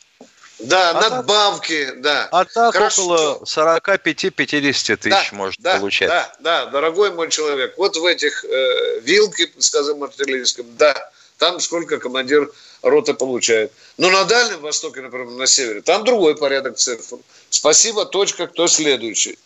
Да, 0.58 0.90
А 0.90 1.10
надбавки, 1.10 1.92
да. 1.98 2.28
А 2.32 2.44
так 2.44 2.74
Хорошо. 2.74 3.04
около 3.04 3.44
45-50 3.44 4.96
тысяч 4.96 5.00
Да, 5.02 5.28
может 5.32 5.60
да, 5.60 5.78
получать. 5.78 6.08
Да, 6.08 6.36
да, 6.40 6.66
дорогой 6.66 7.12
мой 7.12 7.30
человек. 7.30 7.74
Вот 7.76 7.96
в 7.96 8.04
этих 8.04 8.44
э, 8.44 9.00
вилке, 9.00 9.50
скажем, 9.58 10.02
артиллерийском, 10.02 10.66
да, 10.76 11.10
там 11.38 11.60
сколько 11.60 11.98
командир 11.98 12.50
роты 12.82 13.14
получает. 13.14 13.72
Но 13.96 14.10
на 14.10 14.24
Дальнем 14.24 14.60
Востоке, 14.60 15.00
например, 15.00 15.28
на 15.30 15.46
севере, 15.46 15.80
там 15.80 16.04
другой 16.04 16.36
порядок 16.36 16.76
цифр. 16.76 17.18
Спасибо, 17.50 18.04
точка, 18.04 18.48
кто 18.48 18.66
следующий? 18.66 19.38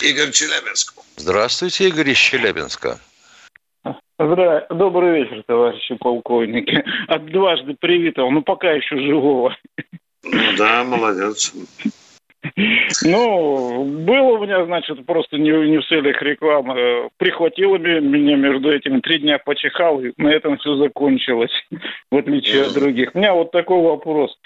Игорь 0.00 0.32
Челябинск. 0.32 0.94
Здравствуйте, 1.16 1.88
Игорь 1.88 2.10
из 2.10 2.18
Челябинска. 2.18 3.00
Здра... 4.24 4.66
Добрый 4.70 5.20
вечер, 5.20 5.42
товарищи 5.46 5.94
полковники. 5.96 6.82
От 7.08 7.26
дважды 7.26 7.76
привитого, 7.78 8.30
ну 8.30 8.42
пока 8.42 8.72
еще 8.72 8.96
живого. 8.96 9.54
Ну 10.24 10.40
да, 10.56 10.84
молодец. 10.84 11.54
Ну, 13.02 13.84
было 13.84 14.38
у 14.38 14.42
меня, 14.42 14.64
значит, 14.66 15.04
просто 15.06 15.38
не, 15.38 15.50
не 15.50 15.78
в 15.78 15.86
целях 15.86 16.20
рекламы. 16.22 17.08
Прихватило 17.16 17.78
ме- 17.78 18.00
меня 18.00 18.36
между 18.36 18.70
этим, 18.70 19.00
три 19.00 19.18
дня 19.18 19.38
почихал, 19.38 20.00
и 20.00 20.12
на 20.18 20.28
этом 20.28 20.58
все 20.58 20.76
закончилось, 20.76 21.52
в 22.10 22.16
отличие 22.16 22.62
от 22.62 22.74
других. 22.74 23.10
У 23.14 23.18
меня 23.18 23.32
вот 23.32 23.50
такой 23.50 23.80
вопрос. 23.80 24.38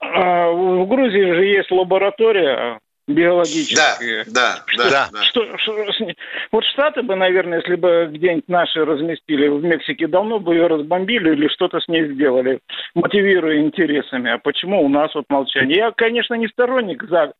А 0.00 0.50
в 0.50 0.86
Грузии 0.86 1.32
же 1.32 1.44
есть 1.46 1.70
лаборатория 1.70 2.78
биологическая. 3.08 4.24
Да, 4.26 4.62
Что- 4.66 4.90
да, 4.90 5.08
да. 5.12 5.22
Что, 5.22 5.58
что 5.58 6.04
ней- 6.04 6.16
вот 6.52 6.64
Штаты 6.64 7.02
бы, 7.02 7.16
наверное, 7.16 7.60
если 7.60 7.74
бы 7.74 8.08
где-нибудь 8.12 8.48
наши 8.48 8.84
разместили 8.84 9.48
в 9.48 9.64
Мексике, 9.64 10.06
давно 10.06 10.38
бы 10.38 10.54
ее 10.54 10.66
разбомбили 10.66 11.32
или 11.32 11.48
что-то 11.48 11.80
с 11.80 11.88
ней 11.88 12.06
сделали, 12.12 12.60
мотивируя 12.94 13.58
интересами. 13.58 14.30
А 14.30 14.38
почему 14.38 14.84
у 14.84 14.88
нас 14.88 15.14
вот 15.14 15.24
молчание? 15.28 15.78
Я, 15.78 15.90
конечно, 15.90 16.34
не 16.34 16.48
сторонник 16.48 17.02
за... 17.04 17.32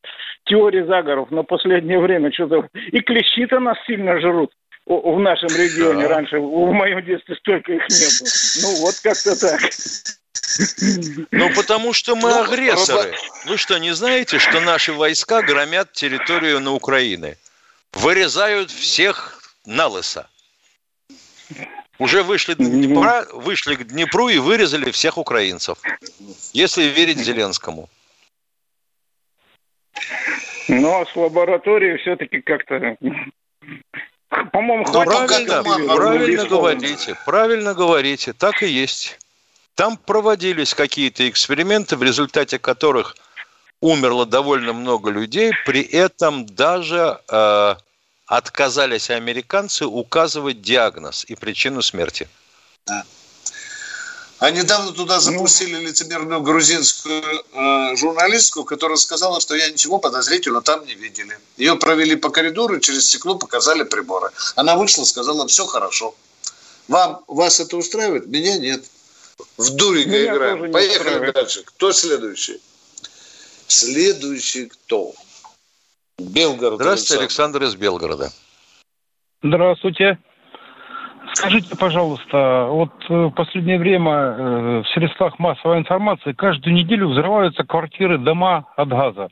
теории 0.45 0.83
заговоров, 0.83 1.31
но 1.31 1.45
последнее 1.45 2.01
время 2.01 2.33
что-то... 2.33 2.69
И 2.75 3.01
клещи-то 3.01 3.61
нас 3.61 3.77
сильно 3.87 4.21
жрут 4.21 4.51
в 4.89 5.21
нашем 5.21 5.49
регионе. 5.49 6.07
Раньше, 6.07 6.39
в 6.39 6.73
моем 6.73 7.05
детстве 7.05 7.37
столько 7.37 7.73
их 7.73 7.83
не 7.89 8.07
было. 8.19 8.29
Ну, 8.63 8.81
вот 8.83 8.95
как-то 9.03 9.39
так. 9.39 9.61
Ну, 11.31 11.51
потому 11.55 11.93
что 11.93 12.17
мы 12.17 12.31
Ну, 12.31 12.43
агрессоры. 12.43 13.15
Вы 13.47 13.59
что, 13.59 13.79
не 13.79 13.95
знаете, 13.95 14.39
что 14.39 14.61
наши 14.61 14.93
войска 14.93 15.43
громят 15.43 15.93
территорию 15.93 16.61
на 16.61 16.73
Украины? 16.73 17.37
Вырезают 17.93 18.71
всех 18.71 19.43
на 19.67 19.89
лысо. 19.89 20.29
Уже 21.99 22.23
вышли, 22.23 22.55
к 22.55 22.59
Днепра, 22.59 23.27
вышли 23.33 23.75
к 23.75 23.85
Днепру 23.85 24.29
и 24.29 24.39
вырезали 24.39 24.91
всех 24.91 25.19
украинцев. 25.19 25.79
Если 26.53 26.85
верить 26.85 27.19
Зеленскому. 27.19 27.89
Но 30.69 31.05
с 31.05 31.17
лабораторией 31.17 31.99
все-таки 31.99 32.41
как-то... 32.41 32.97
По-моему, 34.29 34.85
Ну, 34.87 34.93
хватит. 34.93 35.49
правильно, 35.49 35.63
правильно 35.63 36.25
рискованно. 36.27 36.49
говорите, 36.49 37.19
правильно 37.25 37.75
говорите, 37.75 38.33
так 38.33 38.63
и 38.63 38.69
есть. 38.69 39.19
Там 39.75 39.97
проводились 39.97 40.75
какие-то 40.75 41.29
эксперименты, 41.29 41.97
в 41.97 42.03
результате 42.03 42.59
которых 42.59 43.17
умерло 43.81 44.27
довольно 44.27 44.73
много 44.73 45.11
людей, 45.11 45.53
при 45.65 45.83
этом 45.83 46.45
даже 46.47 47.21
э, 47.29 47.75
отказались 48.27 49.09
американцы 49.11 49.87
указывать 49.87 50.61
диагноз 50.61 51.25
и 51.25 51.35
причину 51.37 51.81
смерти. 51.81 52.29
А 54.41 54.51
недавно 54.53 54.93
туда 54.93 55.19
запустили 55.19 55.77
лицемерную 55.85 56.41
грузинскую 56.41 57.23
э, 57.23 57.97
журналистку, 57.97 58.65
которая 58.65 58.97
сказала, 58.97 59.41
что 59.41 59.57
я 59.57 59.69
ничего 59.69 59.99
подозрительного 59.99 60.63
там 60.63 60.85
не 60.87 60.95
видели. 60.95 61.37
Ее 61.57 61.75
провели 61.77 62.15
по 62.15 62.31
коридору, 62.31 62.79
через 62.79 63.07
стекло 63.07 63.35
показали 63.35 63.83
приборы. 63.83 64.31
Она 64.55 64.77
вышла, 64.77 65.03
сказала, 65.05 65.49
все 65.49 65.67
хорошо. 65.67 66.15
Вам, 66.87 67.25
вас 67.27 67.59
это 67.59 67.77
устраивает? 67.77 68.27
Меня 68.29 68.59
нет. 68.59 68.85
В 69.57 69.71
дурика 69.71 70.09
Меня 70.09 70.35
играем. 70.35 70.73
Поехали 70.73 70.99
устраивает. 70.99 71.35
дальше. 71.35 71.63
Кто 71.65 71.93
следующий? 71.93 72.61
Следующий 73.67 74.67
кто? 74.67 75.15
Белгород. 76.19 76.81
Здравствуйте, 76.81 77.23
Александр 77.23 77.65
из 77.65 77.75
Белгорода. 77.75 78.33
Здравствуйте. 79.43 80.19
Скажите, 81.39 81.77
пожалуйста, 81.77 82.67
вот 82.69 82.91
э, 83.09 83.15
в 83.15 83.31
последнее 83.31 83.79
время 83.79 84.13
э, 84.13 84.83
в 84.83 84.89
средствах 84.89 85.39
массовой 85.39 85.79
информации 85.79 86.33
каждую 86.33 86.75
неделю 86.75 87.11
взрываются 87.11 87.63
квартиры, 87.63 88.19
дома 88.19 88.65
от 88.77 88.89
газа. 88.89 89.29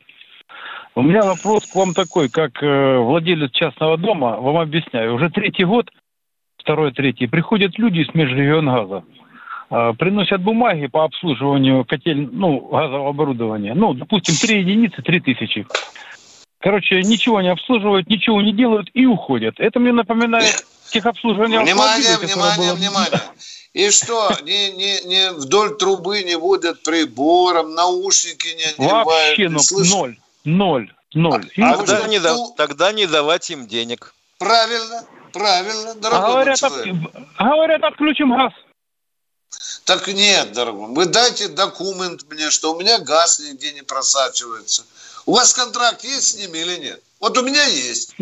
У 0.94 1.02
меня 1.02 1.22
вопрос 1.22 1.66
к 1.66 1.74
вам 1.74 1.94
такой, 1.94 2.28
как 2.28 2.62
э, 2.62 2.98
владелец 2.98 3.50
частного 3.50 3.98
дома, 3.98 4.36
вам 4.36 4.58
объясняю. 4.58 5.16
Уже 5.16 5.30
третий 5.30 5.64
год, 5.64 5.90
второй, 6.58 6.92
третий, 6.92 7.26
приходят 7.26 7.76
люди 7.76 8.02
из 8.02 8.14
межрегионгаза, 8.14 9.02
э, 9.70 9.92
приносят 9.98 10.40
бумаги 10.40 10.86
по 10.86 11.02
обслуживанию 11.02 11.84
котель, 11.84 12.28
ну, 12.30 12.68
газового 12.68 13.10
оборудования. 13.10 13.74
Ну, 13.74 13.94
допустим, 13.94 14.36
три 14.40 14.60
единицы, 14.60 15.02
три 15.02 15.18
тысячи. 15.18 15.66
Короче, 16.60 17.02
ничего 17.02 17.40
не 17.40 17.48
обслуживают, 17.48 18.08
ничего 18.08 18.40
не 18.40 18.52
делают 18.52 18.90
и 18.94 19.06
уходят. 19.06 19.56
Это 19.58 19.80
мне 19.80 19.90
напоминает 19.90 20.64
техобслуживание 20.90 21.60
Внимание, 21.60 22.16
внимание, 22.18 22.70
было- 22.70 22.76
внимание. 22.76 23.20
И 23.72 23.90
что, 23.90 24.32
не, 24.42 24.70
не, 24.72 25.00
не 25.02 25.32
вдоль 25.32 25.76
трубы 25.76 26.22
не 26.22 26.36
водят 26.36 26.82
прибором, 26.82 27.74
наушники 27.74 28.48
не 28.56 28.64
одевают? 28.64 29.06
Вообще 29.06 29.42
не 29.42 29.48
ну, 29.48 29.58
слышат? 29.58 29.92
ноль, 29.94 30.18
ноль, 30.44 30.94
ноль. 31.12 31.50
И 31.54 31.60
Тогда 31.60 31.82
уходят. 31.94 32.08
не, 32.08 32.18
да- 32.20 32.36
тогда 32.56 32.92
не 32.92 33.06
давать 33.06 33.50
им 33.50 33.66
денег. 33.66 34.14
Правильно, 34.38 35.04
правильно, 35.32 35.90
А 35.90 35.94
дорогой 35.94 36.20
мой 36.22 36.32
говорят, 36.32 36.58
человек. 36.58 36.94
от- 37.14 37.46
говорят, 37.46 37.82
отключим 37.84 38.34
газ. 38.34 38.52
Так 39.84 40.08
нет, 40.08 40.52
дорогой, 40.52 40.88
вы 40.94 41.06
дайте 41.06 41.48
документ 41.48 42.24
мне, 42.30 42.50
что 42.50 42.74
у 42.74 42.80
меня 42.80 42.98
газ 42.98 43.40
нигде 43.40 43.72
не 43.72 43.82
просачивается. 43.82 44.84
У 45.26 45.32
вас 45.34 45.52
контракт 45.54 46.02
есть 46.02 46.28
с 46.28 46.34
ними 46.36 46.58
или 46.58 46.76
нет? 46.78 47.02
Вот 47.20 47.36
у 47.38 47.42
меня 47.42 47.64
есть. 47.64 48.14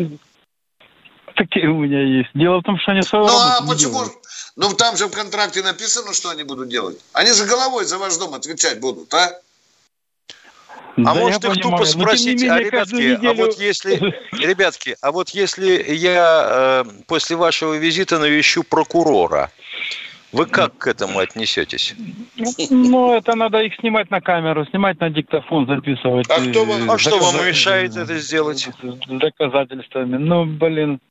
Такие 1.35 1.67
у 1.67 1.81
меня 1.83 2.01
есть. 2.01 2.29
Дело 2.33 2.59
в 2.59 2.63
том, 2.63 2.77
что 2.79 2.91
они 2.91 3.01
свою 3.01 3.25
Ну 3.25 3.31
а 3.33 3.59
почему? 3.67 3.91
делают. 3.93 4.13
Ну 4.55 4.73
там 4.73 4.95
же 4.95 5.07
в 5.07 5.11
контракте 5.11 5.61
написано, 5.61 6.13
что 6.13 6.29
они 6.29 6.43
будут 6.43 6.69
делать. 6.69 6.97
Они 7.13 7.31
же 7.33 7.45
головой 7.45 7.85
за 7.85 7.97
ваш 7.97 8.15
дом 8.17 8.33
отвечать 8.33 8.79
будут, 8.79 9.13
а? 9.13 9.31
А 10.97 11.01
Да, 11.01 11.13
может 11.13 11.43
их 11.43 11.53
тупо 11.55 11.61
понимаю, 11.61 11.83
не 11.85 11.91
спросить, 11.91 12.43
а 12.43 12.55
менее, 12.55 12.71
каждую 12.71 13.01
ребятки, 13.01 13.25
а 13.25 13.29
неделю- 13.33 13.45
вот 13.47 13.59
если, 13.59 13.95
ребятки, 14.47 14.95
а 15.01 15.11
вот 15.11 15.29
если 15.31 15.83
я 15.93 16.83
э, 16.87 16.91
после 17.05 17.35
вашего 17.35 17.73
визита 17.73 18.17
навещу 18.17 18.63
прокурора, 18.63 19.51
вы 20.31 20.45
как 20.45 20.77
к 20.77 20.87
этому 20.87 21.19
отнесетесь? 21.19 21.95
Ну, 22.69 23.13
это 23.13 23.35
надо 23.35 23.59
их 23.59 23.75
снимать 23.75 24.09
на 24.09 24.21
камеру, 24.21 24.65
снимать 24.67 24.97
на 25.01 25.09
диктофон, 25.09 25.67
записывать. 25.67 26.27
А 26.29 26.39
кто 26.39 26.63
вам- 26.63 26.89
э, 26.89 26.93
а 26.93 26.97
что 26.97 27.19
вам 27.19 27.45
мешает 27.45 27.97
это 27.97 28.17
сделать? 28.17 28.69
Доказательствами. 29.09 30.15
Ну, 30.15 30.45
блин. 30.45 31.01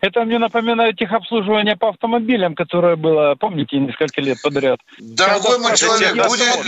Это 0.00 0.24
мне 0.24 0.38
напоминает 0.38 0.96
техобслуживание 0.96 1.76
по 1.76 1.88
автомобилям, 1.88 2.54
которое 2.54 2.96
было, 2.96 3.34
помните, 3.34 3.78
несколько 3.78 4.20
лет 4.20 4.40
подряд. 4.42 4.78
Дорогой 4.98 5.58
мой 5.58 5.76
человек, 5.76 6.14
будет- 6.14 6.64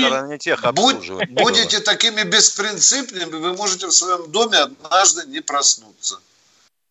Будь- 0.74 1.30
будете 1.30 1.80
такими 1.80 2.22
беспринципными, 2.22 3.36
вы 3.36 3.52
можете 3.54 3.86
в 3.86 3.92
своем 3.92 4.30
доме 4.32 4.58
однажды 4.58 5.26
не 5.28 5.40
проснуться. 5.40 6.18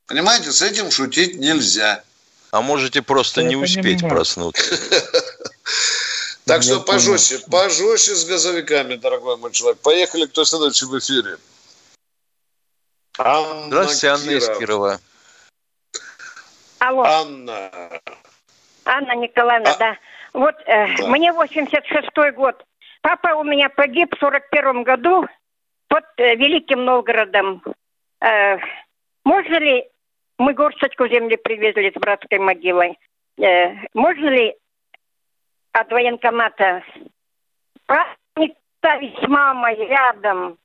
Понимаете, 0.08 0.52
с 0.52 0.62
этим 0.62 0.92
шутить 0.92 1.36
нельзя. 1.38 2.04
А 2.52 2.62
можете 2.62 3.02
просто 3.02 3.42
Я 3.42 3.48
не 3.50 3.56
успеть 3.56 4.00
понимаю. 4.00 4.16
проснуться. 4.16 4.64
Так 6.46 6.64
что 6.64 6.80
пожестче, 6.80 7.38
пожестче 7.52 8.16
с 8.16 8.26
газовиками, 8.26 8.96
дорогой 8.96 9.38
мой 9.38 9.52
человек. 9.52 9.80
Поехали, 9.82 10.26
кто 10.26 10.44
следующий 10.46 10.86
в 10.86 10.98
эфире? 10.98 11.38
Анна 13.20 13.68
Здравствуйте, 13.68 14.08
Анна 14.08 14.32
из 14.32 14.46
Киров. 14.46 14.60
Кирова. 14.60 15.00
Алло, 16.80 17.04
Анна. 17.04 17.70
Анна 18.86 19.16
Николаевна, 19.16 19.76
да. 19.78 19.98
Вот 20.34 20.56
э, 20.66 20.88
Да. 20.98 21.08
мне 21.08 21.32
86-й 21.32 22.32
год. 22.32 22.64
Папа 23.02 23.36
у 23.36 23.44
меня 23.44 23.70
погиб 23.70 24.14
в 24.16 24.20
41 24.20 24.84
году 24.84 25.28
под 25.88 26.06
э, 26.18 26.36
Великим 26.36 26.86
Новгородом. 26.86 27.62
Э, 28.22 28.58
можно 29.24 29.60
ли, 29.60 29.86
мы 30.38 30.54
горсточку 30.54 31.08
земли 31.08 31.36
привезли 31.36 31.92
с 31.92 32.00
братской 32.00 32.40
могилой, 32.40 32.98
Э, 33.42 33.74
можно 33.94 34.28
ли 34.28 34.54
от 35.72 35.90
военкомата 35.92 36.84
праздник 37.86 38.58
ставить 38.80 39.18
с 39.18 39.28
мамой 39.30 39.76
рядом 39.76 40.58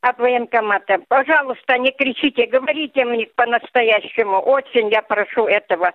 от 0.00 0.18
военкомата? 0.18 0.98
Пожалуйста, 1.08 1.78
не 1.78 1.92
кричите, 1.92 2.46
говорите 2.46 3.04
мне 3.04 3.26
по-настоящему. 3.34 4.40
Очень 4.40 4.90
я 4.90 5.02
прошу 5.02 5.46
этого. 5.46 5.92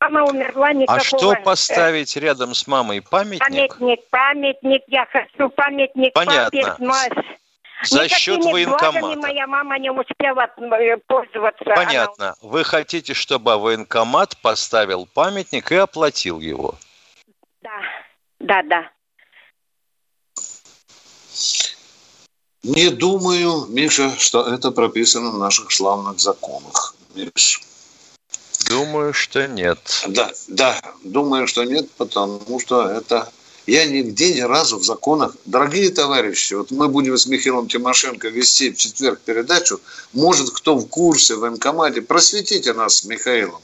Мама 0.00 0.24
умерла, 0.24 0.72
никакого... 0.72 1.00
А 1.00 1.04
что 1.04 1.32
э, 1.32 1.42
поставить 1.42 2.16
рядом 2.16 2.54
с 2.54 2.66
мамой? 2.68 3.02
Памятник? 3.02 3.40
Памятник, 3.40 4.00
памятник, 4.10 4.82
я 4.86 5.06
хочу 5.06 5.48
памятник 5.48 6.12
Понятно. 6.12 6.76
мать. 6.78 7.12
За 7.82 8.04
Никакими 8.04 8.18
счет 8.18 8.44
военкомата. 8.44 9.20
моя 9.20 9.46
мама 9.46 9.78
не 9.78 9.90
успела 9.90 10.48
э, 10.56 10.96
пользоваться. 11.06 11.64
Она- 11.64 11.76
Понятно. 11.76 12.34
Вы 12.42 12.64
хотите, 12.64 13.14
чтобы 13.14 13.56
военкомат 13.56 14.36
поставил 14.42 15.06
памятник 15.06 15.70
и 15.72 15.76
оплатил 15.76 16.40
его? 16.40 16.74
Да, 18.40 18.62
да. 18.62 18.90
Не 22.62 22.90
думаю, 22.90 23.66
Миша, 23.68 24.14
что 24.18 24.42
это 24.42 24.70
прописано 24.70 25.30
в 25.30 25.38
наших 25.38 25.70
славных 25.70 26.18
законах. 26.18 26.94
Миш. 27.14 27.62
Думаю, 28.68 29.14
что 29.14 29.46
нет. 29.46 29.78
Да, 30.08 30.32
да, 30.48 30.80
думаю, 31.04 31.46
что 31.46 31.64
нет, 31.64 31.90
потому 31.96 32.60
что 32.60 32.88
это... 32.88 33.30
Я 33.66 33.84
нигде 33.84 34.32
ни 34.34 34.40
разу 34.40 34.78
в 34.78 34.84
законах... 34.84 35.36
Дорогие 35.44 35.90
товарищи, 35.90 36.54
вот 36.54 36.70
мы 36.70 36.88
будем 36.88 37.16
с 37.16 37.26
Михаилом 37.26 37.68
Тимошенко 37.68 38.28
вести 38.28 38.70
в 38.70 38.76
четверг 38.76 39.20
передачу. 39.20 39.80
Может, 40.12 40.50
кто 40.50 40.74
в 40.74 40.88
курсе 40.88 41.36
в 41.36 41.40
военкомате, 41.40 42.02
просветите 42.02 42.72
нас 42.72 42.96
с 42.96 43.04
Михаилом. 43.04 43.60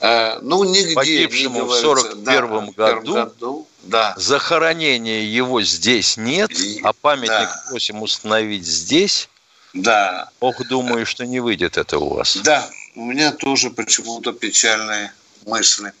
Э, 0.00 0.38
ну, 0.42 0.62
нигде 0.64 0.94
Погибшему 0.94 1.54
не 1.54 1.62
в 1.62 1.64
говорится. 1.64 1.82
41 1.82 2.24
Да, 2.26 2.60
в 2.60 2.74
первом 2.74 3.14
году, 3.14 3.66
да. 3.86 4.14
захоронения 4.16 5.22
его 5.22 5.62
здесь 5.62 6.16
нет, 6.16 6.50
а 6.82 6.92
памятник 6.92 7.48
просим 7.68 8.02
установить 8.02 8.66
здесь. 8.66 9.28
Да. 9.72 10.30
Ох, 10.40 10.66
думаю, 10.68 11.04
что 11.04 11.26
не 11.26 11.40
выйдет 11.40 11.76
это 11.76 11.98
у 11.98 12.14
вас. 12.14 12.36
Да, 12.38 12.68
у 12.94 13.04
меня 13.04 13.32
тоже 13.32 13.70
почему-то 13.70 14.32
печальные 14.32 15.12
мысли. 15.46 15.92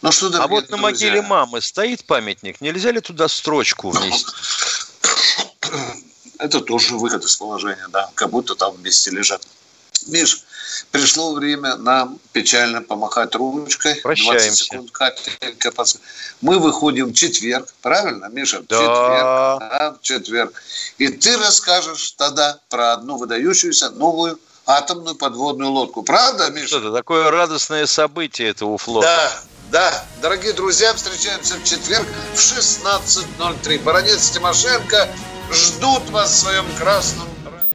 Ну 0.00 0.12
что, 0.12 0.26
А 0.40 0.46
вот 0.46 0.70
на 0.70 0.76
друзья, 0.76 1.10
могиле 1.10 1.22
мамы 1.22 1.60
стоит 1.60 2.04
памятник. 2.04 2.60
Нельзя 2.60 2.92
ли 2.92 3.00
туда 3.00 3.26
строчку 3.26 3.90
внести? 3.90 4.26
Это 6.38 6.60
тоже 6.60 6.96
выход 6.96 7.24
из 7.24 7.34
положения, 7.36 7.88
да, 7.88 8.08
как 8.14 8.30
будто 8.30 8.54
там 8.54 8.74
вместе 8.74 9.10
лежат. 9.10 9.42
Миш, 10.08 10.42
пришло 10.90 11.34
время 11.34 11.76
нам 11.76 12.18
печально 12.32 12.82
помахать 12.82 13.34
ручкой. 13.34 14.00
20 14.00 14.02
Прощаемся. 14.02 14.64
секунд, 14.64 14.90
Катенька, 14.90 15.72
Мы 16.40 16.58
выходим 16.58 17.10
в 17.10 17.14
четверг, 17.14 17.72
правильно, 17.82 18.26
Миша? 18.26 18.62
Да. 18.68 18.76
четверг, 18.76 19.60
да, 19.60 19.96
в 19.98 20.02
четверг. 20.02 20.62
И 20.98 21.08
ты 21.08 21.36
расскажешь 21.36 22.12
тогда 22.12 22.58
про 22.68 22.94
одну 22.94 23.16
выдающуюся 23.16 23.90
новую 23.90 24.38
атомную 24.66 25.16
подводную 25.16 25.70
лодку. 25.70 26.02
Правда, 26.02 26.50
Миша? 26.50 26.66
Что-то 26.68 26.92
такое 26.92 27.30
радостное 27.30 27.86
событие 27.86 28.50
этого 28.50 28.76
флота. 28.78 29.06
Да, 29.06 29.40
да. 29.70 30.04
Дорогие 30.22 30.52
друзья, 30.52 30.94
встречаемся 30.94 31.54
в 31.56 31.64
четверг 31.64 32.06
в 32.34 32.38
16.03. 32.38 33.82
Баронец 33.82 34.30
Тимошенко 34.30 35.08
ждут 35.50 36.08
вас 36.10 36.30
в 36.30 36.36
своем 36.36 36.66
красном 36.76 37.28